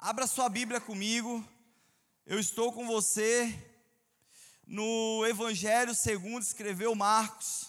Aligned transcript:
Abra 0.00 0.28
sua 0.28 0.48
Bíblia 0.48 0.80
comigo. 0.80 1.44
Eu 2.24 2.38
estou 2.38 2.72
com 2.72 2.86
você 2.86 3.52
no 4.64 5.26
Evangelho 5.26 5.92
segundo 5.92 6.40
escreveu 6.40 6.94
Marcos, 6.94 7.66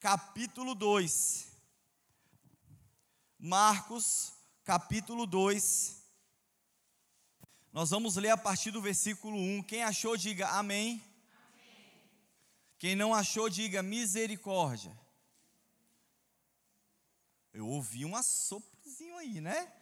capítulo 0.00 0.74
2. 0.74 1.46
Marcos, 3.38 4.32
capítulo 4.64 5.28
2. 5.28 6.02
Nós 7.72 7.90
vamos 7.90 8.16
ler 8.16 8.30
a 8.30 8.36
partir 8.36 8.72
do 8.72 8.82
versículo 8.82 9.38
1. 9.38 9.62
Quem 9.62 9.84
achou, 9.84 10.16
diga 10.16 10.48
amém. 10.48 11.00
amém. 11.38 12.02
Quem 12.80 12.96
não 12.96 13.14
achou, 13.14 13.48
diga 13.48 13.80
misericórdia. 13.80 14.98
Eu 17.52 17.68
ouvi 17.68 18.04
um 18.04 18.16
assoprozinho 18.16 19.16
aí, 19.18 19.40
né? 19.40 19.72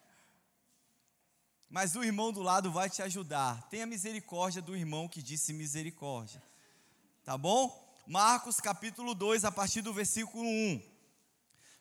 Mas 1.73 1.97
o 1.97 2.05
irmão 2.05 2.31
do 2.31 2.43
lado 2.43 2.71
vai 2.71 2.91
te 2.91 3.01
ajudar. 3.01 3.67
Tenha 3.71 3.87
misericórdia 3.87 4.61
do 4.61 4.77
irmão 4.77 5.09
que 5.09 5.23
disse 5.23 5.55
misericórdia. 5.55 6.43
Tá 7.25 7.39
bom? 7.39 7.75
Marcos 8.07 8.61
capítulo 8.61 9.15
2, 9.15 9.47
a 9.47 9.51
partir 9.51 9.81
do 9.81 9.91
versículo 9.91 10.45
1. 10.47 10.83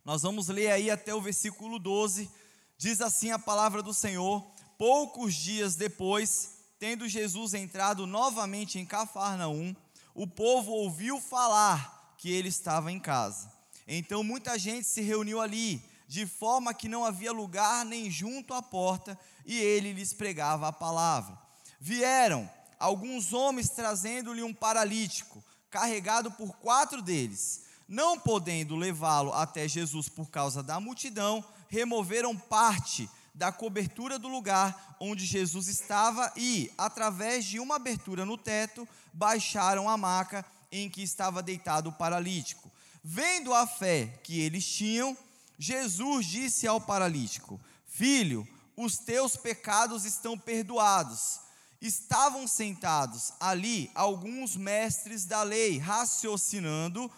Nós 0.06 0.22
vamos 0.22 0.48
ler 0.48 0.72
aí 0.72 0.90
até 0.90 1.14
o 1.14 1.20
versículo 1.20 1.78
12. 1.78 2.32
Diz 2.78 3.02
assim 3.02 3.32
a 3.32 3.38
palavra 3.38 3.84
do 3.84 3.94
Senhor: 3.94 4.42
Poucos 4.78 5.36
dias 5.36 5.76
depois, 5.76 6.54
tendo 6.80 7.06
Jesus 7.06 7.54
entrado 7.54 8.08
novamente 8.08 8.80
em 8.80 8.86
Cafarnaum, 8.86 9.76
o 10.16 10.26
povo 10.26 10.72
ouviu 10.72 11.20
falar 11.20 12.16
que 12.18 12.32
ele 12.32 12.48
estava 12.48 12.94
em 12.94 13.00
casa. 13.00 13.52
Então 13.86 14.24
muita 14.24 14.58
gente 14.58 14.88
se 14.88 15.02
reuniu 15.02 15.42
ali, 15.42 15.84
de 16.12 16.28
forma 16.28 16.74
que 16.74 16.90
não 16.90 17.06
havia 17.06 17.32
lugar 17.32 17.86
nem 17.86 18.12
junto 18.12 18.54
à 18.54 18.62
porta, 18.62 19.18
e 19.46 19.58
ele 19.58 19.94
lhes 19.94 20.12
pregava 20.12 20.68
a 20.68 20.74
palavra. 20.74 21.40
Vieram 21.80 22.52
alguns 22.78 23.32
homens 23.32 23.70
trazendo-lhe 23.70 24.44
um 24.44 24.54
paralítico, 24.54 25.42
carregado 25.70 26.30
por 26.30 26.52
quatro 26.58 27.02
deles. 27.02 27.62
Não 27.88 28.20
podendo 28.20 28.76
levá-lo 28.76 29.32
até 29.32 29.70
Jesus 29.70 30.10
por 30.10 30.30
causa 30.30 30.62
da 30.62 30.82
multidão, 30.82 31.42
removeram 31.70 32.36
parte 32.38 33.10
da 33.34 33.50
cobertura 33.50 34.20
do 34.20 34.28
lugar 34.28 34.98
onde 35.00 35.26
Jesus 35.26 35.70
estava 35.70 36.30
e, 36.36 36.70
através 36.78 37.46
de 37.46 37.58
uma 37.58 37.78
abertura 37.78 38.26
no 38.26 38.38
teto, 38.38 38.86
baixaram 39.14 39.88
a 39.88 39.96
maca 39.96 40.46
em 40.70 40.90
que 40.90 41.02
estava 41.02 41.42
deitado 41.42 41.88
o 41.88 41.94
paralítico. 41.94 42.70
Vendo 43.02 43.54
a 43.54 43.66
fé 43.66 44.20
que 44.26 44.42
eles 44.42 44.66
tinham, 44.66 45.18
Jesus 45.64 46.26
disse 46.26 46.66
ao 46.66 46.82
paralítico: 46.82 47.62
Filho, 47.86 48.48
os 48.76 48.98
teus 48.98 49.36
pecados 49.38 50.06
estão 50.06 50.36
perdoados. 50.36 51.40
Estavam 51.80 52.48
sentados 52.48 53.32
ali 53.40 53.92
alguns 53.94 54.56
mestres 54.56 55.24
da 55.24 55.44
lei, 55.44 55.78
raciocinando 55.78 57.12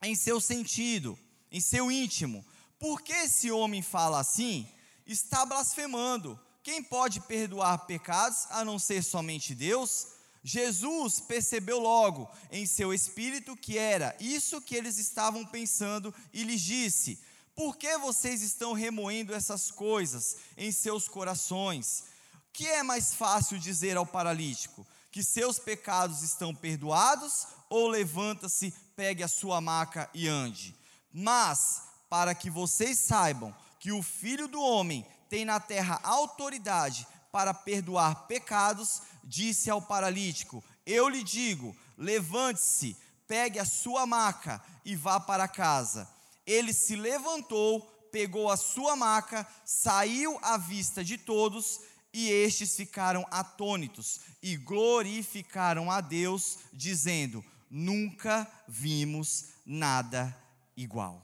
em 0.00 0.14
seu 0.14 0.40
sentido, 0.40 1.18
em 1.50 1.60
seu 1.60 1.90
íntimo. 1.90 2.46
Por 2.78 3.02
que 3.02 3.12
esse 3.12 3.50
homem 3.50 3.82
fala 3.82 4.20
assim? 4.20 4.68
Está 5.04 5.44
blasfemando. 5.44 6.38
Quem 6.62 6.80
pode 6.80 7.20
perdoar 7.22 7.86
pecados 7.86 8.46
a 8.50 8.64
não 8.64 8.78
ser 8.78 9.02
somente 9.02 9.52
Deus? 9.52 10.06
Jesus 10.44 11.18
percebeu 11.18 11.80
logo 11.80 12.30
em 12.52 12.64
seu 12.66 12.94
espírito 12.94 13.56
que 13.56 13.76
era 13.76 14.16
isso 14.20 14.60
que 14.60 14.76
eles 14.76 14.96
estavam 14.96 15.44
pensando 15.44 16.14
e 16.32 16.44
lhes 16.44 16.60
disse: 16.60 17.20
por 17.58 17.76
que 17.76 17.98
vocês 17.98 18.40
estão 18.40 18.72
remoendo 18.72 19.34
essas 19.34 19.68
coisas 19.68 20.36
em 20.56 20.70
seus 20.70 21.08
corações? 21.08 22.04
Que 22.52 22.68
é 22.68 22.84
mais 22.84 23.12
fácil 23.12 23.58
dizer 23.58 23.96
ao 23.96 24.06
paralítico 24.06 24.86
que 25.10 25.24
seus 25.24 25.58
pecados 25.58 26.22
estão 26.22 26.54
perdoados 26.54 27.48
ou 27.68 27.88
levanta-se, 27.88 28.72
pegue 28.94 29.24
a 29.24 29.28
sua 29.28 29.60
maca 29.60 30.08
e 30.14 30.28
ande? 30.28 30.72
Mas 31.12 31.82
para 32.08 32.32
que 32.32 32.48
vocês 32.48 32.96
saibam 32.96 33.52
que 33.80 33.90
o 33.90 34.04
Filho 34.04 34.46
do 34.46 34.62
homem 34.62 35.04
tem 35.28 35.44
na 35.44 35.58
terra 35.58 35.98
autoridade 36.04 37.08
para 37.32 37.52
perdoar 37.52 38.28
pecados, 38.28 39.02
disse 39.24 39.68
ao 39.68 39.82
paralítico: 39.82 40.62
Eu 40.86 41.08
lhe 41.08 41.24
digo, 41.24 41.76
levante-se, 41.96 42.96
pegue 43.26 43.58
a 43.58 43.64
sua 43.64 44.06
maca 44.06 44.62
e 44.84 44.94
vá 44.94 45.18
para 45.18 45.48
casa 45.48 46.08
ele 46.48 46.72
se 46.72 46.96
levantou, 46.96 47.82
pegou 48.10 48.50
a 48.50 48.56
sua 48.56 48.96
maca, 48.96 49.46
saiu 49.66 50.38
à 50.42 50.56
vista 50.56 51.04
de 51.04 51.18
todos, 51.18 51.82
e 52.10 52.30
estes 52.30 52.74
ficaram 52.74 53.26
atônitos 53.30 54.20
e 54.42 54.56
glorificaram 54.56 55.90
a 55.90 56.00
Deus, 56.00 56.58
dizendo: 56.72 57.44
Nunca 57.70 58.50
vimos 58.66 59.50
nada 59.66 60.34
igual. 60.74 61.22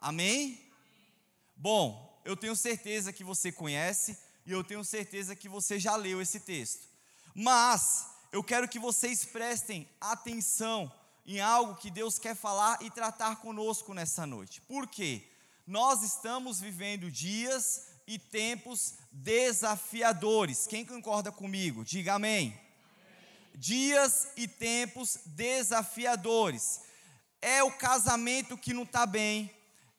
Amém? 0.00 0.58
Bom, 1.54 2.20
eu 2.24 2.34
tenho 2.34 2.56
certeza 2.56 3.12
que 3.12 3.22
você 3.22 3.52
conhece 3.52 4.16
e 4.46 4.50
eu 4.50 4.64
tenho 4.64 4.82
certeza 4.82 5.36
que 5.36 5.48
você 5.48 5.78
já 5.78 5.94
leu 5.94 6.22
esse 6.22 6.40
texto. 6.40 6.88
Mas 7.34 8.06
eu 8.32 8.42
quero 8.42 8.66
que 8.66 8.78
vocês 8.78 9.26
prestem 9.26 9.86
atenção 10.00 10.90
em 11.24 11.40
algo 11.40 11.76
que 11.76 11.90
Deus 11.90 12.18
quer 12.18 12.34
falar 12.34 12.78
e 12.82 12.90
tratar 12.90 13.36
conosco 13.36 13.94
nessa 13.94 14.26
noite. 14.26 14.60
Por 14.62 14.86
quê? 14.86 15.28
Nós 15.66 16.02
estamos 16.02 16.60
vivendo 16.60 17.10
dias 17.10 17.88
e 18.06 18.18
tempos 18.18 18.94
desafiadores. 19.10 20.66
Quem 20.66 20.84
concorda 20.84 21.30
comigo? 21.30 21.84
Diga 21.84 22.14
amém. 22.14 22.48
amém. 22.48 22.60
Dias 23.54 24.28
e 24.36 24.48
tempos 24.48 25.18
desafiadores. 25.26 26.80
É 27.40 27.62
o 27.62 27.70
casamento 27.72 28.58
que 28.58 28.72
não 28.72 28.82
está 28.82 29.06
bem, 29.06 29.50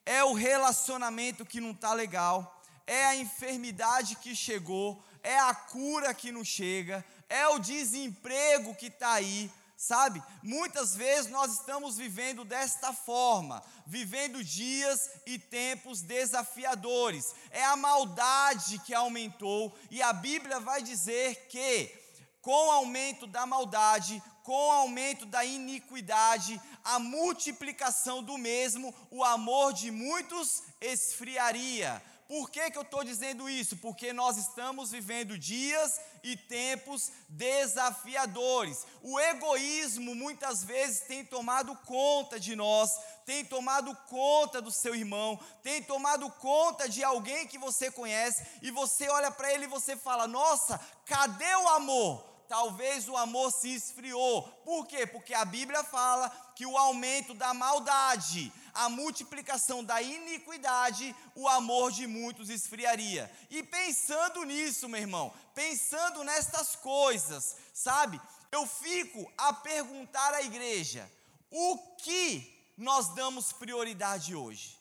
é 0.06 0.24
o 0.24 0.34
relacionamento 0.34 1.46
que 1.46 1.60
não 1.60 1.72
está 1.72 1.94
legal, 1.94 2.62
é 2.86 3.06
a 3.06 3.16
enfermidade 3.16 4.16
que 4.18 4.36
chegou, 4.36 5.04
é 5.22 5.40
a 5.40 5.54
cura 5.54 6.14
que 6.14 6.32
não 6.32 6.44
chega, 6.44 7.04
é 7.30 7.48
o 7.48 7.60
desemprego 7.60 8.76
que 8.76 8.88
está 8.88 9.14
aí 9.14 9.52
Sabe, 9.86 10.24
muitas 10.42 10.96
vezes 10.96 11.30
nós 11.30 11.56
estamos 11.56 11.98
vivendo 11.98 12.46
desta 12.46 12.94
forma, 12.94 13.62
vivendo 13.86 14.42
dias 14.42 15.10
e 15.26 15.38
tempos 15.38 16.02
desafiadores. 16.02 17.36
É 17.52 17.66
a 17.66 17.76
maldade 17.76 18.80
que 18.80 18.94
aumentou, 18.94 19.78
e 19.92 20.02
a 20.02 20.14
Bíblia 20.14 20.62
vai 20.62 20.82
dizer 20.82 21.48
que, 21.50 21.92
com 22.42 22.70
o 22.70 22.72
aumento 22.72 23.28
da 23.28 23.46
maldade, 23.46 24.24
com 24.42 24.70
o 24.70 24.72
aumento 24.72 25.26
da 25.26 25.44
iniquidade, 25.44 26.62
a 26.82 26.98
multiplicação 26.98 28.24
do 28.24 28.38
mesmo, 28.38 28.96
o 29.12 29.22
amor 29.22 29.74
de 29.74 29.92
muitos 29.92 30.64
esfriaria. 30.80 32.02
Por 32.34 32.50
que, 32.50 32.72
que 32.72 32.78
eu 32.80 32.82
estou 32.82 33.04
dizendo 33.04 33.48
isso? 33.48 33.78
Porque 33.78 34.12
nós 34.12 34.38
estamos 34.38 34.90
vivendo 34.90 35.38
dias 35.38 36.02
e 36.24 36.36
tempos 36.36 37.12
desafiadores. 37.30 38.88
O 39.04 39.20
egoísmo 39.20 40.16
muitas 40.16 40.64
vezes 40.64 41.02
tem 41.02 41.24
tomado 41.24 41.76
conta 41.86 42.40
de 42.40 42.56
nós, 42.56 42.90
tem 43.24 43.46
tomado 43.46 43.96
conta 44.10 44.60
do 44.60 44.72
seu 44.72 44.96
irmão, 44.96 45.40
tem 45.62 45.84
tomado 45.84 46.28
conta 46.32 46.90
de 46.90 47.04
alguém 47.04 47.46
que 47.46 47.60
você 47.60 47.92
conhece, 47.92 48.44
e 48.64 48.72
você 48.72 49.08
olha 49.10 49.30
para 49.30 49.54
ele 49.54 49.66
e 49.66 49.68
você 49.68 49.96
fala: 49.96 50.26
Nossa, 50.28 50.80
cadê 51.06 51.56
o 51.58 51.68
amor? 51.68 52.34
talvez 52.54 53.10
o 53.10 53.18
amor 53.18 53.52
se 53.52 53.74
esfriou. 53.74 54.44
Por 54.64 54.86
quê? 54.86 55.08
Porque 55.08 55.34
a 55.34 55.44
Bíblia 55.44 55.84
fala 55.84 56.30
que 56.56 56.66
o 56.66 56.78
aumento 56.78 57.34
da 57.34 57.54
maldade, 57.54 58.52
a 58.74 58.90
multiplicação 58.90 59.84
da 59.84 60.02
iniquidade, 60.02 61.16
o 61.36 61.48
amor 61.48 61.92
de 61.92 62.08
muitos 62.08 62.50
esfriaria. 62.50 63.32
E 63.50 63.64
pensando 63.64 64.44
nisso, 64.44 64.90
meu 64.90 65.02
irmão, 65.02 65.34
pensando 65.54 66.24
nestas 66.24 66.76
coisas, 66.76 67.56
sabe? 67.74 68.20
Eu 68.52 68.68
fico 68.68 69.32
a 69.38 69.54
perguntar 69.54 70.34
à 70.34 70.42
igreja: 70.42 71.10
o 71.50 71.78
que 71.98 72.74
nós 72.78 73.10
damos 73.16 73.52
prioridade 73.52 74.36
hoje? 74.36 74.80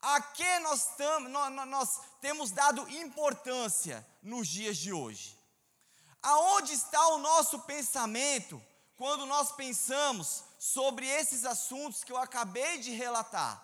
A 0.00 0.20
que 0.20 0.58
nós, 0.60 0.86
tam, 0.96 1.20
nós, 1.20 2.00
temos 2.20 2.50
dado 2.50 2.88
importância 2.90 4.06
nos 4.22 4.46
dias 4.46 4.76
de 4.76 4.92
hoje? 4.92 5.36
Aonde 6.22 6.72
está 6.72 7.08
o 7.08 7.18
nosso 7.18 7.60
pensamento 7.60 8.62
quando 8.96 9.26
nós 9.26 9.52
pensamos 9.52 10.44
sobre 10.58 11.06
esses 11.06 11.44
assuntos 11.44 12.02
que 12.04 12.12
eu 12.12 12.18
acabei 12.18 12.78
de 12.78 12.90
relatar? 12.92 13.62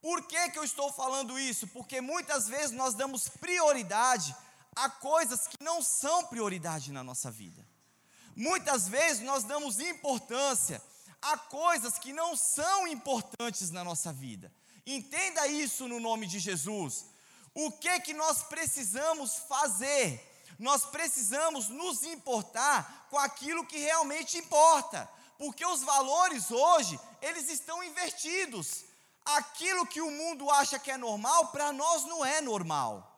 Por 0.00 0.26
que, 0.26 0.50
que 0.50 0.58
eu 0.58 0.64
estou 0.64 0.92
falando 0.92 1.38
isso? 1.38 1.66
Porque 1.68 2.00
muitas 2.00 2.48
vezes 2.48 2.72
nós 2.72 2.94
damos 2.94 3.28
prioridade 3.28 4.34
a 4.74 4.88
coisas 4.88 5.46
que 5.46 5.62
não 5.62 5.82
são 5.82 6.26
prioridade 6.26 6.90
na 6.90 7.04
nossa 7.04 7.30
vida. 7.30 7.66
Muitas 8.34 8.88
vezes 8.88 9.22
nós 9.22 9.44
damos 9.44 9.78
importância 9.78 10.82
a 11.20 11.38
coisas 11.38 11.98
que 11.98 12.12
não 12.12 12.34
são 12.34 12.88
importantes 12.88 13.70
na 13.70 13.84
nossa 13.84 14.12
vida. 14.12 14.52
Entenda 14.84 15.46
isso 15.46 15.86
no 15.86 16.00
nome 16.00 16.26
de 16.26 16.40
Jesus. 16.40 17.06
O 17.54 17.70
que 17.70 18.00
que 18.00 18.14
nós 18.14 18.42
precisamos 18.42 19.36
fazer? 19.48 20.28
Nós 20.58 20.84
precisamos 20.84 21.68
nos 21.68 22.02
importar 22.02 23.06
com 23.10 23.18
aquilo 23.18 23.66
que 23.66 23.78
realmente 23.78 24.38
importa, 24.38 25.08
porque 25.42 25.66
os 25.66 25.82
valores 25.82 26.52
hoje, 26.52 27.00
eles 27.20 27.50
estão 27.50 27.82
invertidos. 27.82 28.84
Aquilo 29.24 29.84
que 29.84 30.00
o 30.00 30.08
mundo 30.08 30.48
acha 30.48 30.78
que 30.78 30.88
é 30.88 30.96
normal, 30.96 31.48
para 31.48 31.72
nós 31.72 32.04
não 32.04 32.24
é 32.24 32.40
normal. 32.40 33.12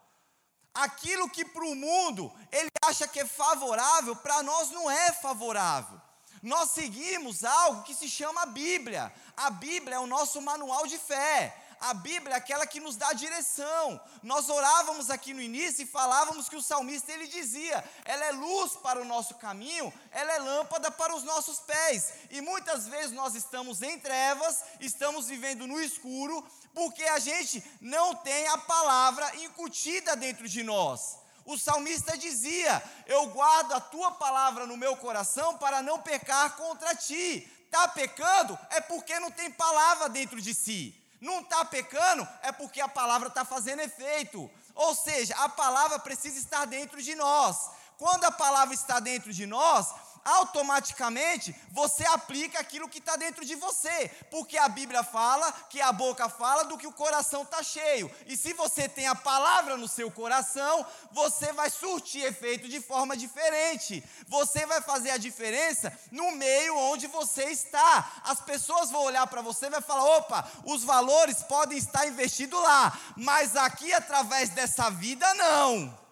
Aquilo 0.73 1.29
que 1.29 1.45
para 1.45 1.67
o 1.67 1.75
mundo 1.75 2.33
ele 2.51 2.71
acha 2.83 3.07
que 3.07 3.21
é 3.21 3.27
favorável, 3.27 4.17
para 4.17 4.43
nós 4.43 4.71
não 4.71 4.91
é 4.91 5.13
favorável. 5.13 6.01
Nós 6.43 6.71
seguimos 6.71 7.45
algo 7.45 7.83
que 7.83 7.95
se 7.95 8.09
chama 8.09 8.47
Bíblia. 8.47 9.13
A 9.37 9.51
Bíblia 9.51 9.97
é 9.97 10.01
o 10.01 10.07
nosso 10.07 10.41
manual 10.41 10.87
de 10.87 10.97
fé. 10.97 11.55
A 11.85 11.93
Bíblia 11.93 12.37
é 12.37 12.39
aquela 12.39 12.67
que 12.67 12.81
nos 12.81 12.97
dá 12.97 13.13
direção. 13.13 14.01
Nós 14.23 14.49
orávamos 14.49 15.11
aqui 15.11 15.35
no 15.35 15.43
início 15.43 15.83
e 15.83 15.87
falávamos 15.87 16.49
que 16.49 16.57
o 16.57 16.63
salmista 16.63 17.13
ele 17.13 17.27
dizia: 17.27 17.85
ela 18.07 18.25
é 18.25 18.33
luz 18.33 18.73
para 18.73 19.03
o 19.03 19.05
nosso 19.05 19.35
caminho, 19.35 19.93
ela 20.11 20.33
é 20.33 20.39
lâmpada 20.39 20.91
para 20.91 21.15
os 21.15 21.23
nossos 21.23 21.61
pés. 21.61 22.15
E 22.31 22.41
muitas 22.41 22.89
vezes 22.89 23.13
nós 23.13 23.35
estamos 23.35 23.83
em 23.83 23.99
trevas, 23.99 24.65
estamos 24.81 25.27
vivendo 25.27 25.67
no 25.67 25.79
escuro, 25.79 26.43
porque 26.73 27.05
a 27.05 27.19
gente 27.19 27.63
não 27.83 28.15
tem 28.15 28.49
a 28.49 28.57
palavra 28.57 29.37
incutida 29.37 30.17
dentro 30.17 30.49
de 30.49 30.63
nós. 30.63 31.19
O 31.45 31.59
salmista 31.59 32.17
dizia: 32.17 32.83
Eu 33.05 33.27
guardo 33.27 33.73
a 33.73 33.81
tua 33.81 34.13
palavra 34.13 34.67
no 34.67 34.79
meu 34.79 34.97
coração 34.97 35.59
para 35.59 35.83
não 35.83 36.01
pecar 36.01 36.57
contra 36.57 36.95
ti. 36.95 37.47
Está 37.67 37.89
pecando 37.89 38.59
é 38.71 38.81
porque 38.81 39.21
não 39.21 39.31
tem 39.31 39.51
palavra 39.51 40.09
dentro 40.09 40.41
de 40.41 40.55
si. 40.55 41.04
Não 41.25 41.41
está 41.41 41.65
pecando 41.65 42.29
é 42.43 42.53
porque 42.53 42.83
a 42.83 42.89
palavra 42.89 43.29
está 43.29 43.47
fazendo 43.47 43.81
efeito. 43.81 44.51
Ou 44.75 44.95
seja, 44.95 45.35
a 45.39 45.49
palavra 45.49 45.99
precisa 45.99 46.39
estar 46.39 46.67
dentro 46.67 47.01
de 47.01 47.15
nós. 47.15 47.71
Quando 47.97 48.25
a 48.25 48.31
palavra 48.31 48.75
está 48.75 49.01
dentro 49.01 49.33
de 49.33 49.47
nós, 49.47 49.89
automaticamente 50.25 51.55
você 51.71 52.05
aplica 52.07 52.59
aquilo 52.59 52.89
que 52.89 52.99
está 52.99 53.17
dentro 53.17 53.45
de 53.45 53.55
você, 53.55 54.11
porque 54.31 54.57
a 54.57 54.69
Bíblia 54.69 55.03
fala 55.03 55.53
que 55.69 55.81
a 55.81 55.93
boca 55.93 56.29
fala 56.29 56.65
do 56.65 56.79
que 56.79 56.87
o 56.87 56.93
coração 56.93 57.43
está 57.43 57.63
cheio, 57.63 58.11
e 58.27 58.37
se 58.37 58.53
você 58.53 58.89
tem 58.89 59.07
a 59.07 59.15
palavra 59.15 59.77
no 59.77 59.89
seu 59.89 60.11
coração, 60.11 60.87
você 61.13 61.53
vai 61.53 61.69
surtir 61.71 62.25
efeito 62.25 62.69
de 62.69 62.81
forma 62.81 63.17
diferente, 63.17 64.03
você 64.27 64.67
vai 64.67 64.81
fazer 64.81 65.11
a 65.11 65.19
diferença 65.19 65.93
no 66.11 66.33
meio 66.33 66.77
onde 66.77 67.07
você 67.07 67.45
está. 67.45 68.23
As 68.25 68.41
pessoas 68.41 68.91
vão 68.91 69.03
olhar 69.03 69.27
para 69.27 69.43
você 69.43 69.67
e 69.67 69.71
vai 69.71 69.81
falar: 69.81 70.05
opa, 70.17 70.49
os 70.65 70.85
valores 70.85 71.43
podem 71.43 71.79
estar 71.79 72.07
investidos 72.07 72.61
lá, 72.61 72.99
mas 73.17 73.57
aqui 73.57 73.93
através 73.93 74.51
dessa 74.51 74.91
vida 74.91 75.33
não. 75.35 76.04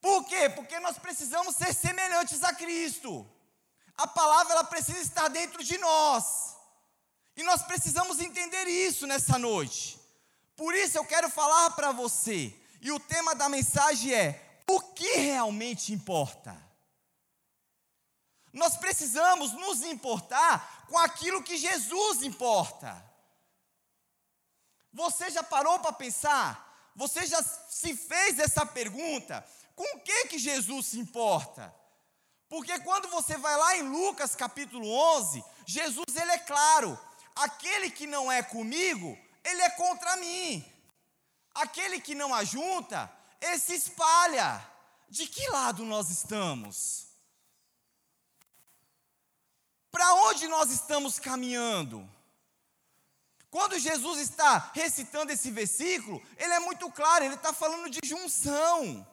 Por 0.00 0.24
quê? 0.24 0.48
Porque 0.48 0.78
nós 0.80 0.98
precisamos 0.98 1.56
ser 1.56 1.74
semelhantes 1.74 2.42
a 2.42 2.54
Cristo. 2.54 3.28
A 3.96 4.06
palavra 4.06 4.54
ela 4.54 4.64
precisa 4.64 4.98
estar 4.98 5.28
dentro 5.28 5.62
de 5.62 5.76
nós. 5.78 6.56
E 7.36 7.42
nós 7.42 7.62
precisamos 7.62 8.18
entender 8.18 8.66
isso 8.66 9.06
nessa 9.06 9.38
noite. 9.38 10.00
Por 10.56 10.74
isso 10.74 10.96
eu 10.96 11.04
quero 11.04 11.28
falar 11.28 11.70
para 11.70 11.92
você. 11.92 12.54
E 12.80 12.90
o 12.90 13.00
tema 13.00 13.34
da 13.34 13.48
mensagem 13.48 14.14
é: 14.14 14.62
o 14.68 14.80
que 14.80 15.16
realmente 15.16 15.92
importa? 15.92 16.56
Nós 18.52 18.76
precisamos 18.76 19.52
nos 19.52 19.82
importar 19.82 20.86
com 20.88 20.98
aquilo 20.98 21.42
que 21.42 21.56
Jesus 21.56 22.22
importa. 22.22 23.02
Você 24.92 25.30
já 25.30 25.42
parou 25.42 25.78
para 25.78 25.92
pensar? 25.92 26.90
Você 26.96 27.24
já 27.26 27.42
se 27.42 27.94
fez 27.94 28.38
essa 28.38 28.66
pergunta? 28.66 29.46
Com 29.80 29.96
o 29.96 30.00
que 30.00 30.26
que 30.26 30.38
Jesus 30.38 30.88
se 30.88 30.98
importa? 30.98 31.74
Porque 32.50 32.78
quando 32.80 33.08
você 33.08 33.38
vai 33.38 33.56
lá 33.56 33.78
em 33.78 33.88
Lucas 33.88 34.36
capítulo 34.36 34.86
11, 34.86 35.42
Jesus 35.64 36.14
ele 36.14 36.32
é 36.32 36.38
claro, 36.38 37.00
aquele 37.34 37.88
que 37.88 38.06
não 38.06 38.30
é 38.30 38.42
comigo, 38.42 39.18
ele 39.42 39.62
é 39.62 39.70
contra 39.70 40.18
mim. 40.18 40.62
Aquele 41.54 41.98
que 41.98 42.14
não 42.14 42.34
ajunta, 42.34 43.10
esse 43.40 43.72
espalha. 43.74 44.62
De 45.08 45.26
que 45.26 45.48
lado 45.48 45.82
nós 45.82 46.10
estamos? 46.10 47.06
Para 49.90 50.12
onde 50.26 50.46
nós 50.46 50.70
estamos 50.70 51.18
caminhando? 51.18 52.06
Quando 53.50 53.78
Jesus 53.78 54.20
está 54.20 54.72
recitando 54.74 55.32
esse 55.32 55.50
versículo, 55.50 56.22
ele 56.36 56.52
é 56.52 56.60
muito 56.60 56.90
claro, 56.90 57.24
ele 57.24 57.34
está 57.34 57.54
falando 57.54 57.88
de 57.88 58.06
junção. 58.06 59.06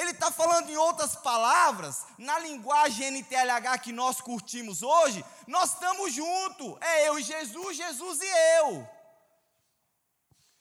Ele 0.00 0.12
está 0.12 0.30
falando 0.30 0.70
em 0.70 0.78
outras 0.78 1.14
palavras, 1.14 2.06
na 2.16 2.38
linguagem 2.38 3.10
NTLH 3.10 3.78
que 3.82 3.92
nós 3.92 4.18
curtimos 4.18 4.82
hoje, 4.82 5.22
nós 5.46 5.74
estamos 5.74 6.14
juntos. 6.14 6.78
É 6.80 7.06
eu 7.08 7.18
e 7.18 7.22
Jesus, 7.22 7.76
Jesus 7.76 8.18
e 8.22 8.30
eu. 8.60 8.88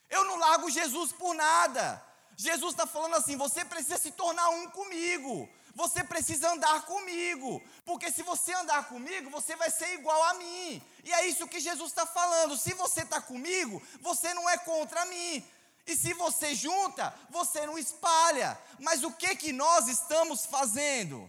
Eu 0.09 0.25
não 0.25 0.35
largo 0.35 0.69
Jesus 0.69 1.13
por 1.13 1.33
nada. 1.33 2.05
Jesus 2.35 2.73
está 2.73 2.85
falando 2.85 3.15
assim: 3.15 3.37
você 3.37 3.63
precisa 3.63 3.97
se 3.97 4.11
tornar 4.11 4.49
um 4.49 4.69
comigo. 4.71 5.47
Você 5.73 6.03
precisa 6.03 6.51
andar 6.51 6.81
comigo. 6.81 7.63
Porque 7.85 8.11
se 8.11 8.21
você 8.23 8.51
andar 8.53 8.89
comigo, 8.89 9.29
você 9.29 9.55
vai 9.55 9.71
ser 9.71 9.93
igual 9.93 10.21
a 10.25 10.33
mim. 10.33 10.83
E 11.05 11.13
é 11.13 11.27
isso 11.27 11.47
que 11.47 11.61
Jesus 11.61 11.91
está 11.91 12.05
falando. 12.05 12.57
Se 12.57 12.73
você 12.73 13.03
está 13.03 13.21
comigo, 13.21 13.81
você 14.01 14.33
não 14.33 14.49
é 14.49 14.57
contra 14.57 15.05
mim. 15.05 15.47
E 15.89 15.95
se 15.95 16.13
você 16.13 16.53
junta, 16.53 17.11
você 17.31 17.65
não 17.65 17.75
espalha. 17.75 18.55
Mas 18.79 19.03
o 19.03 19.11
que 19.11 19.35
que 19.35 19.51
nós 19.51 19.87
estamos 19.87 20.45
fazendo? 20.45 21.27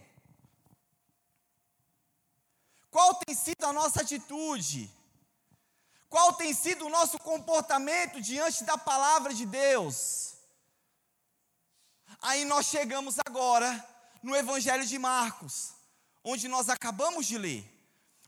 Qual 2.91 3.15
tem 3.15 3.33
sido 3.33 3.63
a 3.65 3.73
nossa 3.73 4.01
atitude? 4.01 4.87
Qual 6.07 6.33
tem 6.33 6.53
sido 6.53 6.85
o 6.85 6.89
nosso 6.89 7.17
comportamento 7.17 8.21
diante 8.21 8.63
da 8.63 8.77
palavra 8.77 9.33
de 9.33 9.47
Deus? 9.47 10.35
Aí 12.21 12.45
nós 12.45 12.67
chegamos 12.67 13.17
agora 13.25 13.69
no 14.21 14.35
Evangelho 14.35 14.85
de 14.85 14.99
Marcos, 14.99 15.73
onde 16.23 16.47
nós 16.47 16.69
acabamos 16.69 17.25
de 17.25 17.39
ler. 17.39 17.63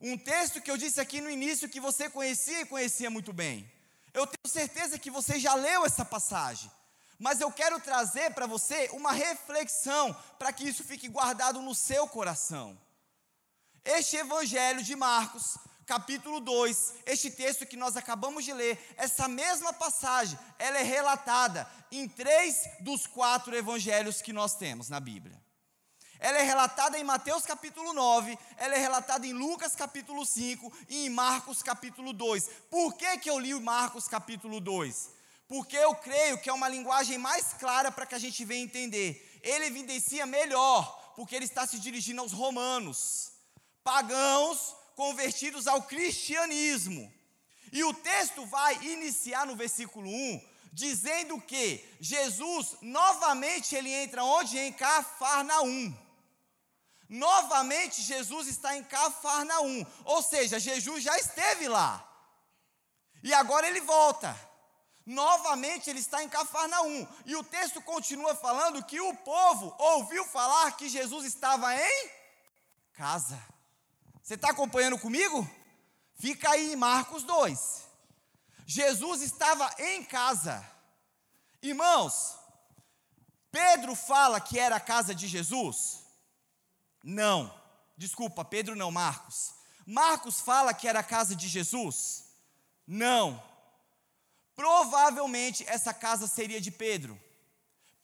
Um 0.02 0.18
texto 0.18 0.62
que 0.62 0.72
eu 0.72 0.78
disse 0.78 1.00
aqui 1.00 1.22
no 1.22 1.30
início 1.30 1.70
que 1.70 1.80
você 1.80 2.10
conhecia 2.10 2.62
e 2.62 2.66
conhecia 2.66 3.12
muito 3.12 3.32
bem. 3.32 3.72
Eu 4.14 4.28
tenho 4.28 4.48
certeza 4.48 5.00
que 5.00 5.10
você 5.10 5.40
já 5.40 5.56
leu 5.56 5.86
essa 5.86 6.06
passagem, 6.06 6.72
mas 7.18 7.42
eu 7.42 7.52
quero 7.52 7.80
trazer 7.80 8.32
para 8.34 8.46
você 8.46 8.90
uma 8.94 9.12
reflexão 9.12 10.16
para 10.38 10.54
que 10.54 10.68
isso 10.68 10.84
fique 10.84 11.08
guardado 11.08 11.62
no 11.62 11.74
seu 11.74 12.08
coração. 12.08 12.80
Este 13.84 14.18
Evangelho 14.18 14.84
de 14.84 14.96
Marcos, 14.96 15.58
capítulo 15.86 16.40
2, 16.40 16.94
este 17.06 17.32
texto 17.32 17.66
que 17.66 17.76
nós 17.76 17.98
acabamos 17.98 18.46
de 18.46 18.54
ler, 18.54 18.80
essa 18.96 19.28
mesma 19.28 19.74
passagem, 19.74 20.38
ela 20.60 20.78
é 20.78 20.84
relatada 20.84 21.68
em 21.92 22.08
três 22.08 22.70
dos 22.80 23.08
quatro 23.08 23.56
evangelhos 23.56 24.22
que 24.22 24.32
nós 24.32 24.56
temos 24.56 24.90
na 24.90 25.00
Bíblia. 25.00 25.43
Ela 26.24 26.38
é 26.38 26.44
relatada 26.44 26.98
em 26.98 27.04
Mateus 27.04 27.46
capítulo 27.46 27.92
9, 27.92 28.40
ela 28.56 28.76
é 28.76 28.78
relatada 28.78 29.28
em 29.28 29.34
Lucas 29.34 29.76
capítulo 29.76 30.26
5 30.26 30.72
e 30.88 31.06
em 31.06 31.10
Marcos 31.10 31.62
capítulo 31.62 32.14
2. 32.14 32.50
Por 32.72 32.94
que, 32.94 33.18
que 33.18 33.30
eu 33.30 33.38
li 33.38 33.54
Marcos 33.56 34.08
capítulo 34.08 34.62
2? 34.62 35.10
Porque 35.50 35.76
eu 35.76 35.94
creio 35.96 36.38
que 36.38 36.50
é 36.50 36.54
uma 36.54 36.70
linguagem 36.70 37.18
mais 37.18 37.52
clara 37.60 37.92
para 37.92 38.06
que 38.06 38.16
a 38.16 38.20
gente 38.20 38.46
venha 38.46 38.64
entender. 38.64 39.42
Ele 39.44 39.66
evidencia 39.66 40.26
melhor, 40.26 41.14
porque 41.14 41.36
ele 41.36 41.44
está 41.44 41.68
se 41.68 41.78
dirigindo 41.78 42.22
aos 42.22 42.32
romanos, 42.32 43.34
pagãos 43.84 44.74
convertidos 44.96 45.68
ao 45.68 45.82
cristianismo. 45.82 47.14
E 47.70 47.84
o 47.84 47.94
texto 47.94 48.46
vai 48.46 48.82
iniciar 48.82 49.46
no 49.46 49.58
versículo 49.58 50.08
1, 50.08 50.42
dizendo 50.72 51.42
que 51.42 51.84
Jesus 52.00 52.78
novamente 52.82 53.76
ele 53.76 53.92
entra 53.92 54.24
onde? 54.24 54.58
Em 54.58 54.72
Cafarnaum. 54.72 56.03
Novamente 57.14 58.02
Jesus 58.02 58.48
está 58.48 58.76
em 58.76 58.84
Cafarnaum, 58.84 59.86
ou 60.04 60.24
seja, 60.24 60.60
Jesus 60.60 61.04
já 61.04 61.16
esteve 61.16 61.68
lá. 61.68 62.04
E 63.22 63.32
agora 63.32 63.68
ele 63.68 63.82
volta. 63.82 64.36
Novamente 65.06 65.92
ele 65.92 66.00
está 66.00 66.24
em 66.24 66.28
Cafarnaum. 66.28 67.08
E 67.24 67.36
o 67.36 67.44
texto 67.44 67.80
continua 67.84 68.34
falando 68.34 68.84
que 68.84 69.00
o 69.00 69.16
povo 69.18 69.76
ouviu 69.78 70.26
falar 70.26 70.72
que 70.72 70.90
Jesus 70.90 71.26
estava 71.26 71.76
em 71.76 72.10
casa. 72.94 73.40
Você 74.24 74.34
está 74.34 74.50
acompanhando 74.50 74.98
comigo? 74.98 75.48
Fica 76.16 76.50
aí 76.50 76.74
em 76.74 76.76
Marcos 76.76 77.22
2. 77.22 77.84
Jesus 78.66 79.22
estava 79.22 79.72
em 79.78 80.04
casa. 80.04 80.68
Irmãos, 81.62 82.36
Pedro 83.52 83.94
fala 83.94 84.42
que 84.42 84.58
era 84.58 84.78
a 84.78 84.80
casa 84.80 85.14
de 85.14 85.28
Jesus. 85.28 86.03
Não, 87.04 87.54
desculpa, 87.98 88.46
Pedro 88.46 88.76
não, 88.76 88.90
Marcos. 88.90 89.54
Marcos 89.86 90.40
fala 90.40 90.74
que 90.74 90.88
era 90.88 91.00
a 91.00 91.04
casa 91.04 91.36
de 91.36 91.48
Jesus? 91.48 92.24
Não. 92.88 93.42
provavelmente 94.56 95.66
essa 95.68 95.94
casa 95.94 96.28
seria 96.28 96.62
de 96.62 96.72
Pedro. 96.72 97.20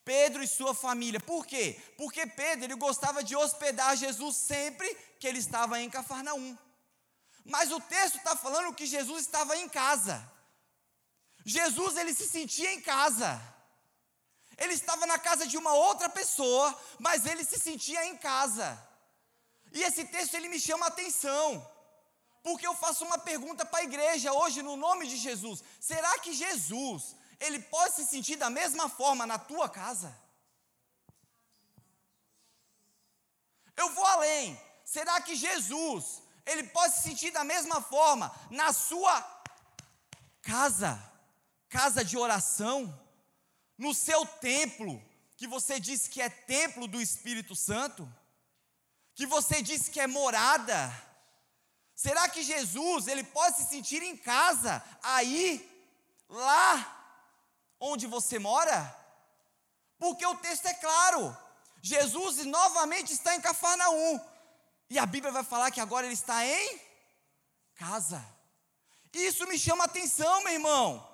Pedro 0.03 0.41
e 0.41 0.47
sua 0.47 0.73
família. 0.73 1.19
Por 1.19 1.45
quê? 1.45 1.79
Porque 1.95 2.25
Pedro 2.25 2.65
ele 2.65 2.75
gostava 2.75 3.23
de 3.23 3.35
hospedar 3.35 3.95
Jesus 3.95 4.35
sempre 4.35 4.93
que 5.19 5.27
ele 5.27 5.37
estava 5.37 5.79
em 5.79 5.89
Cafarnaum. 5.89 6.57
Mas 7.45 7.71
o 7.71 7.79
texto 7.79 8.17
está 8.17 8.35
falando 8.35 8.73
que 8.73 8.85
Jesus 8.85 9.21
estava 9.21 9.55
em 9.57 9.69
casa. 9.69 10.27
Jesus 11.45 11.95
ele 11.97 12.13
se 12.13 12.27
sentia 12.27 12.73
em 12.73 12.81
casa. 12.81 13.39
Ele 14.57 14.73
estava 14.73 15.05
na 15.05 15.17
casa 15.17 15.47
de 15.47 15.57
uma 15.57 15.73
outra 15.73 16.09
pessoa, 16.09 16.77
mas 16.97 17.25
ele 17.25 17.43
se 17.43 17.59
sentia 17.59 18.05
em 18.07 18.17
casa. 18.17 18.88
E 19.71 19.81
esse 19.83 20.05
texto 20.05 20.33
ele 20.35 20.49
me 20.49 20.59
chama 20.59 20.85
a 20.85 20.89
atenção, 20.89 21.65
porque 22.43 22.65
eu 22.65 22.75
faço 22.75 23.05
uma 23.05 23.17
pergunta 23.17 23.65
para 23.65 23.79
a 23.79 23.83
igreja 23.83 24.33
hoje 24.33 24.61
no 24.61 24.75
nome 24.75 25.07
de 25.07 25.17
Jesus. 25.17 25.63
Será 25.79 26.17
que 26.19 26.33
Jesus, 26.33 27.15
ele 27.39 27.59
pode 27.59 27.95
se 27.95 28.05
sentir 28.05 28.35
da 28.35 28.49
mesma 28.49 28.89
forma 28.89 29.25
na 29.27 29.37
tua 29.37 29.69
casa? 29.69 30.15
Eu 33.75 33.89
vou 33.91 34.05
além. 34.05 34.59
Será 34.83 35.21
que 35.21 35.35
Jesus, 35.35 36.21
ele 36.45 36.63
pode 36.63 36.95
se 36.95 37.03
sentir 37.03 37.31
da 37.31 37.43
mesma 37.43 37.81
forma 37.81 38.33
na 38.49 38.73
sua 38.73 39.21
casa? 40.41 40.99
Casa 41.69 42.03
de 42.03 42.17
oração? 42.17 43.07
no 43.79 43.93
seu 43.93 44.25
templo, 44.25 45.01
que 45.37 45.47
você 45.47 45.79
diz 45.79 46.05
que 46.05 46.21
é 46.21 46.29
templo 46.29 46.85
do 46.85 47.01
Espírito 47.01 47.55
Santo, 47.55 48.13
que 49.19 49.25
você 49.25 49.61
diz 49.61 49.89
que 49.89 49.99
é 49.99 50.07
morada, 50.07 50.93
será 51.93 52.29
que 52.29 52.41
Jesus, 52.41 53.05
ele 53.05 53.21
pode 53.21 53.57
se 53.57 53.65
sentir 53.65 54.01
em 54.01 54.15
casa, 54.15 54.81
aí, 55.03 55.45
lá, 56.29 57.25
onde 57.81 58.07
você 58.07 58.39
mora? 58.39 58.95
Porque 59.97 60.25
o 60.25 60.37
texto 60.37 60.67
é 60.67 60.73
claro, 60.73 61.37
Jesus 61.81 62.45
novamente 62.45 63.11
está 63.11 63.35
em 63.35 63.41
Cafarnaum, 63.41 64.21
e 64.89 64.97
a 64.97 65.05
Bíblia 65.05 65.33
vai 65.33 65.43
falar 65.43 65.69
que 65.69 65.81
agora 65.81 66.05
ele 66.05 66.13
está 66.13 66.45
em 66.45 66.79
casa. 67.75 68.25
Isso 69.11 69.45
me 69.47 69.59
chama 69.59 69.83
atenção, 69.83 70.45
meu 70.45 70.53
irmão, 70.53 71.05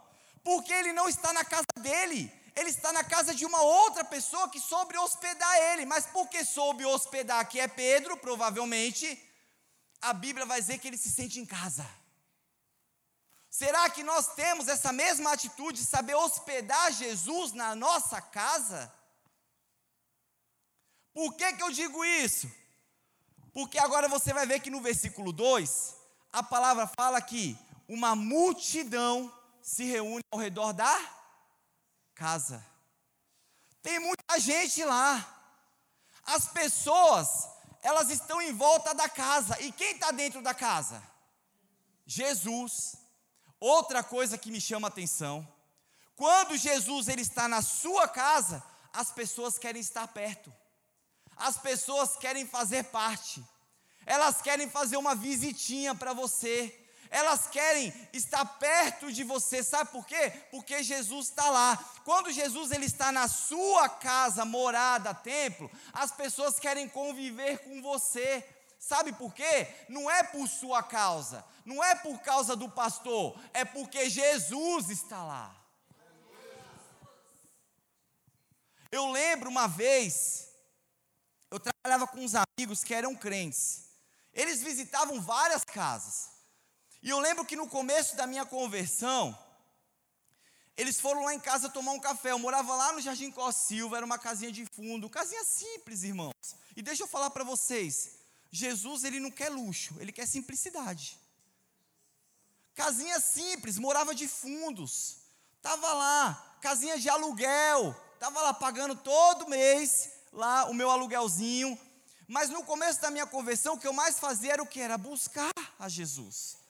porque 0.43 0.71
ele 0.71 0.93
não 0.93 1.09
está 1.09 1.33
na 1.33 1.43
casa 1.43 1.65
dele, 1.79 2.31
ele 2.55 2.69
está 2.69 2.93
na 2.93 3.03
casa 3.03 3.35
de 3.35 3.45
uma 3.45 3.61
outra 3.61 4.03
pessoa 4.03 4.49
que 4.49 4.59
soube 4.59 4.97
hospedar 4.97 5.55
ele. 5.71 5.85
Mas 5.85 6.05
por 6.05 6.27
que 6.29 6.43
soube 6.45 6.85
hospedar, 6.85 7.47
que 7.49 7.59
é 7.59 7.67
Pedro, 7.67 8.15
provavelmente, 8.17 9.05
a 10.01 10.13
Bíblia 10.13 10.45
vai 10.45 10.61
dizer 10.61 10.77
que 10.77 10.87
ele 10.87 10.97
se 10.97 11.11
sente 11.11 11.39
em 11.39 11.45
casa. 11.45 11.85
Será 13.49 13.89
que 13.89 14.03
nós 14.03 14.33
temos 14.35 14.67
essa 14.67 14.91
mesma 14.91 15.31
atitude 15.31 15.79
de 15.79 15.85
saber 15.85 16.15
hospedar 16.15 16.91
Jesus 16.91 17.53
na 17.53 17.75
nossa 17.75 18.21
casa? 18.21 18.93
Por 21.13 21.33
que, 21.35 21.53
que 21.53 21.63
eu 21.63 21.71
digo 21.71 22.03
isso? 22.03 22.51
Porque 23.53 23.77
agora 23.79 24.09
você 24.09 24.33
vai 24.33 24.45
ver 24.45 24.59
que 24.59 24.69
no 24.69 24.81
versículo 24.81 25.31
2, 25.31 25.95
a 26.31 26.43
palavra 26.43 26.89
fala 26.99 27.21
que 27.21 27.57
uma 27.87 28.15
multidão 28.15 29.33
se 29.61 29.85
reúne 29.85 30.23
ao 30.29 30.39
redor 30.39 30.73
da 30.73 30.93
casa. 32.15 32.65
Tem 33.81 33.99
muita 33.99 34.39
gente 34.39 34.83
lá. 34.83 35.31
As 36.23 36.47
pessoas, 36.47 37.47
elas 37.83 38.09
estão 38.09 38.41
em 38.41 38.53
volta 38.53 38.95
da 38.95 39.07
casa. 39.07 39.61
E 39.61 39.71
quem 39.71 39.91
está 39.91 40.11
dentro 40.11 40.41
da 40.41 40.53
casa? 40.53 41.03
Jesus. 42.05 42.95
Outra 43.59 44.03
coisa 44.03 44.37
que 44.37 44.51
me 44.51 44.59
chama 44.59 44.87
atenção: 44.87 45.47
quando 46.15 46.57
Jesus 46.57 47.07
ele 47.07 47.21
está 47.21 47.47
na 47.47 47.61
sua 47.61 48.07
casa, 48.07 48.63
as 48.93 49.11
pessoas 49.11 49.59
querem 49.59 49.81
estar 49.81 50.07
perto. 50.07 50.51
As 51.35 51.57
pessoas 51.57 52.15
querem 52.15 52.47
fazer 52.47 52.85
parte. 52.85 53.43
Elas 54.05 54.41
querem 54.41 54.69
fazer 54.69 54.97
uma 54.97 55.15
visitinha 55.15 55.93
para 55.93 56.13
você 56.13 56.84
elas 57.09 57.47
querem 57.47 57.93
estar 58.11 58.45
perto 58.45 59.11
de 59.11 59.23
você, 59.23 59.63
sabe 59.63 59.91
por 59.91 60.05
quê? 60.05 60.31
Porque 60.51 60.83
Jesus 60.83 61.29
está 61.29 61.49
lá. 61.49 61.77
Quando 62.03 62.31
Jesus 62.31 62.71
ele 62.71 62.85
está 62.85 63.11
na 63.11 63.27
sua 63.27 63.87
casa, 63.89 64.45
morada, 64.45 65.13
templo, 65.13 65.69
as 65.93 66.11
pessoas 66.11 66.59
querem 66.59 66.87
conviver 66.89 67.59
com 67.59 67.81
você. 67.81 68.47
Sabe 68.79 69.13
por 69.13 69.33
quê? 69.33 69.67
Não 69.89 70.09
é 70.11 70.21
por 70.21 70.47
sua 70.47 70.83
causa, 70.83 71.43
não 71.65 71.83
é 71.83 71.95
por 71.95 72.19
causa 72.19 72.55
do 72.55 72.69
pastor, 72.69 73.39
é 73.53 73.65
porque 73.65 74.09
Jesus 74.09 74.89
está 74.89 75.23
lá. 75.23 75.55
Eu 78.91 79.09
lembro 79.11 79.49
uma 79.49 79.67
vez, 79.67 80.47
eu 81.49 81.59
trabalhava 81.59 82.07
com 82.07 82.19
uns 82.19 82.33
amigos 82.35 82.83
que 82.83 82.93
eram 82.93 83.15
crentes. 83.15 83.89
Eles 84.31 84.61
visitavam 84.61 85.19
várias 85.19 85.63
casas. 85.63 86.34
E 87.05 87.09
eu 87.11 87.19
lembro 87.19 87.45
que 87.45 87.55
no 87.55 87.67
começo 87.67 88.15
da 88.15 88.25
minha 88.25 88.43
conversão, 88.47 89.37
eles 90.75 90.99
foram 90.99 91.23
lá 91.23 91.35
em 91.35 91.39
casa 91.39 91.69
tomar 91.69 91.91
um 91.91 91.99
café. 91.99 92.31
Eu 92.31 92.39
morava 92.39 92.75
lá 92.75 92.93
no 92.93 92.99
Jardim 92.99 93.29
Costa 93.29 93.61
Silva, 93.61 93.97
era 93.97 94.05
uma 94.05 94.17
casinha 94.17 94.51
de 94.51 94.65
fundo, 94.65 95.07
casinha 95.07 95.43
simples, 95.43 96.01
irmãos. 96.01 96.33
E 96.75 96.81
deixa 96.81 97.03
eu 97.03 97.07
falar 97.07 97.29
para 97.29 97.43
vocês, 97.43 98.15
Jesus 98.49 99.03
ele 99.03 99.19
não 99.19 99.29
quer 99.29 99.49
luxo, 99.49 99.95
ele 99.99 100.11
quer 100.11 100.25
simplicidade. 100.27 101.15
Casinha 102.73 103.19
simples, 103.19 103.77
morava 103.77 104.15
de 104.15 104.27
fundos. 104.27 105.17
Tava 105.61 105.93
lá, 105.93 106.57
casinha 106.59 106.97
de 106.97 107.07
aluguel, 107.07 107.95
tava 108.19 108.41
lá 108.41 108.51
pagando 108.51 108.95
todo 108.95 109.47
mês 109.47 110.09
lá 110.33 110.65
o 110.65 110.73
meu 110.73 110.89
aluguelzinho. 110.89 111.79
Mas 112.27 112.49
no 112.49 112.63
começo 112.63 112.99
da 112.99 113.11
minha 113.11 113.27
conversão, 113.27 113.75
o 113.75 113.79
que 113.79 113.85
eu 113.85 113.93
mais 113.93 114.17
fazia 114.17 114.53
era 114.53 114.63
o 114.63 114.67
que 114.67 114.81
era 114.81 114.97
buscar 114.97 115.51
a 115.77 115.87
Jesus. 115.87 116.64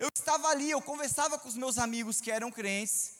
Eu 0.00 0.08
estava 0.16 0.48
ali, 0.48 0.70
eu 0.70 0.80
conversava 0.80 1.38
com 1.38 1.46
os 1.46 1.54
meus 1.54 1.76
amigos 1.76 2.22
que 2.22 2.30
eram 2.30 2.50
crentes, 2.50 3.16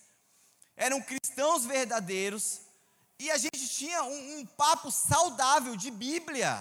eram 0.74 0.98
cristãos 1.02 1.66
verdadeiros, 1.66 2.62
e 3.18 3.30
a 3.30 3.36
gente 3.36 3.68
tinha 3.68 4.02
um, 4.02 4.38
um 4.38 4.46
papo 4.46 4.90
saudável 4.90 5.76
de 5.76 5.90
Bíblia. 5.90 6.58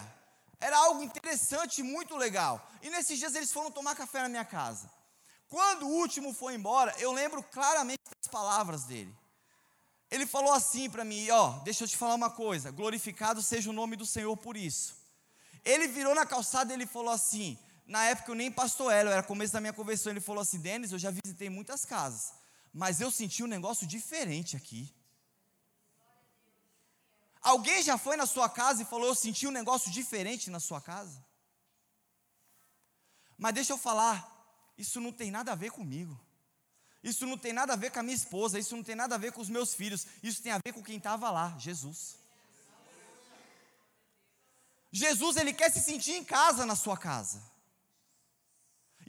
Era 0.59 0.77
algo 0.77 1.01
interessante, 1.01 1.81
muito 1.81 2.17
legal. 2.17 2.69
E 2.81 2.89
nesses 2.89 3.17
dias 3.17 3.33
eles 3.33 3.49
foram 3.49 3.71
tomar 3.71 3.95
café 3.95 4.21
na 4.21 4.27
minha 4.27 4.43
casa. 4.43 4.91
Quando 5.47 5.83
o 5.87 5.89
último 5.89 6.33
foi 6.33 6.53
embora, 6.53 6.93
eu 6.99 7.13
lembro 7.13 7.41
claramente 7.41 8.01
das 8.21 8.29
palavras 8.29 8.83
dele. 8.83 9.15
Ele 10.11 10.25
falou 10.25 10.51
assim 10.51 10.89
para 10.89 11.05
mim, 11.05 11.29
ó, 11.29 11.51
deixa 11.59 11.85
eu 11.85 11.87
te 11.87 11.95
falar 11.95 12.15
uma 12.15 12.29
coisa, 12.29 12.71
glorificado 12.71 13.41
seja 13.41 13.69
o 13.69 13.73
nome 13.73 13.95
do 13.95 14.05
Senhor 14.05 14.35
por 14.35 14.57
isso. 14.57 14.97
Ele 15.63 15.87
virou 15.87 16.13
na 16.13 16.25
calçada 16.25 16.73
e 16.73 16.75
ele 16.75 16.85
falou 16.85 17.13
assim: 17.13 17.57
na 17.89 18.05
época 18.05 18.29
eu 18.29 18.35
nem 18.35 18.51
pastor 18.51 18.93
era, 18.93 19.09
era 19.09 19.23
começo 19.23 19.51
da 19.51 19.59
minha 19.59 19.73
conversão. 19.73 20.11
Ele 20.11 20.21
falou 20.21 20.43
assim: 20.43 20.59
Denis, 20.59 20.91
eu 20.91 20.99
já 20.99 21.09
visitei 21.09 21.49
muitas 21.49 21.83
casas, 21.83 22.31
mas 22.71 23.01
eu 23.01 23.09
senti 23.09 23.43
um 23.43 23.47
negócio 23.47 23.87
diferente 23.87 24.55
aqui. 24.55 24.93
Alguém 27.41 27.81
já 27.81 27.97
foi 27.97 28.15
na 28.15 28.27
sua 28.27 28.47
casa 28.47 28.83
e 28.83 28.85
falou: 28.85 29.07
Eu 29.07 29.15
senti 29.15 29.47
um 29.47 29.51
negócio 29.51 29.89
diferente 29.91 30.51
na 30.51 30.59
sua 30.59 30.79
casa? 30.79 31.25
Mas 33.35 33.55
deixa 33.55 33.73
eu 33.73 33.77
falar, 33.77 34.15
isso 34.77 35.01
não 35.01 35.11
tem 35.11 35.31
nada 35.31 35.53
a 35.53 35.55
ver 35.55 35.71
comigo. 35.71 36.19
Isso 37.01 37.25
não 37.25 37.37
tem 37.37 37.53
nada 37.53 37.73
a 37.73 37.75
ver 37.75 37.89
com 37.89 37.99
a 38.01 38.03
minha 38.03 38.15
esposa, 38.15 38.59
isso 38.59 38.75
não 38.75 38.83
tem 38.83 38.93
nada 38.93 39.15
a 39.15 39.17
ver 39.17 39.31
com 39.31 39.41
os 39.41 39.49
meus 39.49 39.73
filhos, 39.73 40.05
isso 40.21 40.43
tem 40.43 40.51
a 40.51 40.59
ver 40.63 40.73
com 40.73 40.83
quem 40.83 40.97
estava 40.97 41.31
lá, 41.31 41.57
Jesus. 41.57 42.19
Jesus, 44.91 45.37
ele 45.37 45.53
quer 45.53 45.71
se 45.71 45.79
sentir 45.79 46.11
em 46.11 46.23
casa 46.23 46.65
na 46.67 46.75
sua 46.75 46.97
casa. 46.97 47.41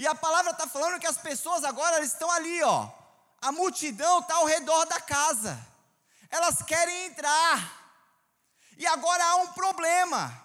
E 0.01 0.07
a 0.07 0.15
palavra 0.15 0.53
está 0.53 0.67
falando 0.67 0.99
que 0.99 1.07
as 1.07 1.19
pessoas 1.19 1.63
agora 1.63 2.03
estão 2.03 2.31
ali, 2.31 2.63
ó. 2.63 2.89
A 3.39 3.53
multidão 3.53 4.21
está 4.21 4.37
ao 4.37 4.47
redor 4.47 4.87
da 4.87 4.99
casa. 4.99 5.61
Elas 6.31 6.63
querem 6.63 7.05
entrar. 7.05 7.59
E 8.79 8.87
agora 8.87 9.23
há 9.23 9.37
um 9.37 9.49
problema. 9.49 10.43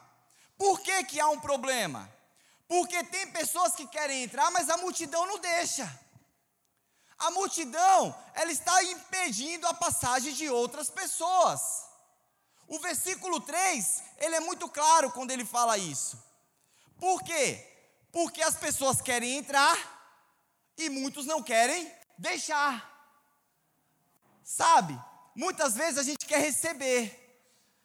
Por 0.57 0.81
que, 0.81 1.05
que 1.05 1.21
há 1.21 1.29
um 1.29 1.39
problema? 1.39 2.13
Porque 2.67 3.01
tem 3.05 3.31
pessoas 3.31 3.74
que 3.74 3.88
querem 3.88 4.24
entrar, 4.24 4.51
mas 4.51 4.69
a 4.69 4.75
multidão 4.75 5.25
não 5.25 5.39
deixa. 5.39 5.89
A 7.17 7.31
multidão, 7.31 8.13
ela 8.33 8.51
está 8.51 8.83
impedindo 8.83 9.65
a 9.67 9.74
passagem 9.74 10.33
de 10.33 10.50
outras 10.50 10.89
pessoas. 10.89 11.62
O 12.67 12.77
versículo 12.79 13.39
3, 13.39 14.03
ele 14.17 14.35
é 14.35 14.41
muito 14.41 14.67
claro 14.67 15.12
quando 15.12 15.31
ele 15.31 15.45
fala 15.45 15.77
isso. 15.77 16.21
Por 17.00 17.24
quê? 17.24 17.75
Porque 18.15 18.41
as 18.41 18.55
pessoas 18.55 19.01
querem 19.01 19.36
entrar 19.36 19.77
e 20.77 20.89
muitos 20.89 21.25
não 21.25 21.43
querem 21.43 21.91
deixar. 22.17 22.74
Sabe? 24.41 24.98
Muitas 25.36 25.75
vezes 25.75 25.98
a 25.98 26.03
gente 26.03 26.25
quer 26.25 26.39
receber, 26.39 27.03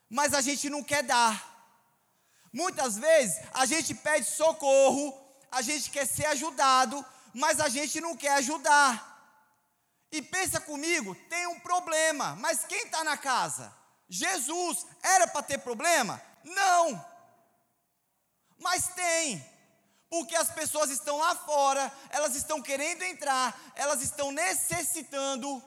mas 0.08 0.32
a 0.32 0.40
gente 0.40 0.70
não 0.70 0.84
quer 0.84 1.02
dar. 1.02 1.34
Muitas 2.52 2.96
vezes 2.96 3.44
a 3.52 3.66
gente 3.66 3.92
pede 3.92 4.24
socorro, 4.24 5.12
a 5.50 5.62
gente 5.62 5.90
quer 5.90 6.06
ser 6.06 6.26
ajudado, 6.26 7.04
mas 7.34 7.58
a 7.58 7.68
gente 7.68 8.00
não 8.00 8.16
quer 8.16 8.34
ajudar. 8.34 9.34
E 10.12 10.22
pensa 10.22 10.60
comigo, 10.60 11.12
tem 11.28 11.48
um 11.48 11.58
problema, 11.58 12.36
mas 12.36 12.64
quem 12.66 12.84
está 12.84 13.02
na 13.02 13.16
casa? 13.16 13.74
Jesus. 14.08 14.86
Era 15.02 15.26
para 15.26 15.42
ter 15.42 15.58
problema? 15.58 16.22
Não. 16.44 17.04
Mas 18.60 18.86
tem. 18.94 19.49
Porque 20.10 20.34
as 20.34 20.50
pessoas 20.50 20.90
estão 20.90 21.18
lá 21.18 21.36
fora, 21.36 21.90
elas 22.10 22.34
estão 22.34 22.60
querendo 22.60 23.02
entrar, 23.02 23.56
elas 23.76 24.02
estão 24.02 24.32
necessitando, 24.32 25.62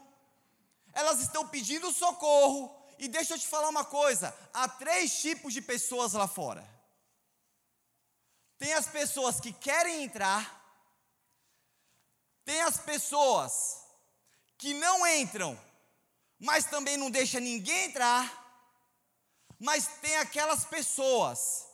elas 0.92 1.22
estão 1.22 1.48
pedindo 1.48 1.94
socorro. 1.94 2.78
E 3.00 3.08
deixa 3.08 3.36
eu 3.36 3.40
te 3.40 3.48
falar 3.48 3.70
uma 3.70 3.86
coisa: 3.86 4.36
há 4.54 4.68
três 4.68 5.22
tipos 5.22 5.54
de 5.54 5.62
pessoas 5.62 6.12
lá 6.12 6.28
fora. 6.28 6.68
Tem 8.58 8.74
as 8.74 8.86
pessoas 8.86 9.40
que 9.40 9.54
querem 9.54 10.04
entrar, 10.04 10.62
tem 12.44 12.62
as 12.64 12.78
pessoas 12.78 13.82
que 14.58 14.74
não 14.74 15.08
entram, 15.08 15.58
mas 16.38 16.66
também 16.66 16.98
não 16.98 17.10
deixa 17.10 17.40
ninguém 17.40 17.86
entrar, 17.86 18.22
mas 19.58 19.88
tem 20.02 20.18
aquelas 20.18 20.66
pessoas 20.66 21.73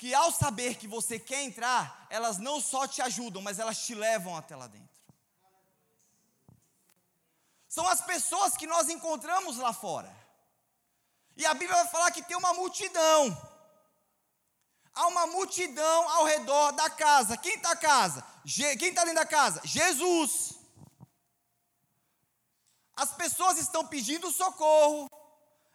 que 0.00 0.14
ao 0.14 0.32
saber 0.32 0.76
que 0.76 0.88
você 0.88 1.18
quer 1.18 1.42
entrar, 1.42 2.06
elas 2.08 2.38
não 2.38 2.58
só 2.58 2.88
te 2.88 3.02
ajudam, 3.02 3.42
mas 3.42 3.58
elas 3.58 3.84
te 3.84 3.94
levam 3.94 4.34
até 4.34 4.56
lá 4.56 4.66
dentro. 4.66 4.98
São 7.68 7.86
as 7.86 8.00
pessoas 8.00 8.56
que 8.56 8.66
nós 8.66 8.88
encontramos 8.88 9.58
lá 9.58 9.74
fora. 9.74 10.10
E 11.36 11.44
a 11.44 11.52
Bíblia 11.52 11.76
vai 11.82 11.88
falar 11.88 12.10
que 12.12 12.22
tem 12.22 12.34
uma 12.34 12.54
multidão. 12.54 13.20
Há 14.94 15.06
uma 15.08 15.26
multidão 15.26 16.08
ao 16.08 16.24
redor 16.24 16.72
da 16.72 16.88
casa. 16.88 17.36
Quem 17.36 17.56
está 17.56 17.76
casa? 17.76 18.24
Quem 18.78 18.88
está 18.88 19.04
dentro 19.04 19.20
da 19.20 19.26
casa? 19.26 19.60
Jesus. 19.64 20.54
As 22.96 23.12
pessoas 23.12 23.58
estão 23.58 23.86
pedindo 23.86 24.30
socorro, 24.30 25.10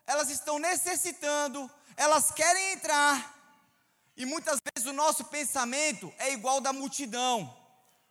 elas 0.07 0.31
estão 0.31 0.57
necessitando, 0.57 1.69
elas 1.95 2.31
querem 2.31 2.73
entrar, 2.73 3.34
e 4.15 4.25
muitas 4.25 4.59
vezes 4.63 4.89
o 4.89 4.93
nosso 4.93 5.25
pensamento 5.25 6.13
é 6.17 6.31
igual 6.33 6.61
da 6.61 6.71
multidão. 6.71 7.55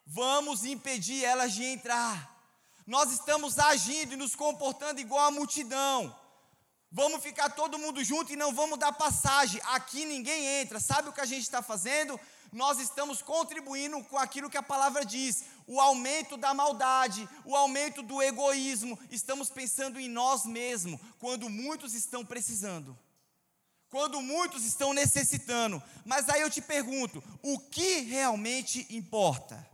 Vamos 0.06 0.64
impedir 0.64 1.24
elas 1.24 1.52
de 1.52 1.64
entrar. 1.64 2.30
Nós 2.86 3.10
estamos 3.10 3.58
agindo 3.58 4.12
e 4.12 4.16
nos 4.16 4.34
comportando 4.34 5.00
igual 5.00 5.26
a 5.26 5.30
multidão. 5.30 6.14
Vamos 6.92 7.22
ficar 7.22 7.48
todo 7.50 7.78
mundo 7.78 8.04
junto 8.04 8.32
e 8.32 8.36
não 8.36 8.54
vamos 8.54 8.78
dar 8.78 8.92
passagem. 8.92 9.60
Aqui 9.64 10.04
ninguém 10.04 10.46
entra. 10.60 10.78
Sabe 10.78 11.08
o 11.08 11.12
que 11.12 11.20
a 11.20 11.26
gente 11.26 11.42
está 11.42 11.62
fazendo? 11.62 12.20
nós 12.54 12.78
estamos 12.78 13.20
contribuindo 13.20 14.02
com 14.04 14.16
aquilo 14.16 14.48
que 14.48 14.56
a 14.56 14.62
palavra 14.62 15.04
diz, 15.04 15.44
o 15.66 15.80
aumento 15.80 16.36
da 16.36 16.54
maldade, 16.54 17.28
o 17.44 17.56
aumento 17.56 18.00
do 18.00 18.22
egoísmo. 18.22 18.96
Estamos 19.10 19.50
pensando 19.50 19.98
em 19.98 20.08
nós 20.08 20.46
mesmos, 20.46 21.00
quando 21.18 21.50
muitos 21.50 21.94
estão 21.94 22.24
precisando, 22.24 22.96
quando 23.94 24.20
muitos 24.20 24.64
estão 24.64 24.92
necessitando. 24.92 25.80
Mas 26.04 26.28
aí 26.28 26.40
eu 26.40 26.50
te 26.50 26.60
pergunto: 26.60 27.22
o 27.40 27.60
que 27.60 28.00
realmente 28.00 28.84
importa? 28.90 29.64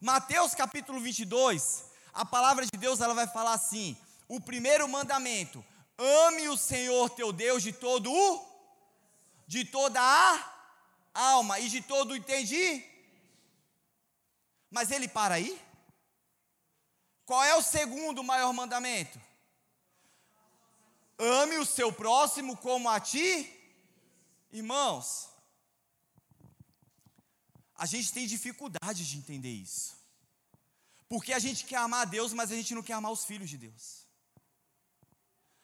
Mateus 0.00 0.52
capítulo 0.52 0.98
22, 0.98 1.84
a 2.12 2.24
palavra 2.24 2.64
de 2.64 2.76
Deus 2.76 3.00
ela 3.00 3.14
vai 3.14 3.28
falar 3.28 3.52
assim: 3.52 3.96
o 4.26 4.40
primeiro 4.40 4.88
mandamento, 4.88 5.64
ame 5.96 6.48
o 6.48 6.56
Senhor 6.56 7.10
teu 7.10 7.32
Deus 7.32 7.62
de 7.62 7.72
todo 7.72 8.12
o 8.12 8.50
de 9.46 9.64
toda 9.64 10.00
a 10.00 10.44
alma 11.14 11.60
e 11.60 11.68
de 11.68 11.80
todo 11.80 12.16
entendi. 12.16 12.84
Mas 14.68 14.90
ele 14.90 15.06
para 15.06 15.36
aí? 15.36 15.60
Qual 17.24 17.44
é 17.44 17.54
o 17.54 17.62
segundo 17.62 18.24
maior 18.24 18.52
mandamento? 18.52 19.29
Ame 21.20 21.58
o 21.58 21.66
seu 21.66 21.92
próximo 21.92 22.56
como 22.56 22.88
a 22.88 22.98
ti. 22.98 23.30
Irmãos, 24.50 25.28
a 27.74 27.84
gente 27.84 28.12
tem 28.12 28.26
dificuldade 28.26 29.06
de 29.06 29.18
entender 29.18 29.50
isso. 29.50 29.94
Porque 31.08 31.32
a 31.34 31.38
gente 31.38 31.64
quer 31.66 31.76
amar 31.76 32.02
a 32.02 32.10
Deus, 32.16 32.32
mas 32.32 32.50
a 32.50 32.54
gente 32.54 32.74
não 32.74 32.82
quer 32.82 32.94
amar 32.94 33.12
os 33.12 33.24
filhos 33.24 33.50
de 33.50 33.58
Deus. 33.58 34.06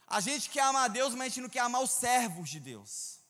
A 0.06 0.20
gente 0.20 0.50
quer 0.50 0.60
amar 0.60 0.84
a 0.84 0.88
Deus, 0.88 1.14
mas 1.14 1.22
a 1.22 1.28
gente 1.28 1.40
não 1.40 1.48
quer 1.48 1.60
amar 1.60 1.82
os 1.82 1.90
servos 1.90 2.50
de 2.50 2.60
Deus. 2.60 3.20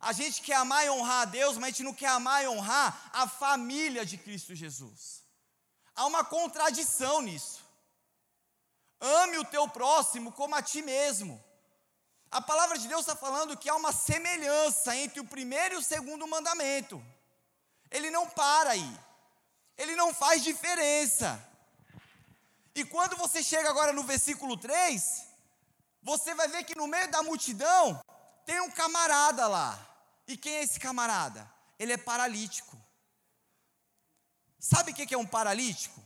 A 0.00 0.12
gente 0.12 0.40
quer 0.40 0.54
amar 0.54 0.86
e 0.86 0.90
honrar 0.90 1.22
a 1.22 1.24
Deus, 1.24 1.56
mas 1.56 1.64
a 1.64 1.70
gente 1.70 1.82
não 1.82 1.92
quer 1.92 2.08
amar 2.08 2.42
e 2.42 2.48
honrar 2.48 3.10
a 3.12 3.28
família 3.28 4.06
de 4.06 4.16
Cristo 4.16 4.54
Jesus. 4.54 5.22
Há 5.94 6.06
uma 6.06 6.24
contradição 6.24 7.20
nisso. 7.20 7.62
Ame 9.00 9.38
o 9.38 9.44
teu 9.44 9.68
próximo 9.68 10.32
como 10.32 10.54
a 10.54 10.62
ti 10.62 10.80
mesmo. 10.80 11.42
A 12.30 12.40
palavra 12.40 12.78
de 12.78 12.86
Deus 12.86 13.00
está 13.00 13.16
falando 13.16 13.56
que 13.56 13.68
há 13.68 13.74
uma 13.74 13.92
semelhança 13.92 14.94
entre 14.96 15.20
o 15.20 15.24
primeiro 15.24 15.74
e 15.74 15.78
o 15.78 15.82
segundo 15.82 16.26
mandamento. 16.26 17.02
Ele 17.90 18.10
não 18.10 18.28
para 18.28 18.70
aí. 18.70 19.00
Ele 19.76 19.96
não 19.96 20.12
faz 20.12 20.42
diferença. 20.42 21.42
E 22.74 22.84
quando 22.84 23.16
você 23.16 23.42
chega 23.42 23.68
agora 23.70 23.92
no 23.92 24.02
versículo 24.02 24.56
3, 24.56 25.24
você 26.02 26.34
vai 26.34 26.48
ver 26.48 26.64
que 26.64 26.76
no 26.76 26.86
meio 26.86 27.10
da 27.10 27.22
multidão 27.22 28.00
tem 28.44 28.60
um 28.60 28.70
camarada 28.70 29.48
lá. 29.48 29.78
E 30.26 30.36
quem 30.36 30.56
é 30.56 30.62
esse 30.62 30.78
camarada? 30.78 31.50
Ele 31.78 31.92
é 31.92 31.96
paralítico. 31.96 32.76
Sabe 34.58 34.92
o 34.92 34.94
que 34.94 35.14
é 35.14 35.18
um 35.18 35.26
paralítico? 35.26 36.02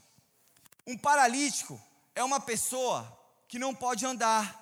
Um 0.87 0.97
paralítico 0.97 1.81
é 2.15 2.23
uma 2.23 2.41
pessoa 2.41 3.19
que 3.49 3.59
não 3.59 3.75
pode 3.75 4.05
andar. 4.07 4.62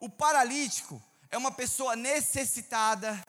O 0.00 0.08
paralítico 0.08 1.02
é 1.30 1.36
uma 1.36 1.50
pessoa 1.50 1.96
necessitada. 1.96 3.22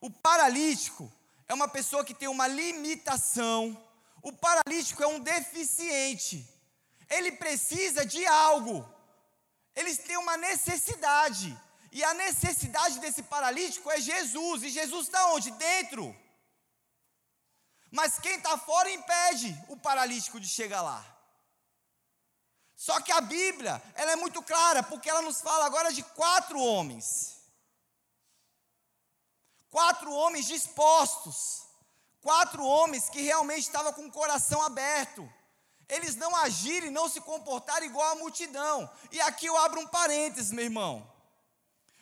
O 0.00 0.10
paralítico 0.10 1.10
é 1.48 1.54
uma 1.54 1.68
pessoa 1.68 2.04
que 2.04 2.14
tem 2.14 2.28
uma 2.28 2.46
limitação. 2.46 3.76
O 4.22 4.32
paralítico 4.32 5.02
é 5.02 5.06
um 5.06 5.20
deficiente. 5.20 6.48
Ele 7.08 7.32
precisa 7.32 8.04
de 8.04 8.24
algo. 8.26 8.88
Eles 9.74 9.98
têm 9.98 10.16
uma 10.16 10.36
necessidade. 10.36 11.58
E 11.90 12.02
a 12.04 12.14
necessidade 12.14 12.98
desse 13.00 13.22
paralítico 13.22 13.90
é 13.90 14.00
Jesus. 14.00 14.62
E 14.62 14.70
Jesus 14.70 15.06
está 15.06 15.32
onde? 15.32 15.50
Dentro. 15.52 16.16
Mas 17.90 18.18
quem 18.18 18.36
está 18.36 18.56
fora 18.56 18.90
impede 18.90 19.54
o 19.68 19.76
paralítico 19.76 20.40
de 20.40 20.48
chegar 20.48 20.80
lá. 20.80 21.11
Só 22.82 23.00
que 23.00 23.12
a 23.12 23.20
Bíblia, 23.20 23.80
ela 23.94 24.10
é 24.10 24.16
muito 24.16 24.42
clara, 24.42 24.82
porque 24.82 25.08
ela 25.08 25.22
nos 25.22 25.40
fala 25.40 25.66
agora 25.66 25.92
de 25.92 26.02
quatro 26.02 26.58
homens. 26.58 27.38
Quatro 29.70 30.12
homens 30.12 30.48
dispostos. 30.48 31.62
Quatro 32.20 32.64
homens 32.64 33.08
que 33.08 33.22
realmente 33.22 33.60
estavam 33.60 33.92
com 33.92 34.06
o 34.06 34.10
coração 34.10 34.60
aberto. 34.62 35.32
Eles 35.88 36.16
não 36.16 36.34
agiram 36.34 36.88
e 36.88 36.90
não 36.90 37.08
se 37.08 37.20
comportaram 37.20 37.86
igual 37.86 38.10
a 38.10 38.16
multidão. 38.16 38.90
E 39.12 39.20
aqui 39.20 39.46
eu 39.46 39.56
abro 39.56 39.80
um 39.80 39.86
parênteses, 39.86 40.50
meu 40.50 40.64
irmão. 40.64 41.08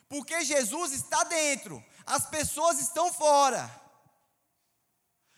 Porque 0.09 0.43
Jesus 0.47 0.93
está 0.93 1.25
dentro, 1.25 1.85
as 2.07 2.25
pessoas 2.25 2.79
estão 2.79 3.13
fora. 3.13 3.71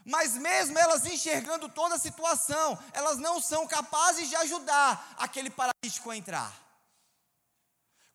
Mas 0.05 0.35
mesmo 0.35 0.79
elas 0.79 1.07
enxergando 1.07 1.69
toda 1.69 1.95
a 1.95 1.99
situação, 1.99 2.79
elas 2.93 3.19
não 3.19 3.41
são 3.41 3.67
capazes 3.67 4.29
de 4.29 4.37
ajudar 4.37 5.15
aquele 5.17 5.51
paralítico 5.51 6.11
a 6.11 6.17
entrar. 6.17 6.53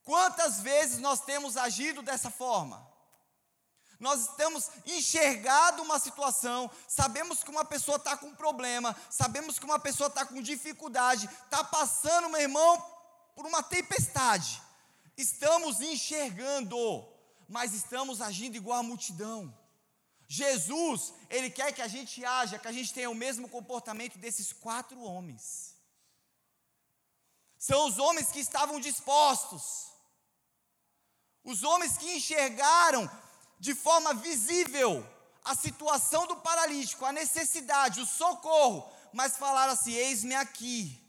Quantas 0.04 0.60
vezes 0.60 1.00
nós 1.00 1.22
temos 1.22 1.58
agido 1.58 2.02
dessa 2.02 2.30
forma? 2.30 2.86
Nós 4.00 4.36
temos 4.36 4.70
enxergado 4.86 5.82
uma 5.82 5.98
situação, 5.98 6.70
sabemos 6.88 7.44
que 7.44 7.50
uma 7.50 7.66
pessoa 7.66 7.98
está 7.98 8.16
com 8.16 8.36
problema, 8.36 8.96
sabemos 9.10 9.58
que 9.58 9.66
uma 9.66 9.80
pessoa 9.80 10.08
está 10.08 10.24
com 10.26 10.42
dificuldade, 10.42 11.28
está 11.46 11.64
passando, 11.64 12.30
meu 12.30 12.42
irmão, 12.42 12.78
por 13.36 13.46
uma 13.46 13.64
tempestade 13.64 14.62
estamos 15.18 15.82
enxergando, 15.82 17.04
mas 17.50 17.74
estamos 17.74 18.22
agindo 18.22 18.56
igual 18.56 18.80
a 18.80 18.84
multidão. 18.84 19.54
Jesus, 20.28 21.14
ele 21.30 21.50
quer 21.50 21.72
que 21.72 21.82
a 21.82 21.88
gente 21.88 22.24
haja, 22.26 22.60
que 22.60 22.68
a 22.68 22.72
gente 22.72 22.94
tenha 22.94 23.10
o 23.10 23.16
mesmo 23.16 23.48
comportamento 23.48 24.18
desses 24.18 24.52
quatro 24.52 25.02
homens. 25.02 25.76
São 27.58 27.88
os 27.88 27.98
homens 27.98 28.30
que 28.30 28.40
estavam 28.40 28.80
dispostos, 28.80 29.88
os 31.44 31.64
homens 31.64 31.98
que 31.98 32.18
enxergaram 32.18 33.10
de 33.58 33.74
forma 33.74 34.14
visível 34.14 35.06
a 35.44 35.56
situação 35.56 36.28
do 36.28 36.36
paralítico, 36.36 37.06
a 37.06 37.14
necessidade, 37.14 38.02
o 38.02 38.06
socorro, 38.06 38.92
mas 39.14 39.38
falaram 39.38 39.74
assim: 39.74 39.94
Eis-me 39.94 40.36
aqui, 40.36 41.02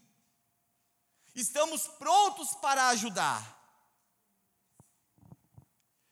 estamos 1.35 1.87
prontos 1.87 2.55
para 2.55 2.87
ajudar. 2.87 3.57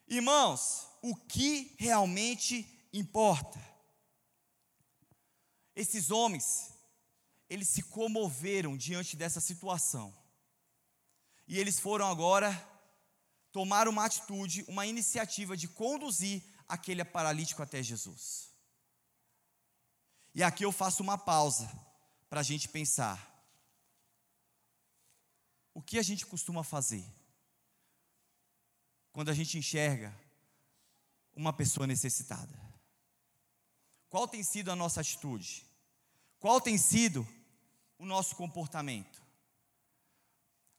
Irmãos, 0.07 0.87
o 1.01 1.15
que 1.15 1.75
realmente 1.79 2.76
importa? 2.97 3.59
Esses 5.75 6.09
homens, 6.09 6.73
eles 7.49 7.67
se 7.67 7.83
comoveram 7.83 8.75
diante 8.75 9.15
dessa 9.15 9.39
situação. 9.39 10.13
E 11.47 11.59
eles 11.59 11.79
foram 11.79 12.07
agora 12.07 12.51
tomar 13.51 13.87
uma 13.87 14.05
atitude, 14.05 14.65
uma 14.67 14.85
iniciativa 14.85 15.55
de 15.55 15.67
conduzir 15.67 16.43
aquele 16.67 17.03
paralítico 17.05 17.63
até 17.63 17.81
Jesus. 17.81 18.51
E 20.35 20.43
aqui 20.43 20.63
eu 20.65 20.71
faço 20.71 21.01
uma 21.01 21.17
pausa 21.17 21.67
para 22.29 22.41
a 22.41 22.43
gente 22.43 22.67
pensar. 22.67 23.33
O 25.73 25.81
que 25.81 25.97
a 25.97 26.03
gente 26.03 26.25
costuma 26.25 26.63
fazer 26.63 27.05
quando 29.11 29.29
a 29.29 29.33
gente 29.33 29.57
enxerga 29.57 30.13
uma 31.33 31.53
pessoa 31.53 31.87
necessitada? 31.87 32.66
Qual 34.17 34.27
tem 34.27 34.41
sido 34.41 34.71
a 34.71 34.75
nossa 34.75 35.01
atitude? 35.01 35.63
Qual 36.39 36.59
tem 36.59 36.75
sido 36.75 37.27
o 37.99 38.03
nosso 38.03 38.35
comportamento? 38.35 39.21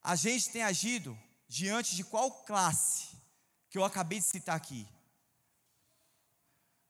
A 0.02 0.16
gente 0.16 0.50
tem 0.50 0.64
agido 0.64 1.16
diante 1.46 1.94
de 1.94 2.02
qual 2.02 2.32
classe 2.32 3.06
que 3.70 3.78
eu 3.78 3.84
acabei 3.84 4.18
de 4.18 4.24
citar 4.24 4.56
aqui? 4.56 4.84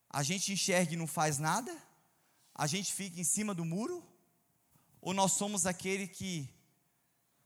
A 0.08 0.22
gente 0.22 0.50
enxerga 0.50 0.94
e 0.94 0.96
não 0.96 1.06
faz 1.06 1.38
nada? 1.38 1.70
A 2.54 2.66
gente 2.66 2.94
fica 2.94 3.20
em 3.20 3.24
cima 3.24 3.54
do 3.54 3.62
muro? 3.62 4.02
Ou 5.02 5.12
nós 5.12 5.32
somos 5.32 5.66
aquele 5.66 6.08
que 6.08 6.48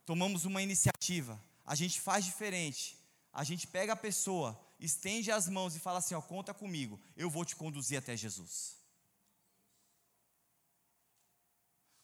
tomamos 0.06 0.44
uma 0.44 0.62
iniciativa, 0.62 1.42
a 1.66 1.74
gente 1.74 2.00
faz 2.00 2.24
diferente, 2.24 2.96
a 3.32 3.42
gente 3.42 3.66
pega 3.66 3.94
a 3.94 3.96
pessoa, 3.96 4.56
estende 4.78 5.32
as 5.32 5.48
mãos 5.48 5.74
e 5.74 5.80
fala 5.80 5.98
assim: 5.98 6.14
ó, 6.14 6.22
conta 6.22 6.54
comigo, 6.54 7.00
eu 7.16 7.28
vou 7.28 7.44
te 7.44 7.56
conduzir 7.56 7.98
até 7.98 8.16
Jesus. 8.16 8.80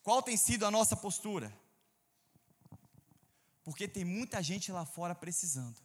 Qual 0.08 0.22
tem 0.22 0.38
sido 0.38 0.64
a 0.64 0.70
nossa 0.70 0.96
postura? 0.96 1.54
Porque 3.62 3.86
tem 3.86 4.06
muita 4.06 4.42
gente 4.42 4.72
lá 4.72 4.86
fora 4.86 5.14
precisando. 5.14 5.76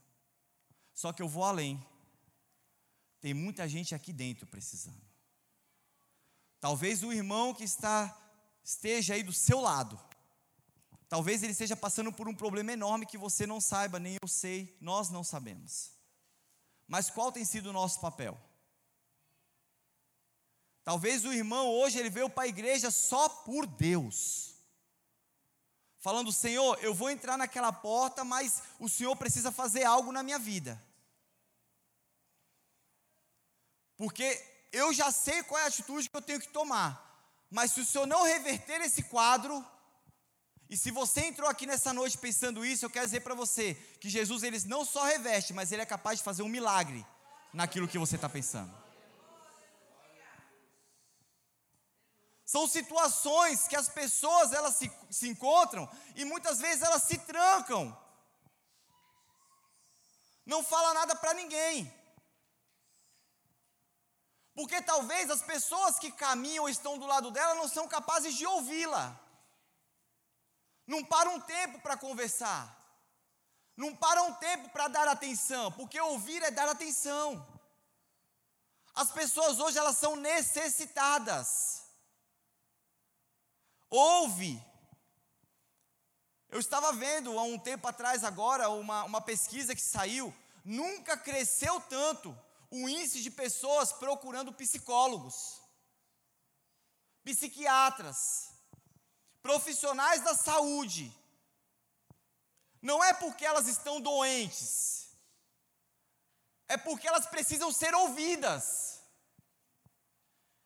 Só 0.93 1.11
que 1.11 1.21
eu 1.21 1.27
vou 1.27 1.43
além. 1.43 1.85
Tem 3.19 3.33
muita 3.33 3.67
gente 3.67 3.93
aqui 3.93 4.13
dentro 4.13 4.47
precisando. 4.47 5.03
Talvez 6.57 7.03
o 7.03 7.11
irmão 7.11 7.53
que 7.53 7.65
está 7.65 8.17
esteja 8.63 9.13
aí 9.13 9.23
do 9.23 9.33
seu 9.33 9.59
lado. 9.59 9.99
Talvez 11.09 11.43
ele 11.43 11.51
esteja 11.51 11.75
passando 11.75 12.13
por 12.13 12.25
um 12.25 12.33
problema 12.33 12.71
enorme 12.71 13.05
que 13.05 13.17
você 13.17 13.45
não 13.45 13.59
saiba, 13.59 13.99
nem 13.99 14.17
eu 14.21 14.27
sei, 14.29 14.73
nós 14.79 15.09
não 15.09 15.21
sabemos. 15.21 15.91
Mas 16.87 17.09
qual 17.09 17.29
tem 17.29 17.43
sido 17.43 17.71
o 17.71 17.73
nosso 17.73 17.99
papel? 17.99 18.39
Talvez 20.83 21.23
o 21.23 21.31
irmão 21.31 21.69
hoje 21.69 21.97
ele 21.97 22.09
veio 22.09 22.29
para 22.29 22.43
a 22.43 22.47
igreja 22.47 22.91
só 22.91 23.29
por 23.29 23.65
Deus. 23.65 24.53
Falando, 25.99 26.33
Senhor, 26.33 26.77
eu 26.81 26.93
vou 26.93 27.09
entrar 27.09 27.37
naquela 27.37 27.71
porta, 27.71 28.25
mas 28.25 28.61
o 28.77 28.89
Senhor 28.89 29.15
precisa 29.15 29.51
fazer 29.51 29.85
algo 29.85 30.11
na 30.11 30.21
minha 30.21 30.37
vida. 30.37 30.81
Porque 33.95 34.43
eu 34.73 34.93
já 34.93 35.09
sei 35.11 35.41
qual 35.43 35.61
é 35.61 35.63
a 35.63 35.67
atitude 35.67 36.09
que 36.09 36.17
eu 36.17 36.21
tenho 36.21 36.41
que 36.41 36.49
tomar. 36.49 37.01
Mas 37.49 37.71
se 37.71 37.79
o 37.79 37.85
Senhor 37.85 38.05
não 38.05 38.23
reverter 38.23 38.81
esse 38.81 39.03
quadro, 39.03 39.65
e 40.69 40.75
se 40.75 40.91
você 40.91 41.21
entrou 41.21 41.49
aqui 41.49 41.65
nessa 41.65 41.93
noite 41.93 42.17
pensando 42.17 42.65
isso, 42.65 42.83
eu 42.83 42.89
quero 42.89 43.05
dizer 43.05 43.21
para 43.21 43.33
você 43.33 43.75
que 44.01 44.09
Jesus 44.09 44.43
ele 44.43 44.59
não 44.65 44.83
só 44.83 45.05
reveste, 45.05 45.53
mas 45.53 45.71
ele 45.71 45.83
é 45.83 45.85
capaz 45.85 46.17
de 46.17 46.25
fazer 46.25 46.43
um 46.43 46.49
milagre 46.49 47.05
naquilo 47.53 47.87
que 47.87 47.97
você 47.97 48.15
está 48.15 48.27
pensando. 48.27 48.82
São 52.53 52.67
situações 52.67 53.67
que 53.67 53.75
as 53.75 53.89
pessoas 53.89 54.51
elas 54.53 54.75
se, 54.75 54.91
se 55.09 55.27
encontram 55.27 55.89
e 56.15 56.23
muitas 56.23 56.59
vezes 56.59 56.83
elas 56.83 57.01
se 57.01 57.17
trancam. 57.17 57.83
Não 60.45 60.63
fala 60.63 60.93
nada 60.93 61.15
para 61.15 61.33
ninguém. 61.33 61.91
Porque 64.53 64.79
talvez 64.83 65.31
as 65.31 65.41
pessoas 65.41 65.97
que 65.97 66.11
caminham 66.11 66.65
ou 66.65 66.69
estão 66.69 66.99
do 66.99 67.07
lado 67.07 67.31
dela 67.31 67.55
não 67.55 67.67
são 67.67 67.87
capazes 67.87 68.35
de 68.35 68.45
ouvi-la. 68.45 69.19
Não 70.85 71.03
param 71.03 71.37
um 71.37 71.41
tempo 71.41 71.79
para 71.79 71.97
conversar. 71.97 72.63
Não 73.75 73.95
param 73.95 74.27
um 74.27 74.33
tempo 74.35 74.69
para 74.69 74.87
dar 74.89 75.07
atenção, 75.07 75.71
porque 75.71 75.99
ouvir 75.99 76.43
é 76.43 76.51
dar 76.51 76.69
atenção. 76.69 77.27
As 78.93 79.09
pessoas 79.09 79.59
hoje 79.59 79.79
elas 79.79 79.97
são 79.97 80.15
necessitadas. 80.15 81.83
Ouve. 83.95 84.59
Eu 86.49 86.59
estava 86.59 86.91
vendo 86.93 87.37
há 87.37 87.43
um 87.43 87.59
tempo 87.59 87.87
atrás, 87.87 88.23
agora, 88.23 88.67
uma, 88.69 89.03
uma 89.03 89.21
pesquisa 89.21 89.75
que 89.75 89.81
saiu. 89.81 90.33
Nunca 90.65 91.15
cresceu 91.15 91.79
tanto 91.81 92.35
o 92.71 92.89
índice 92.89 93.21
de 93.21 93.29
pessoas 93.29 93.93
procurando 93.93 94.51
psicólogos, 94.51 95.61
psiquiatras, 97.23 98.49
profissionais 99.43 100.23
da 100.23 100.33
saúde. 100.33 101.15
Não 102.81 103.03
é 103.03 103.13
porque 103.13 103.45
elas 103.45 103.67
estão 103.67 104.01
doentes, 104.01 105.07
é 106.67 106.77
porque 106.77 107.07
elas 107.07 107.27
precisam 107.27 107.71
ser 107.71 107.93
ouvidas. 107.93 109.03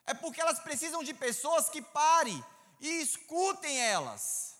É 0.05 0.13
porque 0.13 0.39
elas 0.39 0.59
precisam 0.59 1.03
de 1.03 1.13
pessoas 1.13 1.67
que 1.67 1.81
parem 1.81 2.41
e 2.79 3.01
escutem 3.01 3.79
elas. 3.79 4.55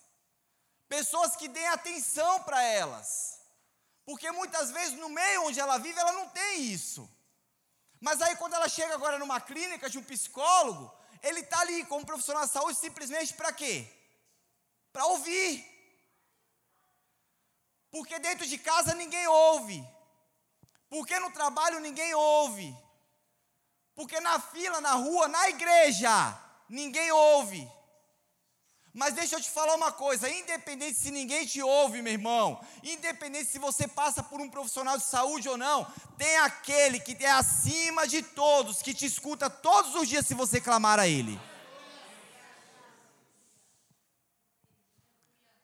Pessoas 0.88 1.36
que 1.36 1.48
deem 1.48 1.68
atenção 1.68 2.42
para 2.42 2.62
elas. 2.62 3.38
Porque 4.04 4.30
muitas 4.32 4.70
vezes 4.70 4.98
no 4.98 5.08
meio 5.08 5.44
onde 5.44 5.60
ela 5.60 5.78
vive, 5.78 5.98
ela 5.98 6.12
não 6.12 6.28
tem 6.30 6.62
isso. 6.62 7.08
Mas 8.00 8.22
aí 8.22 8.34
quando 8.36 8.54
ela 8.54 8.68
chega 8.68 8.94
agora 8.94 9.18
numa 9.18 9.40
clínica 9.40 9.90
de 9.90 9.98
um 9.98 10.02
psicólogo, 10.02 10.90
ele 11.22 11.40
está 11.40 11.60
ali 11.60 11.84
como 11.84 12.06
profissional 12.06 12.46
de 12.46 12.52
saúde 12.52 12.78
simplesmente 12.78 13.34
para 13.34 13.52
quê? 13.52 13.86
Para 14.92 15.04
ouvir. 15.06 15.64
Porque 17.90 18.18
dentro 18.18 18.46
de 18.46 18.58
casa 18.58 18.94
ninguém 18.94 19.26
ouve. 19.26 19.86
Porque 20.88 21.18
no 21.18 21.30
trabalho 21.30 21.80
ninguém 21.80 22.14
ouve. 22.14 22.74
Porque 23.94 24.20
na 24.20 24.38
fila, 24.38 24.80
na 24.80 24.92
rua, 24.92 25.26
na 25.28 25.48
igreja, 25.48 26.08
ninguém 26.68 27.10
ouve. 27.10 27.77
Mas 28.98 29.14
deixa 29.14 29.36
eu 29.36 29.40
te 29.40 29.48
falar 29.48 29.76
uma 29.76 29.92
coisa: 29.92 30.28
independente 30.28 30.98
se 30.98 31.12
ninguém 31.12 31.46
te 31.46 31.62
ouve, 31.62 32.02
meu 32.02 32.12
irmão, 32.12 32.60
independente 32.82 33.48
se 33.48 33.56
você 33.56 33.86
passa 33.86 34.24
por 34.24 34.40
um 34.40 34.50
profissional 34.50 34.98
de 34.98 35.04
saúde 35.04 35.48
ou 35.48 35.56
não, 35.56 35.84
tem 36.16 36.36
aquele 36.38 36.98
que 36.98 37.24
é 37.24 37.30
acima 37.30 38.08
de 38.08 38.22
todos, 38.22 38.82
que 38.82 38.92
te 38.92 39.06
escuta 39.06 39.48
todos 39.48 39.94
os 39.94 40.08
dias 40.08 40.26
se 40.26 40.34
você 40.34 40.60
clamar 40.60 40.98
a 40.98 41.06
Ele. 41.06 41.40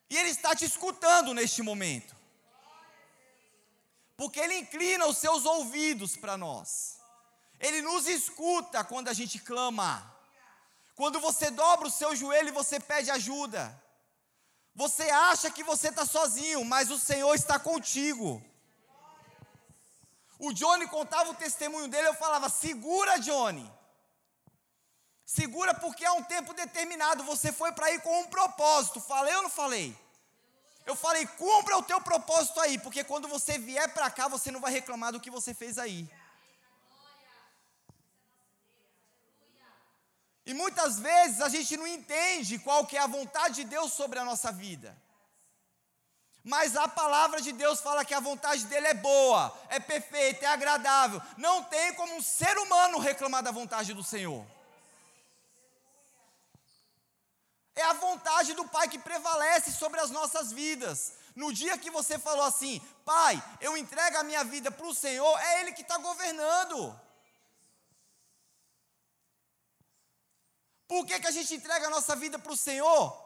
E 0.09 0.17
Ele 0.17 0.29
está 0.29 0.55
te 0.55 0.65
escutando 0.65 1.35
neste 1.35 1.61
momento, 1.61 2.15
porque 4.17 4.39
Ele 4.39 4.59
inclina 4.59 5.09
os 5.09 5.19
seus 5.19 5.45
ouvidos 5.45 6.17
para 6.17 6.37
nós, 6.37 7.01
Ele 7.59 7.83
nos 7.83 8.07
escuta 8.07 8.85
quando 8.85 9.09
a 9.09 9.13
gente 9.13 9.41
clama. 9.41 10.14
Quando 10.95 11.19
você 11.21 11.51
dobra 11.51 11.89
o 11.89 11.91
seu 11.91 12.15
joelho 12.15 12.49
e 12.49 12.53
você 12.53 12.79
pede 12.79 13.11
ajuda. 13.11 13.83
Você 14.75 15.05
acha 15.11 15.51
que 15.51 15.63
você 15.63 15.89
está 15.89 16.05
sozinho, 16.05 16.65
mas 16.65 16.91
o 16.91 16.99
Senhor 16.99 17.35
está 17.35 17.59
contigo. 17.59 18.43
O 20.39 20.53
Johnny 20.53 20.87
contava 20.89 21.31
o 21.31 21.35
testemunho 21.35 21.89
dele, 21.89 22.09
eu 22.09 22.15
falava: 22.15 22.49
segura, 22.49 23.19
Johnny. 23.19 23.71
Segura 25.25 25.73
porque 25.75 26.05
há 26.05 26.13
um 26.13 26.23
tempo 26.23 26.53
determinado 26.53 27.25
você 27.25 27.51
foi 27.51 27.73
para 27.73 27.91
ir 27.93 28.01
com 28.03 28.21
um 28.21 28.27
propósito. 28.27 29.01
Falei 29.01 29.35
ou 29.37 29.43
não 29.43 29.51
falei? 29.51 29.97
Eu 30.85 30.95
falei: 30.95 31.27
cumpra 31.27 31.79
o 31.79 31.83
teu 31.83 32.01
propósito 32.01 32.61
aí, 32.61 32.79
porque 32.79 33.03
quando 33.05 33.27
você 33.29 33.59
vier 33.59 33.93
para 33.95 34.11
cá, 34.11 34.29
você 34.29 34.51
não 34.51 34.61
vai 34.61 34.73
reclamar 34.73 35.13
do 35.13 35.21
que 35.21 35.31
você 35.31 35.55
fez 35.55 35.79
aí. 35.79 36.09
E 40.47 40.53
muitas 40.53 40.99
vezes 40.99 41.41
a 41.41 41.49
gente 41.49 41.77
não 41.77 41.87
entende 41.87 42.59
qual 42.59 42.87
que 42.87 42.97
é 42.97 43.01
a 43.01 43.07
vontade 43.07 43.57
de 43.57 43.65
Deus 43.65 43.93
sobre 43.93 44.19
a 44.19 44.25
nossa 44.25 44.53
vida. 44.53 44.97
Mas 46.43 46.77
a 46.77 46.87
palavra 46.87 47.41
de 47.41 47.53
Deus 47.53 47.81
fala 47.81 48.05
que 48.05 48.13
a 48.13 48.21
vontade 48.21 48.67
dele 48.67 48.89
é 48.89 48.95
boa, 48.95 49.59
é 49.71 49.81
perfeita, 49.81 50.45
é 50.45 50.49
agradável. 50.49 51.21
Não 51.39 51.65
tem 51.65 51.95
como 51.95 52.15
um 52.15 52.23
ser 52.23 52.59
humano 52.59 52.99
reclamar 52.99 53.43
da 53.43 53.51
vontade 53.51 53.95
do 53.95 54.05
Senhor. 54.05 54.45
É 57.75 57.83
a 57.83 57.95
vontade 57.95 58.53
do 58.53 58.69
Pai 58.69 58.89
que 58.89 58.99
prevalece 58.99 59.73
sobre 59.73 59.99
as 60.01 60.11
nossas 60.11 60.53
vidas. 60.53 61.15
No 61.35 61.51
dia 61.51 61.79
que 61.79 61.91
você 61.91 62.19
falou 62.19 62.45
assim, 62.45 62.79
Pai, 63.07 63.43
eu 63.61 63.75
entrego 63.77 64.19
a 64.19 64.23
minha 64.23 64.45
vida 64.45 64.71
para 64.71 64.87
o 64.87 64.95
Senhor, 64.95 65.39
é 65.41 65.63
Ele 65.63 65.73
que 65.73 65.81
está 65.81 65.97
governando. 65.97 67.01
Por 70.87 71.07
que, 71.07 71.19
que 71.19 71.27
a 71.27 71.31
gente 71.31 71.55
entrega 71.55 71.87
a 71.87 71.91
nossa 71.91 72.15
vida 72.17 72.39
para 72.39 72.53
o 72.53 72.57
Senhor? 72.57 73.25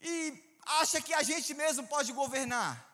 e 0.00 0.58
acha 0.80 1.00
que 1.00 1.12
a 1.12 1.22
gente 1.22 1.52
mesmo 1.54 1.86
pode 1.86 2.12
governar. 2.12 2.86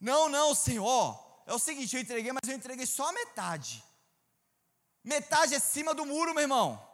Não, 0.00 0.28
não, 0.28 0.54
Senhor. 0.54 1.18
É 1.46 1.52
o 1.52 1.58
seguinte, 1.58 1.94
eu 1.94 2.02
entreguei, 2.02 2.32
mas 2.32 2.48
eu 2.48 2.56
entreguei 2.56 2.86
só 2.86 3.08
a 3.08 3.12
metade. 3.12 3.84
Metade 5.04 5.54
é 5.54 5.58
cima 5.58 5.94
do 5.94 6.06
muro, 6.06 6.32
meu 6.32 6.42
irmão. 6.42 6.88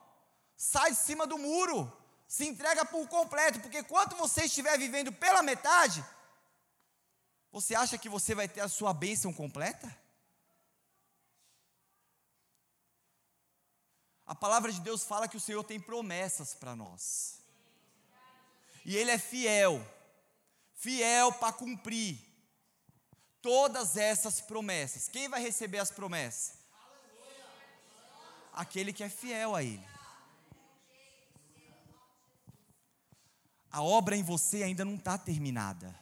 Sai 0.57 0.91
de 0.91 0.99
cima 0.99 1.27
do 1.27 1.39
muro. 1.39 1.93
Se 2.27 2.45
entrega 2.45 2.85
por 2.85 3.07
completo, 3.07 3.61
porque 3.61 3.85
quando 3.85 4.17
você 4.17 4.47
estiver 4.47 4.77
vivendo 4.77 5.13
pela 5.13 5.43
metade, 5.43 6.05
você 7.53 7.75
acha 7.75 7.97
que 7.97 8.09
você 8.09 8.35
vai 8.35 8.49
ter 8.49 8.61
a 8.61 8.69
sua 8.69 8.93
bênção 8.93 9.33
completa? 9.33 9.95
A 14.27 14.35
palavra 14.35 14.73
de 14.73 14.81
Deus 14.81 15.05
fala 15.05 15.29
que 15.29 15.37
o 15.37 15.41
Senhor 15.41 15.63
tem 15.63 15.79
promessas 15.79 16.53
para 16.53 16.75
nós. 16.75 17.41
E 18.85 18.97
Ele 18.97 19.11
é 19.11 19.19
fiel, 19.19 19.85
fiel 20.75 21.33
para 21.33 21.53
cumprir 21.53 22.19
todas 23.41 23.97
essas 23.97 24.41
promessas. 24.41 25.09
Quem 25.09 25.29
vai 25.29 25.41
receber 25.41 25.79
as 25.79 25.91
promessas? 25.91 26.59
Aquele 28.53 28.93
que 28.93 29.05
é 29.05 29.09
fiel 29.09 29.55
a 29.55 29.63
Ele. 29.63 29.87
A 33.71 33.83
obra 33.83 34.17
em 34.17 34.23
você 34.23 34.63
ainda 34.63 34.85
não 34.85 34.95
está 34.97 35.19
terminada. 35.19 35.95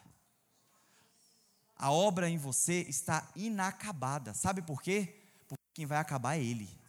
A 1.76 1.90
obra 1.90 2.30
em 2.30 2.38
você 2.38 2.82
está 2.82 3.28
inacabada. 3.34 4.32
Sabe 4.32 4.62
por 4.62 4.80
quê? 4.80 5.14
Porque 5.48 5.64
quem 5.74 5.84
vai 5.84 5.98
acabar 5.98 6.36
é 6.36 6.40
Ele. 6.40 6.83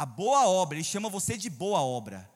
A 0.00 0.06
boa 0.06 0.48
obra, 0.48 0.78
Ele 0.78 0.82
chama 0.82 1.10
você 1.10 1.36
de 1.36 1.50
boa 1.50 1.82
obra. 1.82 2.26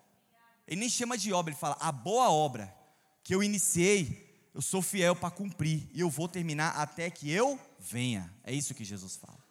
Ele 0.66 0.80
nem 0.80 0.88
chama 0.90 1.16
de 1.16 1.32
obra, 1.32 1.50
Ele 1.50 1.58
fala, 1.58 1.78
a 1.80 1.90
boa 1.90 2.28
obra 2.28 2.76
que 3.22 3.34
eu 3.34 3.42
iniciei, 3.42 4.50
eu 4.52 4.60
sou 4.60 4.82
fiel 4.82 5.16
para 5.16 5.30
cumprir 5.30 5.88
e 5.94 6.00
eu 6.00 6.10
vou 6.10 6.28
terminar 6.28 6.76
até 6.76 7.10
que 7.10 7.30
eu 7.30 7.58
venha. 7.78 8.30
É 8.44 8.52
isso 8.52 8.74
que 8.74 8.84
Jesus 8.84 9.16
fala. 9.16 9.42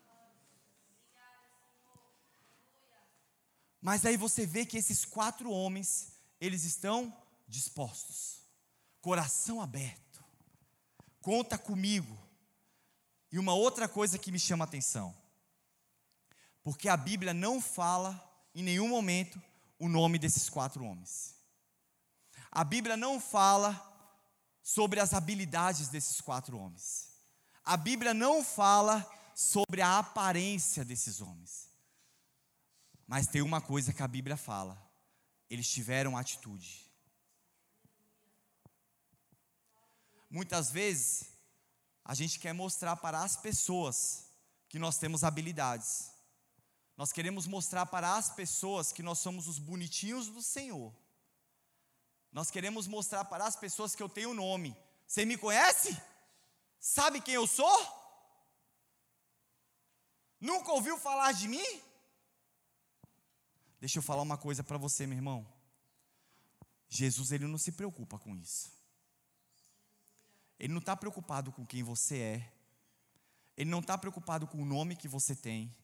Mas 3.81 4.05
aí 4.05 4.15
você 4.15 4.45
vê 4.45 4.63
que 4.63 4.77
esses 4.77 5.03
quatro 5.05 5.49
homens, 5.49 6.13
eles 6.39 6.65
estão 6.65 7.11
dispostos, 7.47 8.43
coração 9.01 9.59
aberto, 9.59 10.23
conta 11.19 11.57
comigo. 11.57 12.15
E 13.31 13.39
uma 13.39 13.55
outra 13.55 13.89
coisa 13.89 14.19
que 14.19 14.31
me 14.31 14.39
chama 14.39 14.65
a 14.65 14.67
atenção, 14.67 15.17
porque 16.63 16.87
a 16.87 16.95
Bíblia 16.95 17.33
não 17.33 17.61
fala 17.61 18.19
em 18.55 18.63
nenhum 18.63 18.87
momento 18.87 19.41
o 19.77 19.89
nome 19.89 20.17
desses 20.17 20.49
quatro 20.49 20.83
homens. 20.83 21.35
A 22.51 22.63
Bíblia 22.63 22.95
não 22.95 23.19
fala 23.19 23.91
sobre 24.61 24.99
as 24.99 25.13
habilidades 25.13 25.89
desses 25.89 26.21
quatro 26.21 26.57
homens. 26.57 27.09
A 27.65 27.75
Bíblia 27.75 28.13
não 28.13 28.43
fala 28.43 29.05
sobre 29.35 29.81
a 29.81 29.99
aparência 29.99 30.85
desses 30.85 31.19
homens. 31.19 31.69
Mas 33.05 33.27
tem 33.27 33.41
uma 33.41 33.59
coisa 33.59 33.91
que 33.91 34.01
a 34.01 34.07
Bíblia 34.07 34.37
fala: 34.37 34.81
eles 35.49 35.69
tiveram 35.69 36.17
atitude. 36.17 36.89
Muitas 40.29 40.71
vezes, 40.71 41.25
a 42.05 42.15
gente 42.15 42.39
quer 42.39 42.53
mostrar 42.53 42.95
para 42.95 43.21
as 43.21 43.35
pessoas 43.35 44.29
que 44.69 44.79
nós 44.79 44.97
temos 44.97 45.23
habilidades. 45.23 46.12
Nós 46.95 47.11
queremos 47.11 47.47
mostrar 47.47 47.85
para 47.87 48.15
as 48.15 48.29
pessoas 48.29 48.91
que 48.91 49.01
nós 49.01 49.19
somos 49.19 49.47
os 49.47 49.57
bonitinhos 49.57 50.27
do 50.27 50.41
Senhor. 50.41 50.93
Nós 52.31 52.51
queremos 52.51 52.87
mostrar 52.87 53.25
para 53.25 53.45
as 53.45 53.55
pessoas 53.55 53.95
que 53.95 54.03
eu 54.03 54.09
tenho 54.09 54.33
nome. 54.33 54.75
Você 55.07 55.25
me 55.25 55.37
conhece? 55.37 55.99
Sabe 56.79 57.21
quem 57.21 57.35
eu 57.35 57.47
sou? 57.47 58.03
Nunca 60.39 60.71
ouviu 60.71 60.97
falar 60.97 61.31
de 61.31 61.47
mim? 61.47 61.81
Deixa 63.79 63.99
eu 63.99 64.03
falar 64.03 64.21
uma 64.21 64.37
coisa 64.37 64.63
para 64.63 64.77
você, 64.77 65.05
meu 65.07 65.17
irmão. 65.17 65.47
Jesus 66.89 67.31
ele 67.31 67.47
não 67.47 67.57
se 67.57 67.71
preocupa 67.71 68.19
com 68.19 68.35
isso. 68.35 68.71
Ele 70.59 70.71
não 70.71 70.79
está 70.79 70.95
preocupado 70.95 71.51
com 71.51 71.65
quem 71.65 71.83
você 71.83 72.17
é. 72.17 72.53
Ele 73.57 73.69
não 73.69 73.79
está 73.79 73.97
preocupado 73.97 74.47
com 74.47 74.61
o 74.61 74.65
nome 74.65 74.95
que 74.95 75.07
você 75.07 75.35
tem. 75.35 75.75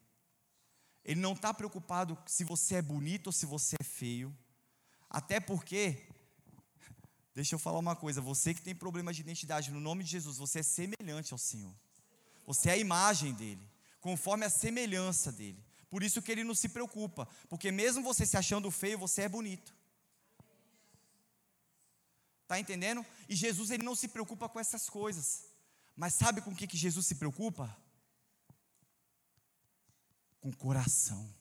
Ele 1.09 1.19
não 1.19 1.33
está 1.33 1.51
preocupado 1.51 2.15
se 2.27 2.43
você 2.43 2.75
é 2.75 2.81
bonito 2.83 3.27
ou 3.27 3.33
se 3.33 3.47
você 3.47 3.75
é 3.79 3.83
feio. 3.83 4.29
Até 5.09 5.39
porque 5.39 6.07
Deixa 7.33 7.55
eu 7.55 7.59
falar 7.59 7.79
uma 7.79 7.95
coisa, 7.95 8.19
você 8.19 8.53
que 8.53 8.61
tem 8.61 8.75
problema 8.75 9.13
de 9.13 9.21
identidade, 9.21 9.71
no 9.71 9.79
nome 9.79 10.03
de 10.03 10.11
Jesus, 10.11 10.37
você 10.37 10.59
é 10.59 10.63
semelhante 10.63 11.31
ao 11.31 11.37
Senhor. 11.37 11.73
Você 12.45 12.69
é 12.69 12.73
a 12.73 12.77
imagem 12.77 13.33
dele, 13.33 13.65
conforme 14.01 14.45
a 14.45 14.49
semelhança 14.49 15.31
dele. 15.31 15.63
Por 15.89 16.03
isso 16.03 16.21
que 16.21 16.31
ele 16.33 16.43
não 16.43 16.53
se 16.53 16.67
preocupa, 16.67 17.29
porque 17.47 17.71
mesmo 17.71 18.03
você 18.03 18.25
se 18.25 18.35
achando 18.35 18.69
feio, 18.69 18.99
você 18.99 19.21
é 19.21 19.29
bonito. 19.29 19.73
Tá 22.45 22.59
entendendo? 22.59 23.05
E 23.29 23.35
Jesus 23.35 23.71
ele 23.71 23.83
não 23.83 23.95
se 23.95 24.09
preocupa 24.09 24.49
com 24.49 24.59
essas 24.59 24.89
coisas. 24.89 25.45
Mas 25.95 26.15
sabe 26.15 26.41
com 26.41 26.51
o 26.51 26.55
que, 26.55 26.67
que 26.67 26.77
Jesus 26.77 27.05
se 27.05 27.15
preocupa? 27.15 27.73
Com 30.39 30.51
coração. 30.51 31.33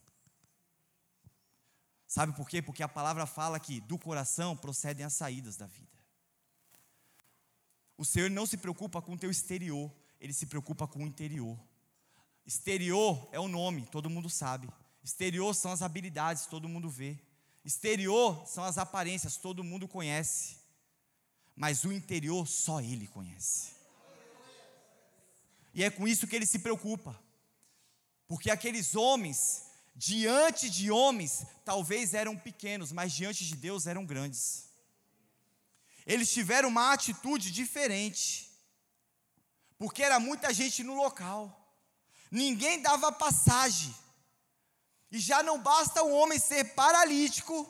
Sabe 2.06 2.32
por 2.32 2.48
quê? 2.48 2.62
Porque 2.62 2.82
a 2.82 2.88
palavra 2.88 3.26
fala 3.26 3.61
que 3.61 3.80
do 3.82 3.98
coração 3.98 4.56
procedem 4.56 5.04
as 5.04 5.12
saídas 5.12 5.56
da 5.56 5.66
vida. 5.66 5.98
O 7.98 8.04
Senhor 8.04 8.30
não 8.30 8.46
se 8.46 8.56
preocupa 8.56 9.02
com 9.02 9.12
o 9.12 9.18
teu 9.18 9.30
exterior, 9.30 9.92
ele 10.20 10.32
se 10.32 10.46
preocupa 10.46 10.87
com 10.87 11.00
o 11.00 11.06
interior. 11.06 11.58
Exterior 12.46 13.28
é 13.30 13.38
o 13.38 13.46
nome, 13.46 13.84
todo 13.87 14.08
mundo 14.08 14.30
sabe. 14.30 14.68
Exterior 15.04 15.54
são 15.54 15.70
as 15.70 15.82
habilidades, 15.82 16.46
todo 16.46 16.68
mundo 16.68 16.88
vê. 16.88 17.18
Exterior 17.64 18.46
são 18.46 18.64
as 18.64 18.78
aparências, 18.78 19.37
todo 19.37 19.62
mundo 19.62 19.87
conhece. 19.87 20.56
Mas 21.54 21.84
o 21.84 21.92
interior 21.92 22.46
só 22.46 22.80
ele 22.80 23.06
conhece. 23.06 23.72
E 25.74 25.84
é 25.84 25.90
com 25.90 26.08
isso 26.08 26.26
que 26.26 26.34
ele 26.34 26.46
se 26.46 26.61
preocupa. 26.61 27.18
Porque 28.28 28.50
aqueles 28.50 28.94
homens 28.94 29.68
diante 29.98 30.70
de 30.70 30.92
homens, 30.92 31.44
talvez 31.64 32.14
eram 32.14 32.36
pequenos, 32.36 32.92
mas 32.92 33.12
diante 33.12 33.44
de 33.44 33.56
Deus 33.56 33.84
eram 33.88 34.06
grandes. 34.06 34.68
Eles 36.06 36.32
tiveram 36.32 36.68
uma 36.68 36.92
atitude 36.92 37.50
diferente, 37.50 38.48
porque 39.76 40.04
era 40.04 40.20
muita 40.20 40.54
gente 40.54 40.84
no 40.84 40.94
local, 40.94 41.42
ninguém 42.30 42.80
dava 42.80 43.10
passagem, 43.10 43.92
e 45.10 45.18
já 45.18 45.42
não 45.42 45.60
basta 45.60 46.02
o 46.04 46.12
homem 46.12 46.38
ser 46.38 46.62
paralítico, 46.76 47.68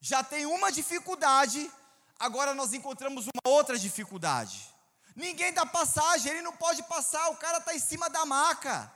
já 0.00 0.22
tem 0.22 0.46
uma 0.46 0.70
dificuldade, 0.70 1.68
agora 2.16 2.54
nós 2.54 2.72
encontramos 2.72 3.26
uma 3.26 3.52
outra 3.52 3.76
dificuldade. 3.76 4.72
Ninguém 5.18 5.52
dá 5.52 5.66
passagem, 5.66 6.30
ele 6.30 6.42
não 6.42 6.52
pode 6.52 6.80
passar, 6.84 7.30
o 7.30 7.36
cara 7.36 7.58
está 7.58 7.74
em 7.74 7.80
cima 7.80 8.08
da 8.08 8.24
maca. 8.24 8.88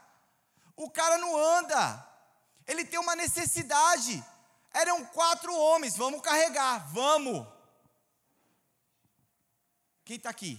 O 0.73 0.89
cara 0.89 1.17
não 1.17 1.37
anda. 1.37 2.07
Ele 2.65 2.85
tem 2.85 2.97
uma 2.97 3.13
necessidade. 3.13 4.23
Eram 4.71 5.03
quatro 5.07 5.53
homens, 5.53 5.97
vamos 5.97 6.21
carregar, 6.21 6.87
vamos. 6.93 7.45
Quem 10.05 10.15
está 10.15 10.29
aqui? 10.29 10.57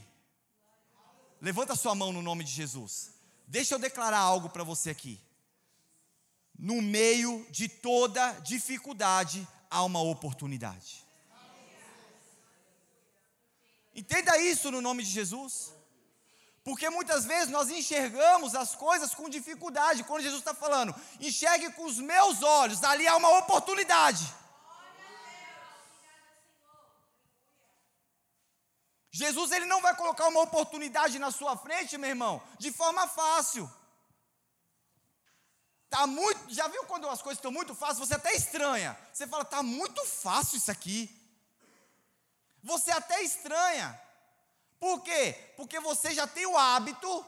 Levanta 1.41 1.75
sua 1.75 1.95
mão 1.95 2.13
no 2.13 2.21
nome 2.21 2.45
de 2.45 2.51
Jesus. 2.51 3.15
Deixa 3.47 3.75
eu 3.75 3.79
declarar 3.79 4.19
algo 4.19 4.51
para 4.51 4.65
você 4.65 4.91
aqui. 4.91 5.19
No 6.59 6.83
meio 6.83 7.47
de 7.51 7.71
toda 7.71 8.33
dificuldade, 8.41 9.49
há 9.71 9.83
uma 9.83 10.03
oportunidade. 10.03 11.04
Entenda 13.95 14.37
isso 14.39 14.71
no 14.71 14.81
nome 14.81 15.03
de 15.03 15.11
Jesus. 15.11 15.73
Porque 16.65 16.89
muitas 16.89 17.25
vezes 17.27 17.51
nós 17.51 17.69
enxergamos 17.69 18.55
as 18.55 18.75
coisas 18.75 19.15
com 19.15 19.29
dificuldade. 19.29 20.03
Quando 20.05 20.23
Jesus 20.23 20.41
está 20.41 20.55
falando, 20.55 20.95
enxergue 21.21 21.71
com 21.73 21.85
os 21.85 21.99
meus 21.99 22.43
olhos, 22.43 22.83
ali 22.83 23.07
há 23.07 23.17
uma 23.17 23.39
oportunidade. 23.39 24.25
Jesus 29.11 29.53
ele 29.53 29.67
não 29.67 29.81
vai 29.81 29.95
colocar 29.95 30.27
uma 30.27 30.41
oportunidade 30.41 31.21
na 31.21 31.31
sua 31.31 31.57
frente, 31.57 31.97
meu 31.97 32.11
irmão, 32.11 32.43
de 32.59 32.73
forma 32.73 33.07
fácil. 33.07 33.71
Tá 35.89 36.05
muito, 36.05 36.53
já 36.53 36.67
viu 36.67 36.83
quando 36.87 37.09
as 37.09 37.23
coisas 37.23 37.39
estão 37.39 37.53
muito 37.53 37.77
fáceis, 37.77 38.09
você 38.09 38.15
até 38.15 38.35
estranha. 38.35 38.99
Você 39.13 39.29
fala, 39.29 39.45
tá 39.45 39.63
muito 39.63 40.05
fácil 40.05 40.57
isso 40.57 40.69
aqui. 40.69 41.24
Você 42.65 42.91
até 42.91 43.23
estranha. 43.23 44.01
Por 44.81 45.03
quê? 45.03 45.53
Porque 45.57 45.79
você 45.81 46.15
já 46.15 46.27
tem 46.27 46.47
o 46.47 46.57
hábito 46.57 47.25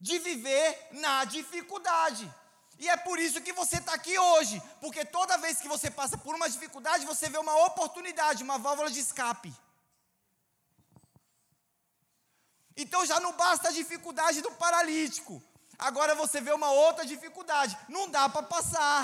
de 0.00 0.18
viver 0.18 0.88
na 0.92 1.24
dificuldade. 1.24 2.32
E 2.78 2.88
é 2.88 2.96
por 2.96 3.18
isso 3.18 3.40
que 3.40 3.52
você 3.52 3.76
está 3.78 3.94
aqui 3.94 4.16
hoje, 4.18 4.62
porque 4.80 5.04
toda 5.04 5.38
vez 5.38 5.58
que 5.60 5.66
você 5.68 5.90
passa 5.90 6.16
por 6.16 6.34
uma 6.34 6.48
dificuldade, 6.48 7.06
você 7.06 7.28
vê 7.28 7.38
uma 7.38 7.56
oportunidade, 7.66 8.42
uma 8.42 8.58
válvula 8.58 8.90
de 8.90 9.00
escape. 9.00 9.52
Então 12.76 13.04
já 13.04 13.18
não 13.18 13.32
basta 13.32 13.68
a 13.68 13.72
dificuldade 13.72 14.40
do 14.40 14.52
paralítico, 14.52 15.42
agora 15.76 16.14
você 16.14 16.40
vê 16.40 16.52
uma 16.52 16.70
outra 16.70 17.04
dificuldade, 17.04 17.76
não 17.88 18.08
dá 18.08 18.28
para 18.28 18.44
passar. 18.44 19.02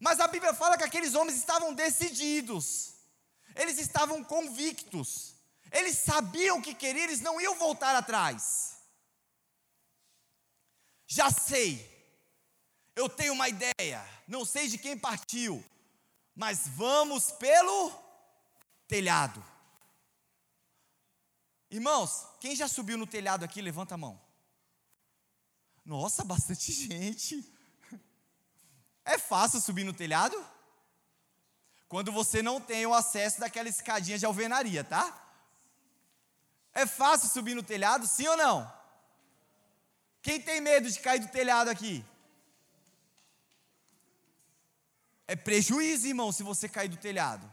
Mas 0.00 0.18
a 0.18 0.26
Bíblia 0.26 0.52
fala 0.52 0.76
que 0.76 0.82
aqueles 0.82 1.14
homens 1.14 1.38
estavam 1.38 1.72
decididos, 1.72 2.97
eles 3.58 3.76
estavam 3.76 4.22
convictos, 4.22 5.34
eles 5.72 5.98
sabiam 5.98 6.58
o 6.58 6.62
que 6.62 6.74
queriam, 6.74 7.04
eles 7.04 7.20
não 7.20 7.40
iam 7.40 7.56
voltar 7.56 7.94
atrás. 7.96 8.78
Já 11.06 11.30
sei, 11.30 11.84
eu 12.94 13.08
tenho 13.08 13.32
uma 13.32 13.48
ideia, 13.48 14.08
não 14.26 14.44
sei 14.44 14.68
de 14.68 14.78
quem 14.78 14.96
partiu, 14.96 15.62
mas 16.34 16.68
vamos 16.68 17.32
pelo 17.32 17.92
telhado. 18.86 19.44
Irmãos, 21.70 22.26
quem 22.40 22.54
já 22.54 22.68
subiu 22.68 22.96
no 22.96 23.06
telhado 23.06 23.44
aqui, 23.44 23.60
levanta 23.60 23.94
a 23.94 23.98
mão. 23.98 24.20
Nossa, 25.84 26.24
bastante 26.24 26.70
gente. 26.72 27.44
É 29.04 29.18
fácil 29.18 29.60
subir 29.60 29.84
no 29.84 29.92
telhado? 29.92 30.36
Quando 31.88 32.12
você 32.12 32.42
não 32.42 32.60
tem 32.60 32.84
o 32.86 32.94
acesso 32.94 33.40
daquela 33.40 33.68
escadinha 33.68 34.18
de 34.18 34.26
alvenaria, 34.26 34.84
tá? 34.84 35.06
É 36.74 36.86
fácil 36.86 37.28
subir 37.28 37.54
no 37.54 37.62
telhado, 37.62 38.06
sim 38.06 38.26
ou 38.26 38.36
não? 38.36 38.72
Quem 40.20 40.40
tem 40.40 40.60
medo 40.60 40.90
de 40.90 41.00
cair 41.00 41.20
do 41.20 41.28
telhado 41.28 41.68
aqui? 41.68 42.04
É 45.26 45.36
prejuízo, 45.36 46.06
irmão, 46.06 46.30
se 46.32 46.42
você 46.42 46.68
cair 46.68 46.88
do 46.88 46.96
telhado. 46.96 47.50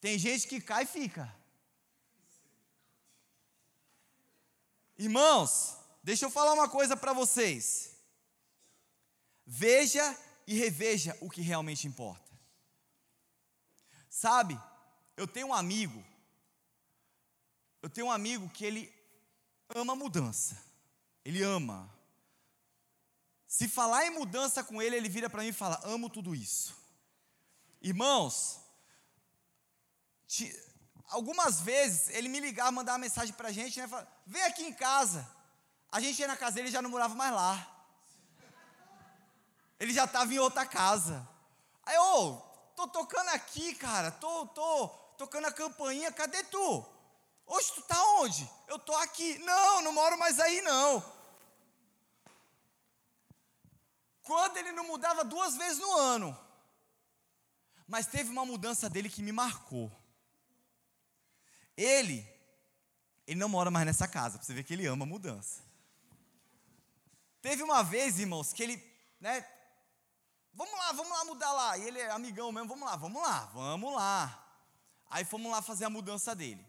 Tem 0.00 0.18
gente 0.18 0.48
que 0.48 0.60
cai 0.60 0.84
e 0.84 0.86
fica. 0.86 1.34
Irmãos, 4.98 5.76
deixa 6.02 6.24
eu 6.24 6.30
falar 6.30 6.52
uma 6.52 6.68
coisa 6.68 6.96
para 6.96 7.12
vocês. 7.12 7.96
Veja 9.46 10.18
e 10.46 10.54
reveja 10.54 11.16
o 11.20 11.30
que 11.30 11.40
realmente 11.40 11.86
importa. 11.86 12.31
Sabe, 14.12 14.60
eu 15.16 15.26
tenho 15.26 15.46
um 15.46 15.54
amigo, 15.54 16.04
eu 17.80 17.88
tenho 17.88 18.08
um 18.08 18.12
amigo 18.12 18.46
que 18.50 18.62
ele 18.62 18.94
ama 19.74 19.96
mudança. 19.96 20.62
Ele 21.24 21.42
ama. 21.42 21.90
Se 23.48 23.66
falar 23.66 24.04
em 24.04 24.10
mudança 24.10 24.62
com 24.62 24.82
ele, 24.82 24.96
ele 24.96 25.08
vira 25.08 25.30
para 25.30 25.40
mim 25.42 25.48
e 25.48 25.52
fala: 25.54 25.80
Amo 25.82 26.10
tudo 26.10 26.34
isso. 26.34 26.76
Irmãos, 27.80 28.60
algumas 31.06 31.62
vezes 31.62 32.10
ele 32.10 32.28
me 32.28 32.38
ligava, 32.38 32.70
mandava 32.70 32.98
mensagem 32.98 33.32
para 33.32 33.48
a 33.48 33.52
gente, 33.52 33.80
né? 33.80 33.88
Fala, 33.88 34.06
Vem 34.26 34.42
aqui 34.42 34.62
em 34.62 34.74
casa. 34.74 35.26
A 35.90 36.00
gente 36.00 36.18
ia 36.18 36.28
na 36.28 36.36
casa 36.36 36.56
dele 36.56 36.68
e 36.68 36.72
já 36.72 36.82
não 36.82 36.90
morava 36.90 37.14
mais 37.14 37.32
lá. 37.32 37.66
Ele 39.80 39.94
já 39.94 40.04
estava 40.04 40.32
em 40.34 40.38
outra 40.38 40.66
casa. 40.66 41.26
Aí, 41.86 41.96
ô, 41.96 42.28
oh, 42.28 42.51
tô 42.82 42.88
tocando 42.88 43.28
aqui, 43.28 43.74
cara. 43.74 44.10
Tô, 44.10 44.46
tô 44.46 44.88
tocando 45.18 45.46
a 45.46 45.52
campainha. 45.52 46.10
Cadê 46.12 46.42
tu? 46.44 46.86
Hoje 47.46 47.72
tu 47.74 47.82
tá 47.82 48.02
onde? 48.20 48.48
Eu 48.68 48.78
tô 48.78 48.94
aqui. 48.96 49.38
Não, 49.38 49.82
não 49.82 49.92
moro 49.92 50.18
mais 50.18 50.40
aí 50.40 50.60
não. 50.62 51.02
Quando 54.22 54.56
ele 54.56 54.72
não 54.72 54.86
mudava 54.86 55.24
duas 55.24 55.56
vezes 55.56 55.78
no 55.78 55.92
ano. 55.96 56.38
Mas 57.86 58.06
teve 58.06 58.30
uma 58.30 58.46
mudança 58.46 58.88
dele 58.88 59.10
que 59.10 59.22
me 59.22 59.32
marcou. 59.32 59.90
Ele, 61.76 62.26
ele 63.26 63.38
não 63.38 63.48
mora 63.48 63.70
mais 63.70 63.86
nessa 63.86 64.06
casa, 64.06 64.38
para 64.38 64.46
você 64.46 64.54
ver 64.54 64.62
que 64.62 64.72
ele 64.72 64.86
ama 64.86 65.04
mudança. 65.04 65.62
Teve 67.40 67.62
uma 67.62 67.82
vez, 67.82 68.18
irmãos, 68.18 68.52
que 68.52 68.62
ele, 68.62 68.82
né, 69.20 69.40
vamos 70.52 70.78
lá, 70.78 70.92
vamos 70.92 71.12
lá 71.12 71.24
mudar 71.24 71.52
lá. 71.52 71.78
E 71.78 71.84
ele 71.88 71.98
é 71.98 72.10
amigão 72.10 72.52
mesmo, 72.52 72.68
vamos 72.68 72.88
lá, 72.88 72.96
vamos 72.96 73.22
lá, 73.22 73.44
vamos 73.46 73.94
lá. 73.94 74.38
Aí 75.10 75.24
fomos 75.24 75.50
lá 75.50 75.60
fazer 75.60 75.84
a 75.84 75.90
mudança 75.90 76.34
dele. 76.34 76.64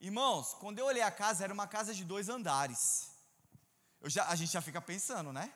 Irmãos, 0.00 0.54
quando 0.54 0.78
eu 0.78 0.86
olhei 0.86 1.02
a 1.02 1.10
casa, 1.10 1.44
era 1.44 1.52
uma 1.52 1.66
casa 1.66 1.94
de 1.94 2.04
dois 2.04 2.28
andares. 2.28 3.10
Já, 4.04 4.28
a 4.28 4.36
gente 4.36 4.52
já 4.52 4.60
fica 4.60 4.80
pensando, 4.80 5.32
né? 5.32 5.52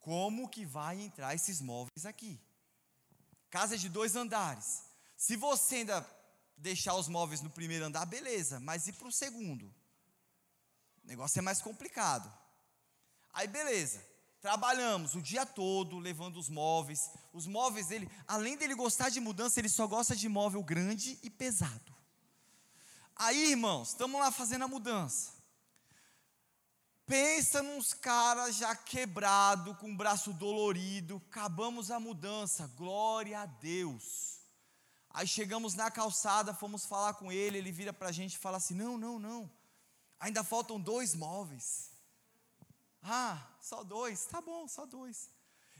Como 0.00 0.48
que 0.48 0.64
vai 0.64 1.00
entrar 1.00 1.34
esses 1.34 1.60
móveis 1.60 2.06
aqui? 2.06 2.40
Casa 3.50 3.76
de 3.76 3.88
dois 3.88 4.16
andares. 4.16 4.84
Se 5.16 5.36
você 5.36 5.76
ainda 5.76 6.06
deixar 6.56 6.94
os 6.94 7.08
móveis 7.08 7.40
no 7.40 7.50
primeiro 7.50 7.84
andar, 7.84 8.04
beleza, 8.04 8.60
mas 8.60 8.86
e 8.86 8.92
para 8.92 9.08
o 9.08 9.12
segundo? 9.12 9.66
O 11.04 11.06
negócio 11.06 11.38
é 11.38 11.42
mais 11.42 11.62
complicado. 11.62 12.32
Aí, 13.32 13.46
beleza. 13.46 14.04
Trabalhamos 14.40 15.14
o 15.14 15.22
dia 15.22 15.44
todo 15.44 15.98
levando 15.98 16.36
os 16.38 16.48
móveis. 16.48 17.10
Os 17.32 17.46
móveis 17.46 17.88
dele, 17.88 18.10
além 18.26 18.56
dele 18.56 18.74
gostar 18.74 19.08
de 19.08 19.20
mudança, 19.20 19.58
ele 19.58 19.68
só 19.68 19.86
gosta 19.86 20.14
de 20.14 20.28
móvel 20.28 20.62
grande 20.62 21.18
e 21.22 21.30
pesado. 21.30 21.94
Aí, 23.16 23.50
irmãos, 23.50 23.88
estamos 23.88 24.20
lá 24.20 24.30
fazendo 24.30 24.64
a 24.64 24.68
mudança. 24.68 25.38
Pensa 27.04 27.62
nos 27.62 27.94
caras 27.94 28.56
já 28.56 28.76
quebrado, 28.76 29.74
com 29.76 29.90
o 29.90 29.96
braço 29.96 30.32
dolorido, 30.32 31.22
acabamos 31.28 31.90
a 31.90 31.98
mudança, 31.98 32.66
glória 32.76 33.40
a 33.40 33.46
Deus. 33.46 34.38
Aí 35.10 35.26
chegamos 35.26 35.74
na 35.74 35.90
calçada, 35.90 36.52
fomos 36.52 36.84
falar 36.84 37.14
com 37.14 37.32
ele, 37.32 37.58
ele 37.58 37.72
vira 37.72 37.94
para 37.94 38.10
a 38.10 38.12
gente 38.12 38.34
e 38.34 38.38
fala 38.38 38.58
assim: 38.58 38.74
não, 38.74 38.98
não, 38.98 39.18
não, 39.18 39.50
ainda 40.20 40.44
faltam 40.44 40.78
dois 40.78 41.14
móveis. 41.14 41.90
Ah, 43.02 43.46
só 43.60 43.84
dois, 43.84 44.24
tá 44.26 44.40
bom, 44.40 44.66
só 44.68 44.84
dois. 44.86 45.30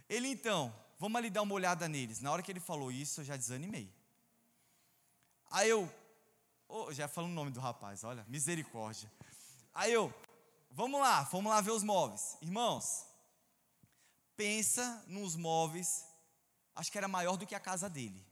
Ele 0.09 0.29
então, 0.29 0.75
vamos 0.99 1.17
ali 1.19 1.31
dar 1.31 1.43
uma 1.43 1.55
olhada 1.55 1.89
neles. 1.89 2.21
Na 2.21 2.31
hora 2.33 2.43
que 2.43 2.51
ele 2.51 2.61
falou 2.61 2.91
isso, 2.91 3.21
eu 3.21 3.25
já 3.25 3.37
desanimei. 3.37 3.93
Aí 5.51 5.69
eu, 5.69 5.91
Oh, 6.69 6.93
já 6.93 7.09
falando 7.09 7.31
o 7.31 7.35
nome 7.35 7.51
do 7.51 7.61
rapaz, 7.61 8.05
olha, 8.05 8.27
misericórdia. 8.29 9.11
Aí 9.73 9.91
eu, 9.91 10.13
vamos 10.71 11.01
lá, 11.01 11.23
vamos 11.23 11.51
lá 11.51 11.63
ver 11.63 11.71
os 11.71 11.83
móveis. 11.83 12.37
Irmãos, 12.43 13.07
pensa 14.37 15.03
nos 15.07 15.35
móveis, 15.35 16.05
acho 16.75 16.93
que 16.93 16.99
era 16.99 17.09
maior 17.09 17.37
do 17.39 17.47
que 17.47 17.55
a 17.55 17.61
casa 17.61 17.89
dele. 17.89 18.23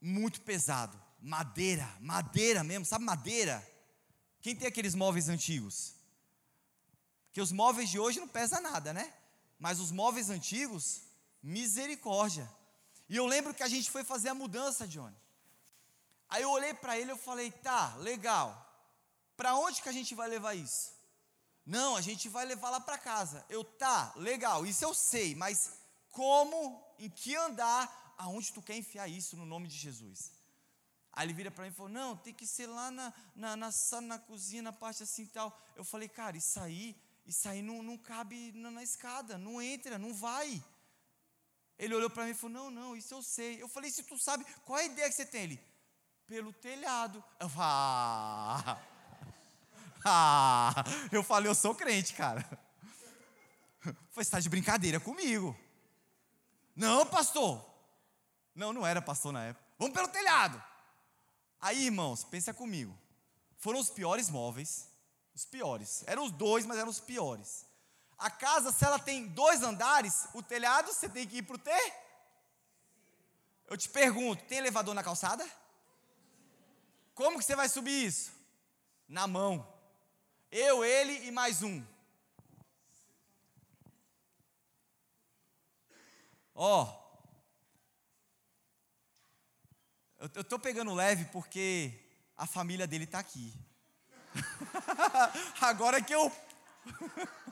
Muito 0.00 0.40
pesado, 0.42 1.00
madeira, 1.20 1.92
madeira 2.00 2.62
mesmo, 2.62 2.84
sabe 2.84 3.04
madeira? 3.04 3.66
Quem 4.40 4.54
tem 4.54 4.68
aqueles 4.68 4.94
móveis 4.94 5.28
antigos? 5.28 5.96
Que 7.34 7.42
os 7.42 7.52
móveis 7.52 7.90
de 7.90 7.98
hoje 7.98 8.20
não 8.20 8.28
pesam 8.28 8.62
nada, 8.62 8.94
né? 8.94 9.12
Mas 9.58 9.80
os 9.80 9.90
móveis 9.90 10.30
antigos, 10.30 11.02
misericórdia. 11.42 12.50
E 13.08 13.16
eu 13.16 13.26
lembro 13.26 13.52
que 13.52 13.62
a 13.62 13.68
gente 13.68 13.90
foi 13.90 14.04
fazer 14.04 14.28
a 14.28 14.34
mudança, 14.34 14.86
Johnny. 14.86 15.16
Aí 16.28 16.42
eu 16.42 16.50
olhei 16.50 16.72
para 16.72 16.96
ele 16.98 17.12
e 17.12 17.18
falei: 17.18 17.50
"Tá, 17.50 17.96
legal. 17.96 18.48
Para 19.36 19.56
onde 19.56 19.82
que 19.82 19.88
a 19.88 19.92
gente 19.92 20.14
vai 20.14 20.28
levar 20.28 20.54
isso?" 20.54 20.94
Não, 21.66 21.96
a 21.96 22.00
gente 22.00 22.28
vai 22.28 22.44
levar 22.44 22.70
lá 22.70 22.80
para 22.80 22.96
casa. 22.96 23.44
Eu, 23.48 23.64
tá, 23.64 24.12
legal, 24.16 24.64
isso 24.64 24.84
eu 24.84 24.94
sei, 24.94 25.34
mas 25.34 25.72
como, 26.10 26.80
em 26.98 27.10
que 27.10 27.34
andar, 27.34 28.14
aonde 28.16 28.52
tu 28.52 28.62
quer 28.62 28.76
enfiar 28.76 29.08
isso 29.08 29.36
no 29.36 29.44
nome 29.44 29.66
de 29.66 29.76
Jesus? 29.76 30.30
Aí 31.12 31.26
ele 31.26 31.32
vira 31.32 31.50
para 31.50 31.64
mim 31.64 31.70
e 31.70 31.74
falou: 31.74 31.90
Não, 31.90 32.16
tem 32.16 32.32
que 32.34 32.46
ser 32.46 32.66
lá 32.66 32.90
na, 32.90 33.12
na, 33.34 33.56
na, 33.56 33.70
na 34.02 34.18
cozinha, 34.18 34.62
na 34.62 34.72
parte 34.72 35.02
assim 35.02 35.22
e 35.22 35.28
tal. 35.28 35.56
Eu 35.74 35.84
falei: 35.84 36.08
Cara, 36.08 36.36
isso 36.36 36.60
aí, 36.60 36.96
isso 37.26 37.48
aí 37.48 37.62
não, 37.62 37.82
não 37.82 37.96
cabe 37.96 38.52
na, 38.52 38.70
na 38.70 38.82
escada, 38.82 39.38
não 39.38 39.60
entra, 39.60 39.98
não 39.98 40.14
vai. 40.14 40.62
Ele 41.78 41.94
olhou 41.94 42.10
para 42.10 42.24
mim 42.24 42.30
e 42.30 42.34
falou: 42.34 42.54
Não, 42.54 42.70
não, 42.70 42.96
isso 42.96 43.14
eu 43.14 43.22
sei. 43.22 43.60
Eu 43.62 43.68
falei: 43.68 43.90
Se 43.90 44.02
tu 44.02 44.18
sabe, 44.18 44.44
qual 44.64 44.78
é 44.78 44.82
a 44.82 44.86
ideia 44.86 45.08
que 45.08 45.16
você 45.16 45.26
tem? 45.26 45.44
Ele: 45.44 45.74
pelo 46.26 46.52
telhado. 46.52 47.22
Eu 47.38 47.48
falei, 47.48 47.68
ah, 47.68 48.78
ah, 50.04 50.84
eu 51.12 51.22
falei, 51.22 51.50
eu 51.50 51.54
sou 51.54 51.74
crente, 51.74 52.14
cara. 52.14 52.44
Você 54.12 54.20
está 54.20 54.40
de 54.40 54.48
brincadeira 54.48 54.98
comigo. 54.98 55.56
Não, 56.74 57.04
pastor. 57.04 57.64
Não, 58.54 58.72
não 58.72 58.86
era 58.86 59.02
pastor 59.02 59.32
na 59.32 59.44
época. 59.44 59.64
Vamos 59.78 59.94
pelo 59.94 60.08
telhado. 60.08 60.62
Aí, 61.60 61.86
irmãos, 61.86 62.24
pensa 62.24 62.54
comigo. 62.54 62.96
Foram 63.56 63.80
os 63.80 63.90
piores 63.90 64.30
móveis. 64.30 64.88
Os 65.34 65.44
piores. 65.44 66.04
Eram 66.06 66.24
os 66.24 66.30
dois, 66.30 66.64
mas 66.64 66.78
eram 66.78 66.90
os 66.90 67.00
piores. 67.00 67.66
A 68.16 68.30
casa, 68.30 68.72
se 68.72 68.84
ela 68.84 68.98
tem 68.98 69.26
dois 69.26 69.62
andares, 69.62 70.28
o 70.32 70.42
telhado 70.42 70.92
você 70.92 71.08
tem 71.08 71.26
que 71.26 71.38
ir 71.38 71.42
para 71.42 71.56
o 71.56 71.58
ter. 71.58 71.94
Eu 73.66 73.76
te 73.76 73.88
pergunto, 73.88 74.44
tem 74.44 74.58
elevador 74.58 74.94
na 74.94 75.02
calçada? 75.02 75.44
Como 77.14 77.38
que 77.38 77.44
você 77.44 77.56
vai 77.56 77.68
subir 77.68 78.06
isso? 78.06 78.32
Na 79.08 79.26
mão. 79.26 79.66
Eu, 80.50 80.84
ele 80.84 81.26
e 81.26 81.30
mais 81.30 81.62
um. 81.62 81.84
Ó. 86.54 87.02
Eu 90.18 90.42
estou 90.42 90.58
pegando 90.58 90.94
leve 90.94 91.24
porque 91.26 91.92
a 92.36 92.46
família 92.46 92.86
dele 92.86 93.04
está 93.04 93.18
aqui. 93.18 93.52
Agora 95.60 96.02
que 96.02 96.14
eu. 96.14 96.32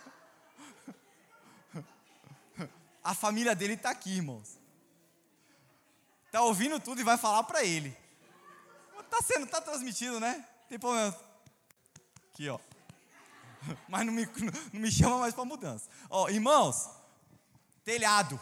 a 3.03 3.15
família 3.15 3.55
dele 3.55 3.77
tá 3.77 3.91
aqui, 3.91 4.17
irmãos. 4.17 4.59
Tá 6.31 6.43
ouvindo 6.43 6.79
tudo 6.81 7.01
e 7.01 7.05
vai 7.05 7.19
falar 7.19 7.43
para 7.45 7.65
ele. 7.65 7.97
Tá 9.11 9.19
sendo, 9.23 9.47
tá 9.47 9.61
transmitido, 9.61 10.19
né? 10.19 10.45
Tem 10.69 10.79
problema. 10.79 11.15
Aqui, 12.33 12.49
ó. 12.49 12.59
Mas 13.89 14.07
não 14.07 14.13
me, 14.13 14.27
não 14.73 14.81
me 14.81 14.91
chama 14.91 15.19
mais 15.19 15.35
para 15.35 15.45
mudança. 15.45 15.89
Ó, 16.09 16.31
irmãos, 16.31 16.89
telhado. 17.85 18.41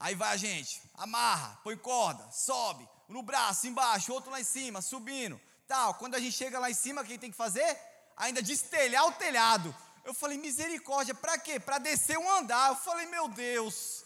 Aí 0.00 0.14
vai 0.14 0.32
a 0.32 0.36
gente, 0.36 0.80
amarra, 0.94 1.58
põe 1.64 1.76
corda, 1.76 2.24
sobe, 2.30 2.88
no 3.08 3.22
braço, 3.22 3.66
embaixo, 3.66 4.12
outro 4.12 4.30
lá 4.30 4.40
em 4.40 4.44
cima, 4.44 4.80
subindo, 4.80 5.40
tal. 5.66 5.94
Quando 5.94 6.14
a 6.14 6.20
gente 6.20 6.36
chega 6.36 6.58
lá 6.58 6.70
em 6.70 6.74
cima, 6.74 7.02
o 7.02 7.04
que 7.04 7.18
tem 7.18 7.30
que 7.30 7.36
fazer? 7.36 7.76
Ainda 8.18 8.42
destelhar 8.42 9.06
o 9.06 9.12
telhado. 9.12 9.74
Eu 10.04 10.12
falei, 10.12 10.36
misericórdia, 10.36 11.14
para 11.14 11.38
quê? 11.38 11.58
Para 11.58 11.78
descer 11.78 12.18
um 12.18 12.30
andar. 12.30 12.70
Eu 12.70 12.76
falei, 12.76 13.06
meu 13.06 13.28
Deus. 13.28 14.04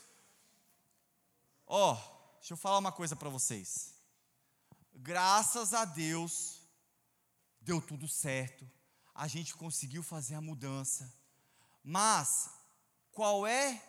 Ó, 1.67 1.95
deixa 2.39 2.53
eu 2.53 2.57
falar 2.57 2.79
uma 2.79 2.93
coisa 2.93 3.17
para 3.17 3.29
vocês. 3.29 3.95
Graças 4.95 5.75
a 5.75 5.85
Deus, 5.85 6.63
deu 7.61 7.81
tudo 7.81 8.07
certo. 8.07 8.71
A 9.15 9.27
gente 9.27 9.55
conseguiu 9.55 10.03
fazer 10.03 10.35
a 10.35 10.41
mudança. 10.41 11.13
Mas, 11.83 12.51
qual 13.11 13.47
é 13.47 13.83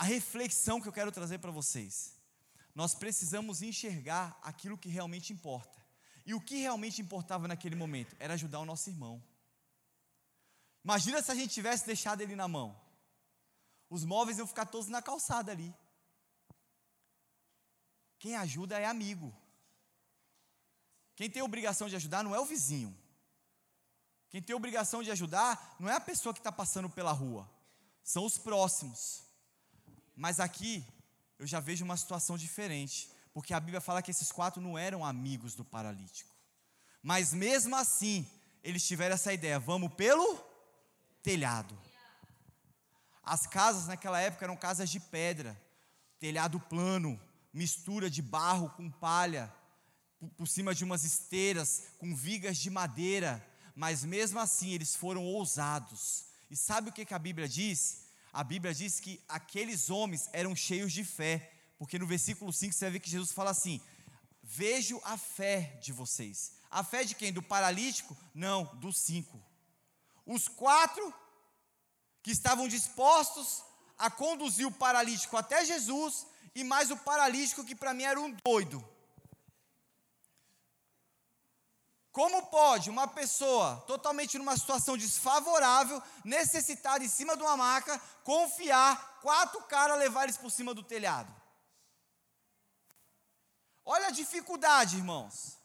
a 0.00 0.04
reflexão 0.04 0.80
que 0.80 0.88
eu 0.88 0.92
quero 0.94 1.12
trazer 1.12 1.36
para 1.40 1.50
vocês. 1.50 2.16
Nós 2.74 2.94
precisamos 2.94 3.60
enxergar 3.60 4.40
aquilo 4.42 4.78
que 4.78 4.88
realmente 4.88 5.30
importa. 5.30 5.78
E 6.26 6.34
o 6.34 6.40
que 6.40 6.56
realmente 6.56 7.00
importava 7.00 7.48
naquele 7.48 7.76
momento 7.76 8.14
era 8.18 8.34
ajudar 8.34 8.60
o 8.60 8.64
nosso 8.64 8.88
irmão. 8.90 9.22
Imagina 10.84 11.22
se 11.22 11.30
a 11.30 11.34
gente 11.34 11.52
tivesse 11.52 11.86
deixado 11.86 12.20
ele 12.20 12.36
na 12.36 12.48
mão. 12.48 12.78
Os 13.88 14.04
móveis 14.04 14.38
iam 14.38 14.46
ficar 14.46 14.66
todos 14.66 14.88
na 14.88 15.02
calçada 15.02 15.52
ali. 15.52 15.74
Quem 18.18 18.36
ajuda 18.36 18.78
é 18.78 18.86
amigo. 18.86 19.34
Quem 21.16 21.28
tem 21.28 21.42
obrigação 21.42 21.88
de 21.88 21.96
ajudar 21.96 22.22
não 22.22 22.34
é 22.34 22.40
o 22.40 22.44
vizinho. 22.44 22.96
Quem 24.30 24.40
tem 24.40 24.54
obrigação 24.54 25.02
de 25.02 25.10
ajudar 25.10 25.76
não 25.78 25.88
é 25.88 25.94
a 25.94 26.00
pessoa 26.00 26.32
que 26.32 26.38
está 26.40 26.52
passando 26.52 26.88
pela 26.88 27.10
rua, 27.10 27.50
são 28.02 28.24
os 28.24 28.38
próximos. 28.38 29.24
Mas 30.14 30.38
aqui 30.38 30.84
eu 31.38 31.46
já 31.46 31.58
vejo 31.58 31.84
uma 31.84 31.96
situação 31.96 32.38
diferente, 32.38 33.10
porque 33.40 33.54
a 33.54 33.58
Bíblia 33.58 33.80
fala 33.80 34.02
que 34.02 34.10
esses 34.10 34.30
quatro 34.30 34.60
não 34.60 34.76
eram 34.76 35.02
amigos 35.02 35.54
do 35.54 35.64
paralítico. 35.64 36.28
Mas 37.02 37.32
mesmo 37.32 37.74
assim, 37.74 38.28
eles 38.62 38.86
tiveram 38.86 39.14
essa 39.14 39.32
ideia: 39.32 39.58
vamos 39.58 39.94
pelo 39.94 40.38
telhado. 41.22 41.74
As 43.22 43.46
casas 43.46 43.86
naquela 43.86 44.20
época 44.20 44.44
eram 44.44 44.58
casas 44.58 44.90
de 44.90 45.00
pedra, 45.00 45.58
telhado 46.18 46.60
plano, 46.60 47.18
mistura 47.50 48.10
de 48.10 48.20
barro 48.20 48.68
com 48.76 48.90
palha, 48.90 49.50
por 50.36 50.46
cima 50.46 50.74
de 50.74 50.84
umas 50.84 51.02
esteiras 51.02 51.84
com 51.96 52.14
vigas 52.14 52.58
de 52.58 52.68
madeira, 52.68 53.42
mas 53.74 54.04
mesmo 54.04 54.38
assim 54.38 54.72
eles 54.72 54.94
foram 54.94 55.24
ousados. 55.24 56.26
E 56.50 56.56
sabe 56.56 56.90
o 56.90 56.92
que, 56.92 57.14
a 57.14 57.18
Bíblia 57.18 57.48
diz? 57.48 58.10
a 58.32 58.44
Bíblia 58.44 58.72
diz 58.72 59.00
que 59.00 59.20
aqueles 59.28 59.90
homens 59.90 60.28
eram 60.32 60.54
cheios 60.54 60.92
de 60.92 61.04
fé, 61.04 61.50
porque 61.80 61.98
no 61.98 62.06
versículo 62.06 62.52
5 62.52 62.74
você 62.74 62.90
ver 62.90 63.00
que 63.00 63.08
Jesus 63.08 63.32
fala 63.32 63.52
assim: 63.52 63.80
Vejo 64.42 65.00
a 65.02 65.16
fé 65.16 65.78
de 65.80 65.94
vocês. 65.94 66.52
A 66.70 66.84
fé 66.84 67.04
de 67.04 67.14
quem? 67.14 67.32
Do 67.32 67.42
paralítico? 67.42 68.14
Não, 68.34 68.64
dos 68.76 68.98
cinco. 68.98 69.42
Os 70.26 70.46
quatro 70.46 71.14
que 72.22 72.32
estavam 72.32 72.68
dispostos 72.68 73.64
a 73.96 74.10
conduzir 74.10 74.66
o 74.66 74.70
paralítico 74.70 75.38
até 75.38 75.64
Jesus, 75.64 76.26
e 76.54 76.62
mais 76.62 76.90
o 76.90 76.98
paralítico 76.98 77.64
que 77.64 77.74
para 77.74 77.94
mim 77.94 78.02
era 78.02 78.20
um 78.20 78.36
doido. 78.44 78.86
Como 82.12 82.44
pode 82.48 82.90
uma 82.90 83.08
pessoa 83.08 83.82
totalmente 83.86 84.36
numa 84.36 84.58
situação 84.58 84.98
desfavorável, 84.98 86.02
necessitada 86.26 87.02
em 87.02 87.08
cima 87.08 87.38
de 87.38 87.42
uma 87.42 87.56
maca, 87.56 87.98
confiar 88.22 89.18
quatro 89.22 89.62
caras 89.62 89.98
levar 89.98 90.24
eles 90.24 90.36
por 90.36 90.50
cima 90.50 90.74
do 90.74 90.82
telhado? 90.82 91.39
Olha 93.94 94.06
a 94.06 94.12
dificuldade, 94.12 94.98
irmãos. 94.98 95.58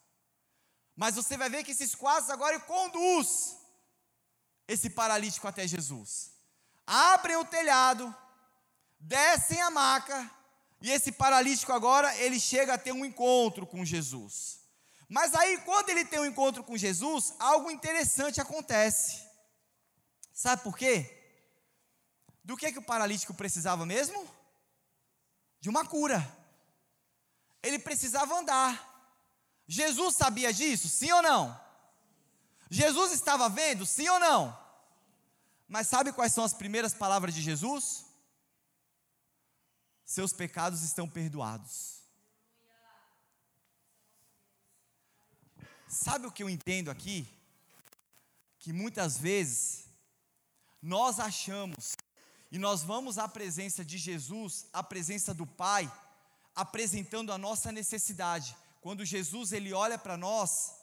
Mas 0.95 1.13
você 1.13 1.37
vai 1.37 1.47
ver 1.47 1.63
que 1.63 1.73
esses 1.73 1.93
quatro 1.93 2.33
agora 2.33 2.59
conduz 2.59 3.55
esse 4.67 4.89
paralítico 4.89 5.47
até 5.47 5.67
Jesus. 5.67 6.31
Abrem 6.87 7.35
o 7.35 7.45
telhado, 7.45 8.13
descem 8.99 9.61
a 9.61 9.69
maca, 9.69 10.17
e 10.81 10.89
esse 10.91 11.11
paralítico 11.11 11.71
agora 11.71 12.15
ele 12.15 12.39
chega 12.39 12.73
a 12.73 12.79
ter 12.79 12.91
um 12.91 13.05
encontro 13.05 13.67
com 13.67 13.85
Jesus. 13.85 14.59
Mas 15.07 15.35
aí, 15.35 15.59
quando 15.59 15.89
ele 15.89 16.03
tem 16.03 16.19
um 16.19 16.25
encontro 16.25 16.63
com 16.63 16.75
Jesus, 16.75 17.35
algo 17.37 17.69
interessante 17.69 18.41
acontece. 18.41 19.21
Sabe 20.33 20.63
por 20.63 20.75
quê? 20.75 20.95
Do 22.43 22.57
que, 22.57 22.71
que 22.71 22.79
o 22.79 22.89
paralítico 22.91 23.35
precisava 23.35 23.85
mesmo? 23.85 24.27
De 25.59 25.69
uma 25.69 25.85
cura. 25.85 26.19
Ele 27.65 27.79
precisava 27.79 28.37
andar. 28.37 28.73
Jesus 29.67 30.15
sabia 30.15 30.53
disso? 30.53 30.87
Sim 30.87 31.11
ou 31.13 31.21
não? 31.23 31.59
Jesus 32.69 33.11
estava 33.11 33.49
vendo? 33.49 33.87
Sim 33.87 34.07
ou 34.07 34.19
não? 34.19 34.55
Mas 35.67 35.87
sabe 35.87 36.13
quais 36.13 36.31
são 36.31 36.43
as 36.43 36.53
primeiras 36.53 36.93
palavras 36.93 37.33
de 37.33 37.41
Jesus? 37.41 38.05
Seus 40.05 40.31
pecados 40.31 40.83
estão 40.83 41.09
perdoados. 41.09 42.03
Sabe 45.87 46.27
o 46.27 46.31
que 46.31 46.43
eu 46.43 46.49
entendo 46.49 46.91
aqui? 46.91 47.27
Que 48.59 48.71
muitas 48.71 49.17
vezes 49.17 49.87
nós 50.79 51.19
achamos 51.19 51.95
e 52.51 52.59
nós 52.59 52.83
vamos 52.83 53.17
à 53.17 53.27
presença 53.27 53.83
de 53.83 53.97
Jesus, 53.97 54.67
à 54.71 54.83
presença 54.83 55.33
do 55.33 55.47
Pai, 55.47 55.91
apresentando 56.55 57.31
a 57.31 57.37
nossa 57.37 57.71
necessidade. 57.71 58.55
Quando 58.81 59.03
Jesus 59.03 59.51
ele 59.51 59.73
olha 59.73 59.97
para 59.97 60.15
nós 60.15 60.75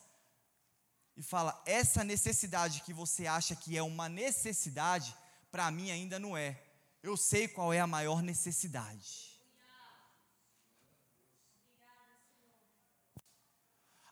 e 1.17 1.23
fala: 1.23 1.61
"Essa 1.65 2.05
necessidade 2.05 2.83
que 2.83 2.93
você 2.93 3.27
acha 3.27 3.57
que 3.57 3.77
é 3.77 3.83
uma 3.83 4.09
necessidade, 4.09 5.17
para 5.51 5.71
mim 5.71 5.91
ainda 5.91 6.19
não 6.19 6.37
é. 6.37 6.63
Eu 7.03 7.17
sei 7.17 7.49
qual 7.49 7.73
é 7.73 7.81
a 7.81 7.87
maior 7.87 8.23
necessidade." 8.23 9.33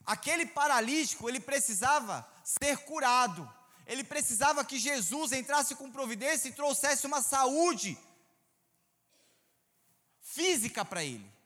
Aquele 0.05 0.47
paralítico, 0.47 1.29
ele 1.29 1.39
precisava 1.39 2.27
ser 2.43 2.79
curado. 2.79 3.49
Ele 3.87 4.03
precisava 4.03 4.65
que 4.65 4.79
Jesus 4.79 5.31
entrasse 5.33 5.75
com 5.75 5.91
providência 5.91 6.49
e 6.49 6.53
trouxesse 6.53 7.07
uma 7.07 7.23
saúde 7.23 7.99
física 10.21 10.85
para 10.85 11.05
ele. 11.05 11.40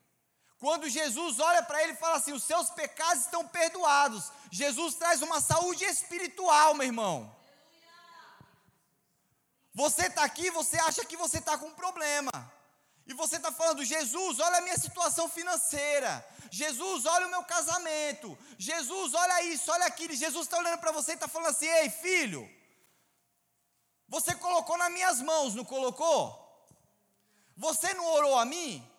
Quando 0.65 0.89
Jesus 0.89 1.41
olha 1.41 1.63
para 1.63 1.83
ele 1.83 1.93
e 1.93 1.97
fala 1.97 2.17
assim: 2.17 2.33
Os 2.33 2.43
seus 2.43 2.71
pecados 2.71 3.25
estão 3.25 3.47
perdoados. 3.47 4.33
Jesus 4.51 4.95
traz 4.95 5.21
uma 5.21 5.39
saúde 5.39 5.85
espiritual, 5.85 6.73
meu 6.73 6.87
irmão. 6.87 7.37
Você 9.75 10.07
está 10.07 10.25
aqui, 10.25 10.49
você 10.51 10.79
acha 10.79 11.05
que 11.05 11.19
você 11.19 11.37
está 11.37 11.59
com 11.59 11.67
um 11.67 11.75
problema. 11.75 12.33
E 13.07 13.13
você 13.13 13.37
está 13.37 13.53
falando, 13.53 13.85
Jesus, 13.85 14.41
olha 14.41 14.57
a 14.57 14.63
minha 14.63 14.79
situação 14.79 15.29
financeira. 15.29 16.27
Jesus, 16.51 17.05
olha 17.05 17.27
o 17.27 17.31
meu 17.31 17.45
casamento. 17.45 18.39
Jesus, 18.57 19.13
olha 19.13 19.43
isso, 19.43 19.71
olha 19.71 19.85
aquilo. 19.85 20.15
Jesus 20.15 20.47
está 20.47 20.57
olhando 20.57 20.79
para 20.79 20.93
você 20.93 21.11
e 21.11 21.15
está 21.17 21.29
falando 21.29 21.51
assim: 21.51 21.67
Ei, 21.67 21.91
filho, 21.91 22.51
você 24.09 24.35
colocou 24.35 24.79
nas 24.79 24.91
minhas 24.91 25.21
mãos, 25.21 25.55
não 25.55 25.67
colocou? 25.67 26.41
Você 27.55 27.93
não 27.93 28.07
orou 28.07 28.39
a 28.39 28.47
mim? 28.47 28.94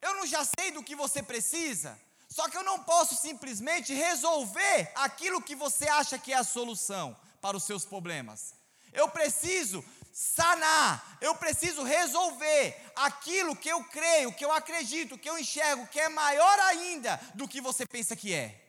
Eu 0.00 0.14
não 0.14 0.26
já 0.26 0.44
sei 0.44 0.70
do 0.70 0.82
que 0.82 0.94
você 0.94 1.22
precisa. 1.22 1.98
Só 2.28 2.48
que 2.48 2.56
eu 2.56 2.62
não 2.62 2.82
posso 2.82 3.16
simplesmente 3.16 3.94
resolver 3.94 4.92
aquilo 4.94 5.42
que 5.42 5.54
você 5.54 5.88
acha 5.88 6.18
que 6.18 6.32
é 6.32 6.36
a 6.36 6.44
solução 6.44 7.16
para 7.40 7.56
os 7.56 7.64
seus 7.64 7.84
problemas. 7.84 8.54
Eu 8.92 9.08
preciso 9.08 9.84
sanar, 10.12 11.18
eu 11.20 11.34
preciso 11.36 11.82
resolver 11.82 12.76
aquilo 12.96 13.56
que 13.56 13.68
eu 13.68 13.82
creio, 13.84 14.32
que 14.32 14.44
eu 14.44 14.52
acredito, 14.52 15.16
que 15.16 15.30
eu 15.30 15.38
enxergo, 15.38 15.86
que 15.86 16.00
é 16.00 16.08
maior 16.08 16.58
ainda 16.60 17.20
do 17.34 17.46
que 17.46 17.60
você 17.60 17.86
pensa 17.86 18.16
que 18.16 18.34
é. 18.34 18.64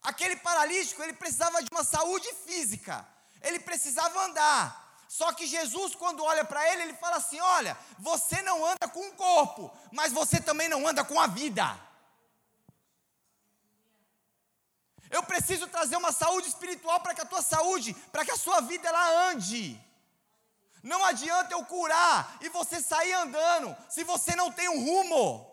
Aquele 0.00 0.36
paralítico, 0.36 1.02
ele 1.02 1.12
precisava 1.12 1.62
de 1.62 1.68
uma 1.72 1.84
saúde 1.84 2.32
física, 2.46 3.06
ele 3.42 3.58
precisava 3.58 4.24
andar, 4.24 4.87
Só 5.08 5.32
que 5.32 5.46
Jesus, 5.46 5.94
quando 5.94 6.22
olha 6.22 6.44
para 6.44 6.70
ele, 6.70 6.82
ele 6.82 6.94
fala 6.94 7.16
assim: 7.16 7.40
Olha, 7.40 7.76
você 7.98 8.42
não 8.42 8.64
anda 8.64 8.86
com 8.86 9.08
o 9.08 9.14
corpo, 9.14 9.74
mas 9.90 10.12
você 10.12 10.38
também 10.38 10.68
não 10.68 10.86
anda 10.86 11.02
com 11.02 11.18
a 11.18 11.26
vida. 11.26 11.64
Eu 15.10 15.22
preciso 15.22 15.66
trazer 15.66 15.96
uma 15.96 16.12
saúde 16.12 16.48
espiritual 16.48 17.00
para 17.00 17.14
que 17.14 17.22
a 17.22 17.24
tua 17.24 17.40
saúde, 17.40 17.94
para 18.12 18.22
que 18.26 18.30
a 18.30 18.36
sua 18.36 18.60
vida 18.60 18.86
ela 18.86 19.30
ande. 19.30 19.82
Não 20.82 21.02
adianta 21.02 21.54
eu 21.54 21.64
curar 21.64 22.36
e 22.42 22.50
você 22.50 22.80
sair 22.80 23.14
andando 23.14 23.74
se 23.88 24.04
você 24.04 24.36
não 24.36 24.52
tem 24.52 24.68
um 24.68 24.84
rumo. 24.84 25.48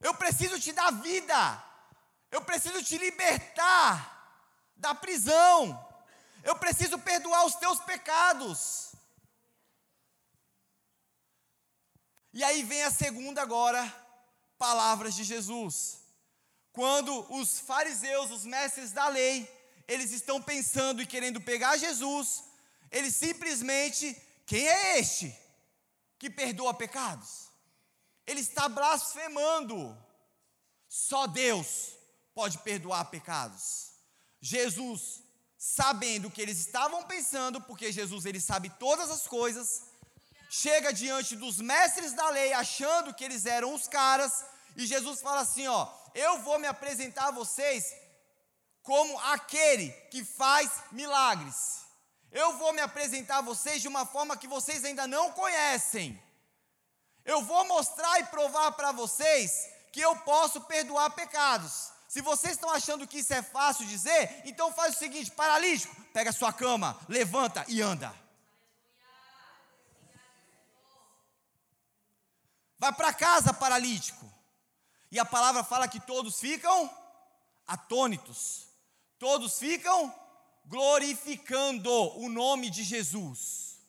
Eu 0.00 0.14
preciso 0.14 0.58
te 0.58 0.72
dar 0.72 0.90
vida. 0.90 1.62
Eu 2.28 2.42
preciso 2.42 2.82
te 2.82 2.98
libertar 2.98 4.42
da 4.76 4.92
prisão. 4.94 5.93
Eu 6.44 6.54
preciso 6.56 6.98
perdoar 6.98 7.46
os 7.46 7.54
teus 7.54 7.80
pecados. 7.80 8.92
E 12.34 12.44
aí 12.44 12.62
vem 12.62 12.82
a 12.82 12.90
segunda 12.90 13.40
agora, 13.40 13.82
palavras 14.58 15.14
de 15.14 15.24
Jesus. 15.24 16.00
Quando 16.70 17.12
os 17.32 17.60
fariseus, 17.60 18.30
os 18.30 18.44
mestres 18.44 18.92
da 18.92 19.08
lei, 19.08 19.48
eles 19.88 20.10
estão 20.10 20.42
pensando 20.42 21.00
e 21.00 21.06
querendo 21.06 21.40
pegar 21.40 21.78
Jesus, 21.78 22.44
eles 22.90 23.14
simplesmente, 23.14 24.14
quem 24.44 24.68
é 24.68 24.98
este 24.98 25.34
que 26.18 26.28
perdoa 26.28 26.74
pecados? 26.74 27.48
Ele 28.26 28.40
está 28.40 28.68
blasfemando. 28.68 29.96
Só 30.88 31.26
Deus 31.26 31.96
pode 32.34 32.58
perdoar 32.58 33.06
pecados. 33.06 33.92
Jesus, 34.40 35.23
sabendo 35.64 36.28
o 36.28 36.30
que 36.30 36.42
eles 36.42 36.58
estavam 36.58 37.02
pensando, 37.04 37.58
porque 37.58 37.90
Jesus 37.90 38.26
ele 38.26 38.38
sabe 38.38 38.68
todas 38.78 39.10
as 39.10 39.26
coisas, 39.26 39.84
chega 40.50 40.92
diante 40.92 41.34
dos 41.34 41.56
mestres 41.58 42.12
da 42.12 42.28
lei 42.28 42.52
achando 42.52 43.14
que 43.14 43.24
eles 43.24 43.46
eram 43.46 43.72
os 43.72 43.88
caras, 43.88 44.44
e 44.76 44.84
Jesus 44.84 45.22
fala 45.22 45.40
assim, 45.40 45.66
ó: 45.66 45.90
"Eu 46.14 46.42
vou 46.42 46.58
me 46.58 46.66
apresentar 46.66 47.28
a 47.28 47.30
vocês 47.30 47.82
como 48.82 49.18
aquele 49.20 49.90
que 50.10 50.22
faz 50.22 50.70
milagres. 50.92 51.80
Eu 52.30 52.58
vou 52.58 52.74
me 52.74 52.82
apresentar 52.82 53.38
a 53.38 53.48
vocês 53.50 53.80
de 53.80 53.88
uma 53.88 54.04
forma 54.04 54.36
que 54.36 54.46
vocês 54.46 54.84
ainda 54.84 55.06
não 55.06 55.32
conhecem. 55.32 56.22
Eu 57.24 57.40
vou 57.42 57.64
mostrar 57.64 58.20
e 58.20 58.24
provar 58.24 58.72
para 58.72 58.92
vocês 58.92 59.50
que 59.90 60.02
eu 60.02 60.14
posso 60.16 60.60
perdoar 60.60 61.08
pecados. 61.12 61.93
Se 62.14 62.20
vocês 62.20 62.52
estão 62.52 62.70
achando 62.70 63.08
que 63.08 63.18
isso 63.18 63.34
é 63.34 63.42
fácil 63.42 63.84
dizer, 63.88 64.42
então 64.44 64.72
faz 64.72 64.94
o 64.94 64.98
seguinte: 65.00 65.32
paralítico, 65.32 66.00
pega 66.12 66.30
a 66.30 66.32
sua 66.32 66.52
cama, 66.52 66.96
levanta 67.08 67.64
e 67.66 67.82
anda. 67.82 68.14
Vai 72.78 72.92
para 72.92 73.12
casa, 73.12 73.52
paralítico. 73.52 74.32
E 75.10 75.18
a 75.18 75.24
palavra 75.24 75.64
fala 75.64 75.88
que 75.88 75.98
todos 75.98 76.38
ficam 76.38 76.88
atônitos, 77.66 78.68
todos 79.18 79.58
ficam 79.58 80.14
glorificando 80.66 81.90
o 82.20 82.28
nome 82.28 82.70
de 82.70 82.84
Jesus. 82.84 83.80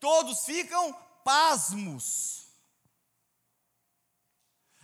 Todos 0.00 0.44
ficam 0.44 0.92
pasmos. 1.22 2.41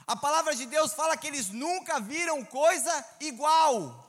A 0.09 0.17
palavra 0.17 0.55
de 0.57 0.65
Deus 0.65 0.95
fala 0.95 1.19
que 1.19 1.27
eles 1.27 1.51
nunca 1.51 2.01
viram 2.01 2.43
coisa 2.43 3.07
igual. 3.21 4.09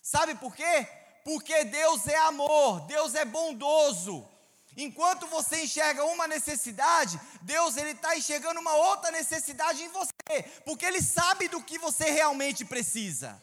Sabe 0.00 0.34
por 0.36 0.56
quê? 0.56 0.88
Porque 1.22 1.64
Deus 1.64 2.06
é 2.06 2.16
amor, 2.16 2.80
Deus 2.86 3.14
é 3.14 3.26
bondoso. 3.26 4.26
Enquanto 4.74 5.26
você 5.26 5.64
enxerga 5.64 6.02
uma 6.04 6.26
necessidade, 6.26 7.20
Deus 7.42 7.76
ele 7.76 7.90
está 7.90 8.16
enxergando 8.16 8.58
uma 8.58 8.74
outra 8.74 9.10
necessidade 9.10 9.82
em 9.82 9.88
você, 9.88 10.42
porque 10.64 10.86
Ele 10.86 11.02
sabe 11.02 11.48
do 11.48 11.62
que 11.62 11.78
você 11.78 12.10
realmente 12.10 12.64
precisa. 12.64 13.42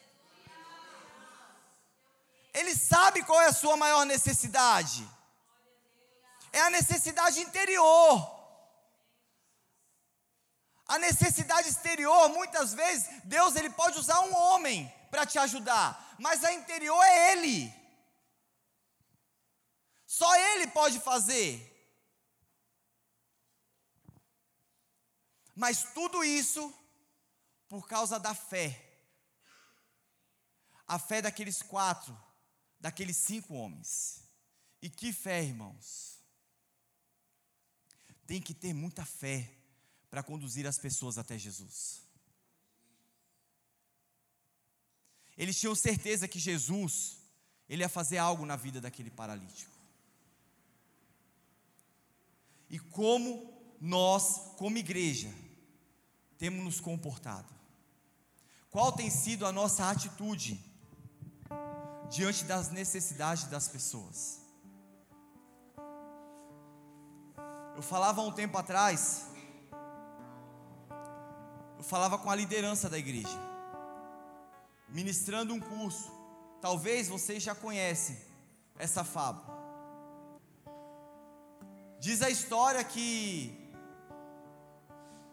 Ele 2.51 2.75
sabe 2.75 3.23
qual 3.23 3.41
é 3.41 3.47
a 3.47 3.53
sua 3.53 3.75
maior 3.75 4.05
necessidade. 4.05 5.07
É 6.51 6.61
a 6.61 6.69
necessidade 6.69 7.41
interior. 7.41 8.42
A 10.93 10.99
necessidade 10.99 11.67
exterior, 11.69 12.29
muitas 12.29 12.71
vezes, 12.71 13.09
Deus 13.23 13.55
ele 13.55 13.71
pode 13.71 13.97
usar 13.97 14.19
um 14.21 14.35
homem 14.35 14.87
para 15.09 15.25
te 15.25 15.39
ajudar, 15.39 16.15
mas 16.19 16.43
a 16.43 16.53
interior 16.53 17.01
é 17.03 17.31
Ele. 17.31 17.73
Só 20.05 20.35
Ele 20.35 20.67
pode 20.67 20.99
fazer. 20.99 21.49
Mas 25.55 25.81
tudo 25.95 26.23
isso 26.23 26.71
por 27.67 27.87
causa 27.87 28.19
da 28.19 28.35
fé. 28.35 28.79
A 30.87 30.99
fé 30.99 31.23
daqueles 31.23 31.63
quatro, 31.63 32.15
daqueles 32.79 33.17
cinco 33.17 33.55
homens. 33.55 34.21
E 34.79 34.91
que 34.91 35.11
fé, 35.11 35.41
irmãos? 35.41 36.19
Tem 38.27 38.39
que 38.39 38.53
ter 38.53 38.75
muita 38.75 39.03
fé 39.03 39.62
para 40.13 40.21
conduzir 40.21 40.67
as 40.67 40.77
pessoas 40.77 41.17
até 41.17 41.39
Jesus. 41.39 42.03
Eles 45.35 45.59
tinham 45.59 45.73
certeza 45.73 46.27
que 46.27 46.37
Jesus, 46.37 47.17
ele 47.67 47.81
ia 47.81 47.89
fazer 47.89 48.19
algo 48.19 48.45
na 48.45 48.55
vida 48.55 48.79
daquele 48.79 49.09
paralítico. 49.09 49.75
E 52.69 52.77
como 52.77 53.75
nós, 53.81 54.53
como 54.55 54.77
igreja, 54.77 55.33
temos 56.37 56.63
nos 56.63 56.79
comportado? 56.79 57.51
Qual 58.69 58.91
tem 58.91 59.09
sido 59.09 59.47
a 59.47 59.51
nossa 59.51 59.89
atitude 59.89 60.63
diante 62.11 62.43
das 62.43 62.69
necessidades 62.69 63.45
das 63.45 63.67
pessoas? 63.67 64.43
Eu 67.75 67.81
falava 67.81 68.21
há 68.21 68.23
um 68.23 68.31
tempo 68.31 68.55
atrás 68.59 69.32
eu 71.83 71.87
falava 71.89 72.17
com 72.17 72.29
a 72.31 72.35
liderança 72.35 72.89
da 72.89 72.97
igreja, 72.97 73.37
ministrando 74.87 75.53
um 75.53 75.59
curso. 75.59 76.09
Talvez 76.61 77.09
vocês 77.09 77.43
já 77.43 77.53
conhecem 77.53 78.17
essa 78.79 79.03
fábula. 79.03 79.53
Diz 81.99 82.21
a 82.21 82.29
história 82.29 82.81
que 82.85 83.69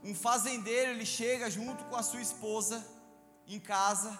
um 0.02 0.12
fazendeiro 0.12 0.90
ele 0.90 1.06
chega 1.06 1.48
junto 1.48 1.84
com 1.84 1.94
a 1.94 2.02
sua 2.02 2.20
esposa 2.20 2.84
em 3.46 3.60
casa 3.60 4.18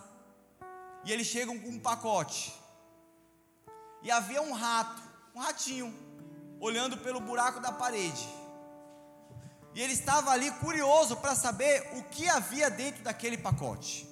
e 1.05 1.11
eles 1.11 1.26
chegam 1.26 1.59
com 1.59 1.68
um 1.68 1.81
pacote. 1.81 2.55
E 4.03 4.09
havia 4.09 4.41
um 4.41 4.53
rato, 4.53 5.03
um 5.35 5.41
ratinho, 5.41 5.93
olhando 6.61 6.97
pelo 6.99 7.18
buraco 7.18 7.59
da 7.59 7.72
parede. 7.72 8.28
E 9.75 9.81
ele 9.81 9.93
estava 9.93 10.31
ali 10.33 10.51
curioso 10.53 11.16
para 11.16 11.35
saber 11.35 11.89
o 11.97 12.03
que 12.05 12.29
havia 12.29 12.68
dentro 12.68 13.03
daquele 13.03 13.39
pacote. 13.39 14.09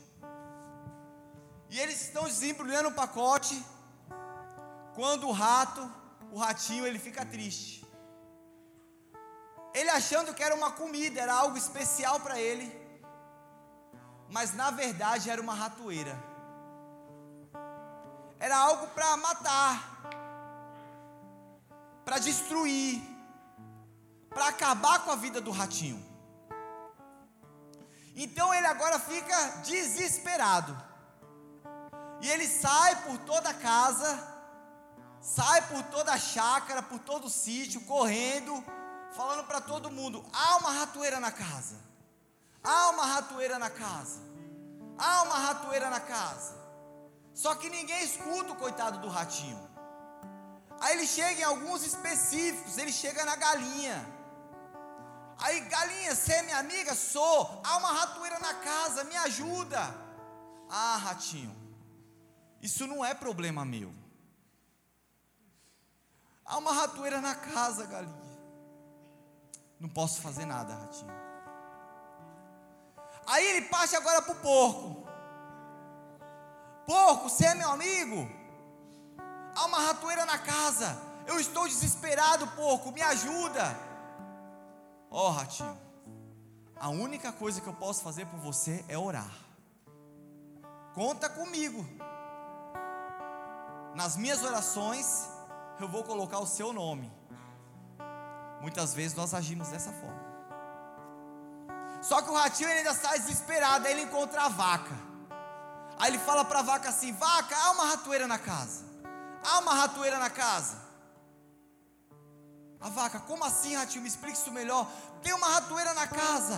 E 1.71 1.79
eles 1.79 2.01
estão 2.01 2.25
desembrulhando 2.25 2.89
o 2.89 2.95
pacote. 2.95 3.63
Quando 4.95 5.29
o 5.29 5.33
rato, 5.33 5.91
o 6.33 6.39
ratinho, 6.39 6.87
ele 6.87 6.99
fica 6.99 7.25
triste. 7.25 7.85
Ele 9.75 9.91
achando 9.91 10.33
que 10.35 10.43
era 10.43 10.55
uma 10.55 10.73
comida, 10.73 11.21
era 11.21 11.35
algo 11.35 11.57
especial 11.57 12.21
para 12.21 12.41
ele. 12.41 12.67
Mas 14.31 14.55
na 14.55 14.71
verdade 14.71 15.31
era 15.31 15.41
uma 15.41 15.55
ratoeira. 15.55 16.17
Era 18.39 18.57
algo 18.57 18.87
para 18.89 19.17
matar, 19.17 20.01
para 22.05 22.19
destruir 22.19 23.18
para 24.31 24.49
acabar 24.49 25.05
com 25.05 25.11
a 25.11 25.17
vida 25.17 25.41
do 25.41 25.51
ratinho. 25.51 26.05
Então 28.15 28.53
ele 28.53 28.67
agora 28.67 28.99
fica 28.99 29.37
desesperado. 29.65 30.77
E 32.21 32.29
ele 32.29 32.49
sai 32.49 33.03
por 33.05 33.17
toda 33.19 33.51
a 33.51 33.55
casa, 33.55 34.11
sai 35.21 35.63
por 35.69 35.83
toda 35.85 36.13
a 36.13 36.19
chácara, 36.19 36.83
por 36.83 36.99
todo 36.99 37.27
o 37.27 37.31
sítio, 37.31 37.81
correndo, 37.83 38.65
falando 39.13 39.45
para 39.45 39.61
todo 39.61 39.91
mundo: 39.91 40.25
há 40.33 40.57
uma 40.57 40.73
ratoeira 40.73 41.21
na 41.21 41.31
casa, 41.31 41.77
há 42.63 42.91
uma 42.91 43.07
ratoeira 43.07 43.57
na 43.57 43.71
casa, 43.71 44.21
há 44.99 45.23
uma 45.23 45.39
ratoeira 45.39 45.89
na 45.89 46.01
casa. 46.01 46.57
Só 47.33 47.55
que 47.55 47.71
ninguém 47.71 48.03
escuta 48.03 48.53
o 48.53 48.57
coitado 48.57 48.99
do 48.99 49.09
ratinho. 49.09 49.69
Aí 50.81 50.97
ele 50.97 51.07
chega 51.07 51.41
em 51.41 51.45
alguns 51.45 51.85
específicos, 51.87 52.79
ele 52.79 52.93
chega 52.93 53.25
na 53.25 53.37
galinha. 53.37 54.18
Aí, 55.41 55.61
galinha, 55.61 56.15
você 56.15 56.33
é 56.33 56.43
minha 56.43 56.59
amiga? 56.59 56.95
Sou. 56.95 57.61
Há 57.65 57.77
uma 57.77 57.93
ratoeira 57.93 58.39
na 58.41 58.55
casa, 58.55 59.05
me 59.05 59.17
ajuda. 59.17 59.79
Ah, 60.69 60.97
ratinho, 60.97 61.57
isso 62.61 62.87
não 62.87 63.05
é 63.05 63.15
problema 63.15 63.65
meu. 63.65 63.93
Há 66.45 66.59
uma 66.59 66.73
ratoeira 66.73 67.21
na 67.21 67.35
casa, 67.35 67.87
galinha. 67.87 68.29
Não 69.79 69.89
posso 69.89 70.21
fazer 70.21 70.45
nada, 70.45 70.75
ratinho. 70.75 71.13
Aí 73.27 73.47
ele 73.47 73.67
parte 73.67 73.95
agora 73.95 74.23
para 74.23 74.33
o 74.33 74.41
porco. 74.41 75.07
Porco, 76.87 77.29
você 77.29 77.45
é 77.45 77.55
meu 77.55 77.71
amigo? 77.71 78.29
Há 79.55 79.67
uma 79.67 79.79
ratoeira 79.81 80.25
na 80.25 80.39
casa. 80.39 80.99
Eu 81.27 81.39
estou 81.39 81.69
desesperado, 81.69 82.47
porco, 82.49 82.91
me 82.91 83.03
ajuda. 83.03 83.88
Ó, 85.11 85.29
oh, 85.29 85.31
ratinho, 85.31 85.79
a 86.77 86.89
única 86.89 87.33
coisa 87.33 87.61
que 87.61 87.67
eu 87.67 87.75
posso 87.75 88.03
fazer 88.03 88.27
por 88.27 88.39
você 88.39 88.85
é 88.89 88.97
orar. 88.97 89.33
Conta 90.95 91.29
comigo. 91.29 91.87
Nas 93.95 94.17
minhas 94.17 94.43
orações, 94.43 95.29
eu 95.81 95.89
vou 95.89 96.05
colocar 96.05 96.39
o 96.39 96.47
seu 96.47 96.73
nome. 96.73 97.11
Muitas 98.61 98.95
vezes 98.95 99.17
nós 99.17 99.35
agimos 99.35 99.69
dessa 99.69 99.93
forma. 99.93 100.29
Só 102.03 102.23
que 102.23 102.31
o 102.31 102.35
ratinho 102.35 102.69
ainda 102.69 102.91
está 102.91 103.17
desesperado, 103.17 103.87
aí 103.87 103.93
ele 103.93 104.03
encontra 104.03 104.43
a 104.43 104.49
vaca. 104.49 104.95
Aí 105.99 106.11
ele 106.11 106.19
fala 106.19 106.45
para 106.45 106.61
a 106.61 106.63
vaca 106.63 106.89
assim: 106.89 107.13
Vaca, 107.13 107.57
há 107.57 107.71
uma 107.73 107.87
ratoeira 107.87 108.27
na 108.27 108.39
casa. 108.39 108.85
Há 109.43 109.59
uma 109.59 109.75
ratoeira 109.75 110.19
na 110.19 110.31
casa. 110.31 110.88
A 112.81 112.89
vaca, 112.89 113.19
como 113.21 113.45
assim, 113.45 113.75
ratinho? 113.75 114.03
Me 114.03 114.09
explique 114.09 114.37
isso 114.37 114.53
melhor. 114.53 114.89
Tem 115.23 115.33
uma 115.33 115.49
ratoeira 115.49 115.95
na 115.95 116.07
casa. 116.07 116.57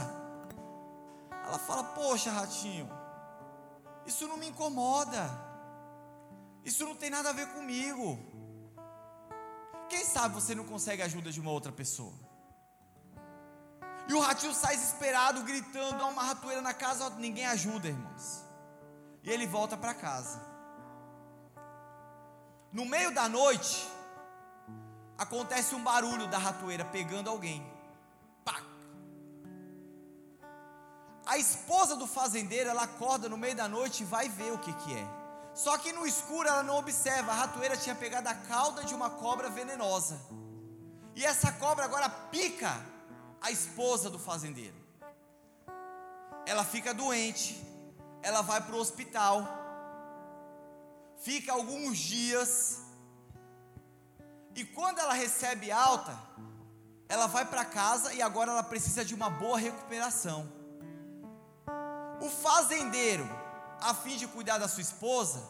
Ela 1.46 1.58
fala: 1.58 1.84
Poxa, 1.84 2.30
ratinho, 2.30 2.88
isso 4.04 4.28
não 4.28 4.36
me 4.36 4.48
incomoda. 4.48 5.30
Isso 6.64 6.84
não 6.84 6.94
tem 6.94 7.10
nada 7.10 7.30
a 7.30 7.32
ver 7.32 7.48
comigo. 7.54 8.18
Quem 9.88 10.04
sabe 10.04 10.34
você 10.34 10.54
não 10.54 10.64
consegue 10.64 11.02
a 11.02 11.06
ajuda 11.06 11.32
de 11.32 11.40
uma 11.40 11.50
outra 11.50 11.72
pessoa? 11.72 12.12
E 14.06 14.14
o 14.14 14.20
ratinho 14.20 14.52
sai 14.52 14.76
desesperado, 14.76 15.42
gritando: 15.42 16.02
há 16.02 16.06
uma 16.06 16.22
ratoeira 16.22 16.60
na 16.60 16.74
casa, 16.74 17.08
ninguém 17.10 17.46
ajuda, 17.46 17.88
irmãos. 17.88 18.44
E 19.22 19.30
ele 19.30 19.46
volta 19.46 19.76
para 19.76 19.94
casa. 19.94 20.40
No 22.72 22.84
meio 22.84 23.12
da 23.12 23.28
noite, 23.28 23.88
acontece 25.20 25.74
um 25.74 25.82
barulho 25.82 26.26
da 26.28 26.38
ratoeira 26.38 26.82
pegando 26.82 27.28
alguém. 27.28 27.62
Pá. 28.42 28.56
A 31.26 31.36
esposa 31.36 31.94
do 31.94 32.06
fazendeiro, 32.06 32.70
ela 32.70 32.84
acorda 32.84 33.28
no 33.28 33.36
meio 33.36 33.54
da 33.54 33.68
noite 33.68 34.02
e 34.02 34.06
vai 34.06 34.30
ver 34.30 34.50
o 34.50 34.58
que, 34.58 34.72
que 34.72 34.96
é. 34.96 35.06
Só 35.54 35.76
que 35.76 35.92
no 35.92 36.06
escuro 36.06 36.48
ela 36.48 36.62
não 36.62 36.78
observa, 36.78 37.32
a 37.32 37.34
ratoeira 37.34 37.76
tinha 37.76 37.94
pegado 37.94 38.30
a 38.30 38.34
cauda 38.34 38.82
de 38.82 38.94
uma 38.94 39.10
cobra 39.10 39.50
venenosa. 39.50 40.18
E 41.14 41.22
essa 41.22 41.52
cobra 41.52 41.84
agora 41.84 42.08
pica 42.08 42.72
a 43.42 43.50
esposa 43.50 44.08
do 44.08 44.18
fazendeiro. 44.18 44.80
Ela 46.46 46.64
fica 46.64 46.94
doente, 46.94 47.62
ela 48.22 48.40
vai 48.40 48.62
para 48.62 48.74
o 48.74 48.80
hospital, 48.80 49.46
fica 51.18 51.52
alguns 51.52 51.98
dias, 51.98 52.80
e 54.54 54.64
quando 54.64 54.98
ela 54.98 55.14
recebe 55.14 55.70
alta, 55.70 56.18
ela 57.08 57.26
vai 57.26 57.44
para 57.44 57.64
casa 57.64 58.12
e 58.12 58.22
agora 58.22 58.50
ela 58.50 58.62
precisa 58.62 59.04
de 59.04 59.14
uma 59.14 59.30
boa 59.30 59.58
recuperação. 59.58 60.50
O 62.20 62.28
fazendeiro, 62.28 63.28
a 63.80 63.94
fim 63.94 64.16
de 64.16 64.26
cuidar 64.26 64.58
da 64.58 64.68
sua 64.68 64.82
esposa, 64.82 65.42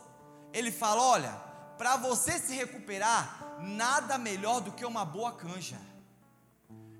ele 0.53 0.70
fala: 0.70 1.03
Olha, 1.03 1.32
para 1.76 1.96
você 1.96 2.38
se 2.38 2.55
recuperar, 2.55 3.59
nada 3.61 4.18
melhor 4.18 4.61
do 4.61 4.72
que 4.72 4.84
uma 4.84 5.05
boa 5.05 5.32
canja. 5.32 5.80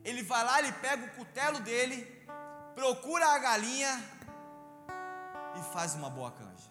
Ele 0.05 0.23
vai 0.23 0.45
lá, 0.45 0.59
ele 0.59 0.73
pega 0.73 1.05
o 1.05 1.11
cutelo 1.11 1.61
dele, 1.61 2.05
procura 2.75 3.27
a 3.29 3.39
galinha 3.39 4.03
e 5.59 5.73
faz 5.73 5.95
uma 5.95 6.11
boa 6.11 6.33
canja. 6.33 6.71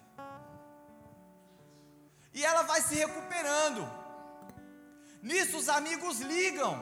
E 2.34 2.44
ela 2.44 2.62
vai 2.62 2.80
se 2.82 2.94
recuperando. 2.94 3.99
Nisso 5.22 5.58
os 5.58 5.68
amigos 5.68 6.20
ligam, 6.20 6.74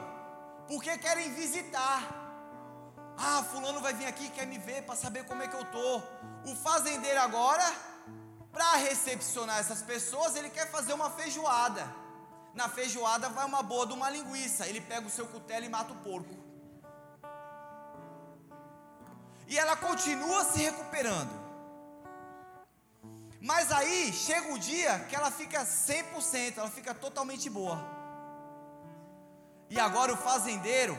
porque 0.67 0.97
querem 0.97 1.33
visitar. 1.33 2.01
Ah, 3.17 3.43
fulano 3.43 3.81
vai 3.81 3.93
vir 3.93 4.05
aqui, 4.05 4.29
quer 4.29 4.47
me 4.47 4.57
ver 4.57 4.83
para 4.83 4.95
saber 4.95 5.25
como 5.25 5.43
é 5.43 5.47
que 5.47 5.55
eu 5.55 5.65
tô. 5.65 6.01
O 6.49 6.55
fazendeiro 6.55 7.19
agora, 7.19 7.65
para 8.51 8.75
recepcionar 8.75 9.59
essas 9.59 9.81
pessoas, 9.81 10.35
ele 10.35 10.49
quer 10.49 10.71
fazer 10.71 10.93
uma 10.93 11.09
feijoada. 11.09 11.85
Na 12.53 12.69
feijoada 12.69 13.27
vai 13.29 13.45
uma 13.45 13.61
boa 13.61 13.85
de 13.85 13.93
uma 13.93 14.09
linguiça. 14.09 14.67
Ele 14.67 14.79
pega 14.79 15.05
o 15.05 15.09
seu 15.09 15.25
cutelo 15.27 15.65
e 15.65 15.69
mata 15.69 15.91
o 15.91 15.97
porco. 15.97 16.33
E 19.47 19.57
ela 19.57 19.75
continua 19.75 20.45
se 20.45 20.59
recuperando. 20.59 21.49
Mas 23.41 23.71
aí 23.71 24.13
chega 24.13 24.53
o 24.53 24.59
dia 24.59 24.99
que 25.09 25.15
ela 25.15 25.31
fica 25.31 25.65
100%, 25.65 26.57
ela 26.57 26.69
fica 26.69 26.93
totalmente 26.93 27.49
boa. 27.49 27.98
E 29.69 29.79
agora 29.79 30.13
o 30.13 30.17
fazendeiro, 30.17 30.97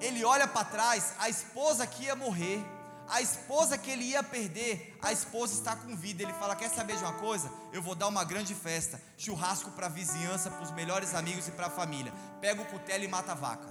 ele 0.00 0.24
olha 0.24 0.46
para 0.46 0.64
trás, 0.64 1.14
a 1.18 1.28
esposa 1.28 1.86
que 1.86 2.04
ia 2.04 2.14
morrer, 2.14 2.64
a 3.08 3.22
esposa 3.22 3.78
que 3.78 3.90
ele 3.90 4.04
ia 4.04 4.22
perder, 4.22 4.98
a 5.00 5.12
esposa 5.12 5.54
está 5.54 5.74
com 5.74 5.96
vida. 5.96 6.22
Ele 6.22 6.32
fala: 6.34 6.56
Quer 6.56 6.68
saber 6.68 6.96
de 6.96 7.02
uma 7.02 7.14
coisa? 7.14 7.50
Eu 7.72 7.80
vou 7.80 7.94
dar 7.94 8.08
uma 8.08 8.24
grande 8.24 8.54
festa, 8.54 9.00
churrasco 9.16 9.70
para 9.70 9.86
a 9.86 9.88
vizinhança, 9.88 10.50
para 10.50 10.62
os 10.62 10.72
melhores 10.72 11.14
amigos 11.14 11.48
e 11.48 11.52
para 11.52 11.68
a 11.68 11.70
família. 11.70 12.12
Pega 12.40 12.60
o 12.60 12.66
cutelo 12.66 13.04
e 13.04 13.08
mata 13.08 13.32
a 13.32 13.34
vaca. 13.34 13.68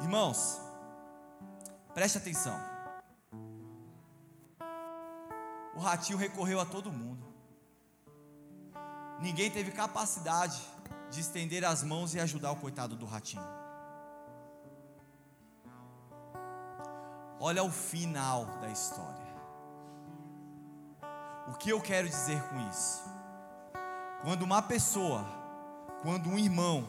Irmãos, 0.00 0.60
preste 1.92 2.18
atenção. 2.18 2.58
O 5.74 5.80
ratinho 5.80 6.18
recorreu 6.18 6.60
a 6.60 6.64
todo 6.64 6.90
mundo. 6.90 7.27
Ninguém 9.20 9.50
teve 9.50 9.72
capacidade 9.72 10.60
de 11.10 11.20
estender 11.20 11.64
as 11.64 11.82
mãos 11.82 12.14
e 12.14 12.20
ajudar 12.20 12.52
o 12.52 12.56
coitado 12.56 12.96
do 12.96 13.06
ratinho. 13.06 13.42
Olha 17.40 17.62
o 17.62 17.70
final 17.70 18.46
da 18.60 18.68
história. 18.68 19.28
O 21.48 21.54
que 21.54 21.70
eu 21.70 21.80
quero 21.80 22.08
dizer 22.08 22.42
com 22.48 22.60
isso? 22.68 23.02
Quando 24.22 24.42
uma 24.42 24.60
pessoa, 24.60 25.24
quando 26.02 26.28
um 26.28 26.38
irmão, 26.38 26.86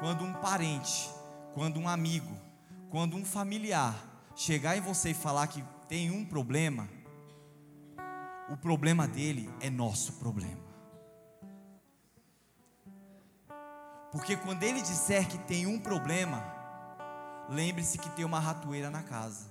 quando 0.00 0.24
um 0.24 0.32
parente, 0.34 1.10
quando 1.54 1.78
um 1.78 1.88
amigo, 1.88 2.36
quando 2.90 3.16
um 3.16 3.24
familiar 3.24 3.94
chegar 4.34 4.76
em 4.76 4.80
você 4.80 5.10
e 5.10 5.14
falar 5.14 5.46
que 5.46 5.62
tem 5.88 6.10
um 6.10 6.24
problema, 6.24 6.88
o 8.50 8.56
problema 8.56 9.06
dele 9.06 9.48
é 9.60 9.70
nosso 9.70 10.14
problema. 10.14 10.73
Porque 14.14 14.36
quando 14.36 14.62
ele 14.62 14.80
disser 14.80 15.26
que 15.26 15.36
tem 15.36 15.66
um 15.66 15.76
problema, 15.76 16.40
lembre-se 17.48 17.98
que 17.98 18.08
tem 18.10 18.24
uma 18.24 18.38
ratoeira 18.38 18.88
na 18.88 19.02
casa. 19.02 19.46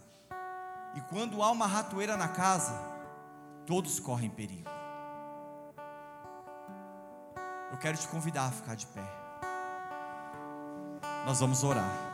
E 0.95 1.01
quando 1.01 1.43
há 1.43 1.51
uma 1.51 1.68
ratoeira 1.68 2.16
na 2.16 2.30
casa, 2.30 2.74
todos 3.66 3.99
correm 3.99 4.30
perigo. 4.30 4.70
Eu 7.74 7.78
quero 7.78 7.97
te 7.97 8.07
convidar 8.07 8.45
a 8.45 8.51
ficar 8.51 8.76
de 8.76 8.88
pé. 8.88 9.03
Nós 11.26 11.41
vamos 11.41 11.61
orar. 11.61 12.12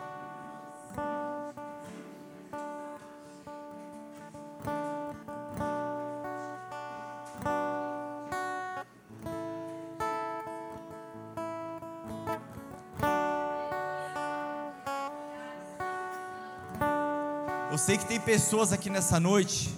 Sei 17.90 17.98
que 17.98 18.06
tem 18.06 18.20
pessoas 18.20 18.72
aqui 18.72 18.88
nessa 18.88 19.20
noite 19.20 19.76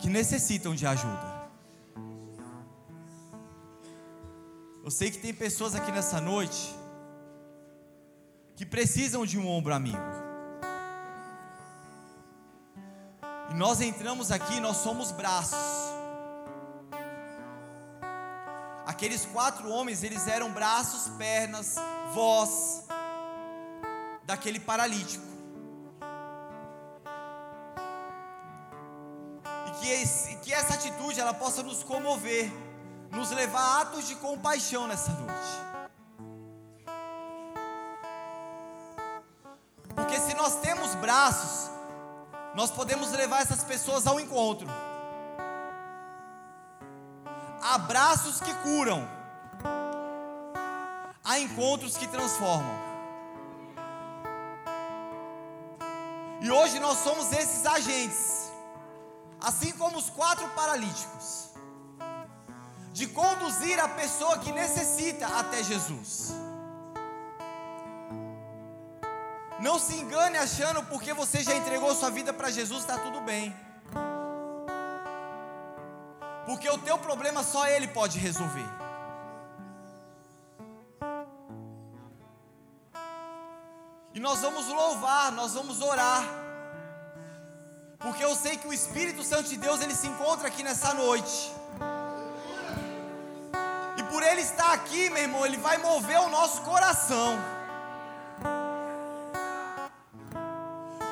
que 0.00 0.08
necessitam 0.08 0.74
de 0.74 0.84
ajuda. 0.84 1.48
Eu 4.82 4.90
sei 4.90 5.08
que 5.08 5.18
tem 5.18 5.32
pessoas 5.32 5.76
aqui 5.76 5.92
nessa 5.92 6.20
noite 6.20 6.74
que 8.56 8.66
precisam 8.66 9.24
de 9.24 9.38
um 9.38 9.46
ombro 9.46 9.72
amigo. 9.72 10.02
E 13.50 13.54
nós 13.54 13.80
entramos 13.80 14.32
aqui, 14.32 14.58
nós 14.58 14.78
somos 14.78 15.12
braços. 15.12 15.94
Aqueles 18.84 19.24
quatro 19.26 19.70
homens, 19.70 20.02
eles 20.02 20.26
eram 20.26 20.50
braços, 20.50 21.06
pernas, 21.16 21.76
voz, 22.12 22.89
daquele 24.30 24.60
paralítico. 24.60 25.24
E 29.66 29.70
que, 29.80 29.88
esse, 29.88 30.36
que 30.36 30.52
essa 30.52 30.74
atitude 30.74 31.20
ela 31.20 31.34
possa 31.34 31.62
nos 31.62 31.82
comover, 31.82 32.50
nos 33.10 33.30
levar 33.30 33.60
a 33.60 33.80
atos 33.80 34.06
de 34.06 34.14
compaixão 34.14 34.86
nessa 34.86 35.10
noite. 35.12 35.70
Porque 39.96 40.20
se 40.20 40.34
nós 40.34 40.60
temos 40.60 40.94
braços, 40.94 41.70
nós 42.54 42.70
podemos 42.70 43.10
levar 43.10 43.42
essas 43.42 43.64
pessoas 43.64 44.06
ao 44.06 44.20
encontro. 44.20 44.68
Há 47.62 47.78
braços 47.78 48.40
que 48.40 48.54
curam, 48.54 49.06
há 51.24 51.38
encontros 51.40 51.96
que 51.96 52.06
transformam. 52.06 52.89
E 56.50 56.52
hoje 56.52 56.80
nós 56.80 56.98
somos 56.98 57.30
esses 57.30 57.64
agentes, 57.64 58.50
assim 59.40 59.70
como 59.70 59.96
os 59.96 60.10
quatro 60.10 60.48
paralíticos, 60.48 61.50
de 62.92 63.06
conduzir 63.06 63.78
a 63.78 63.86
pessoa 63.86 64.36
que 64.36 64.50
necessita 64.50 65.28
até 65.28 65.62
Jesus. 65.62 66.32
Não 69.60 69.78
se 69.78 69.94
engane 69.94 70.38
achando 70.38 70.82
porque 70.86 71.12
você 71.12 71.40
já 71.40 71.54
entregou 71.54 71.94
sua 71.94 72.10
vida 72.10 72.32
para 72.32 72.50
Jesus, 72.50 72.80
está 72.80 72.98
tudo 72.98 73.20
bem. 73.20 73.54
Porque 76.46 76.68
o 76.68 76.78
teu 76.78 76.98
problema 76.98 77.44
só 77.44 77.68
Ele 77.68 77.86
pode 77.86 78.18
resolver. 78.18 78.68
E 84.12 84.18
nós 84.18 84.40
vamos 84.40 84.66
louvar, 84.66 85.30
nós 85.30 85.54
vamos 85.54 85.80
orar. 85.80 86.39
Porque 88.00 88.24
eu 88.24 88.34
sei 88.34 88.56
que 88.56 88.66
o 88.66 88.72
Espírito 88.72 89.22
Santo 89.22 89.50
de 89.50 89.58
Deus 89.58 89.82
ele 89.82 89.94
se 89.94 90.06
encontra 90.06 90.48
aqui 90.48 90.62
nessa 90.62 90.94
noite. 90.94 91.52
E 93.98 94.02
por 94.04 94.22
ele 94.22 94.40
estar 94.40 94.72
aqui, 94.72 95.10
meu 95.10 95.22
irmão, 95.22 95.44
ele 95.44 95.58
vai 95.58 95.76
mover 95.76 96.18
o 96.20 96.30
nosso 96.30 96.62
coração. 96.62 97.38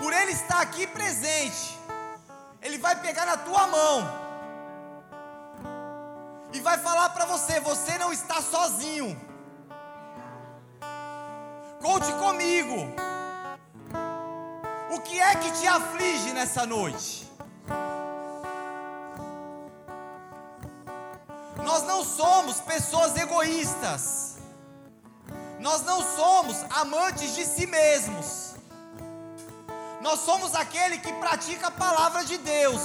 Por 0.00 0.12
ele 0.14 0.32
estar 0.32 0.60
aqui 0.62 0.86
presente, 0.86 1.78
ele 2.62 2.78
vai 2.78 2.96
pegar 2.96 3.26
na 3.26 3.36
tua 3.36 3.66
mão 3.66 4.28
e 6.54 6.60
vai 6.60 6.78
falar 6.78 7.10
para 7.10 7.26
você: 7.26 7.60
você 7.60 7.98
não 7.98 8.10
está 8.10 8.40
sozinho. 8.40 9.20
Conte 11.82 12.10
comigo. 12.14 13.08
O 14.90 15.00
que 15.00 15.20
é 15.20 15.34
que 15.34 15.50
te 15.52 15.66
aflige 15.66 16.32
nessa 16.32 16.64
noite? 16.64 17.30
Nós 21.62 21.82
não 21.82 22.02
somos 22.02 22.60
pessoas 22.60 23.14
egoístas. 23.16 24.36
Nós 25.60 25.82
não 25.82 26.00
somos 26.16 26.56
amantes 26.70 27.34
de 27.34 27.44
si 27.44 27.66
mesmos. 27.66 28.54
Nós 30.00 30.20
somos 30.20 30.54
aquele 30.54 30.98
que 30.98 31.12
pratica 31.14 31.66
a 31.66 31.70
palavra 31.70 32.24
de 32.24 32.38
Deus. 32.38 32.80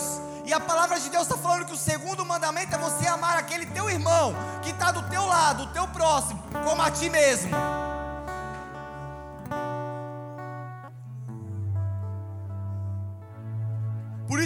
E 0.45 0.51
a 0.51 0.59
palavra 0.59 0.99
de 0.99 1.09
Deus 1.09 1.23
está 1.23 1.37
falando 1.37 1.65
que 1.65 1.73
o 1.73 1.77
segundo 1.77 2.25
mandamento 2.25 2.75
é 2.75 2.77
você 2.77 3.07
amar 3.07 3.37
aquele 3.37 3.65
teu 3.67 3.89
irmão 3.89 4.35
que 4.61 4.71
está 4.71 4.91
do 4.91 5.07
teu 5.09 5.25
lado, 5.25 5.63
o 5.63 5.67
teu 5.67 5.87
próximo, 5.87 6.43
como 6.65 6.81
a 6.81 6.91
ti 6.91 7.09
mesmo. 7.09 7.51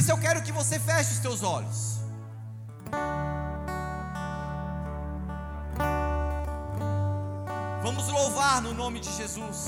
Isso 0.07 0.13
eu 0.13 0.17
quero 0.17 0.41
que 0.41 0.53
você 0.53 0.79
feche 0.79 1.11
os 1.11 1.19
teus 1.19 1.43
olhos. 1.43 1.97
Vamos 7.83 8.07
louvar 8.07 8.61
no 8.61 8.73
nome 8.73 9.01
de 9.01 9.11
Jesus. 9.11 9.67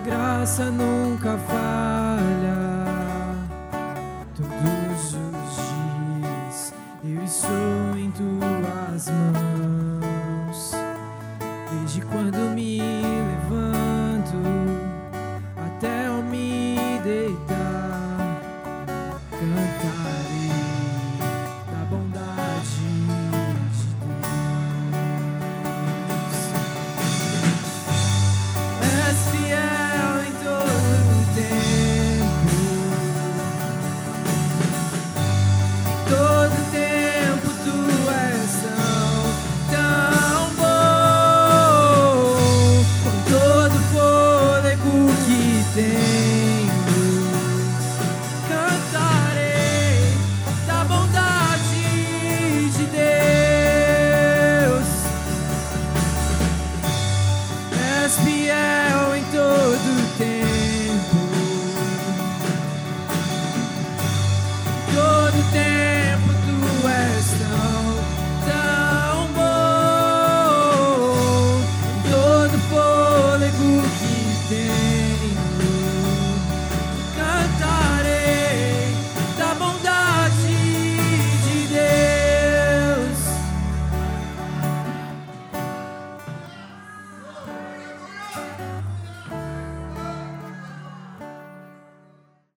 Graça 0.00 0.70
nunca 0.70 1.36
falha. 1.38 1.71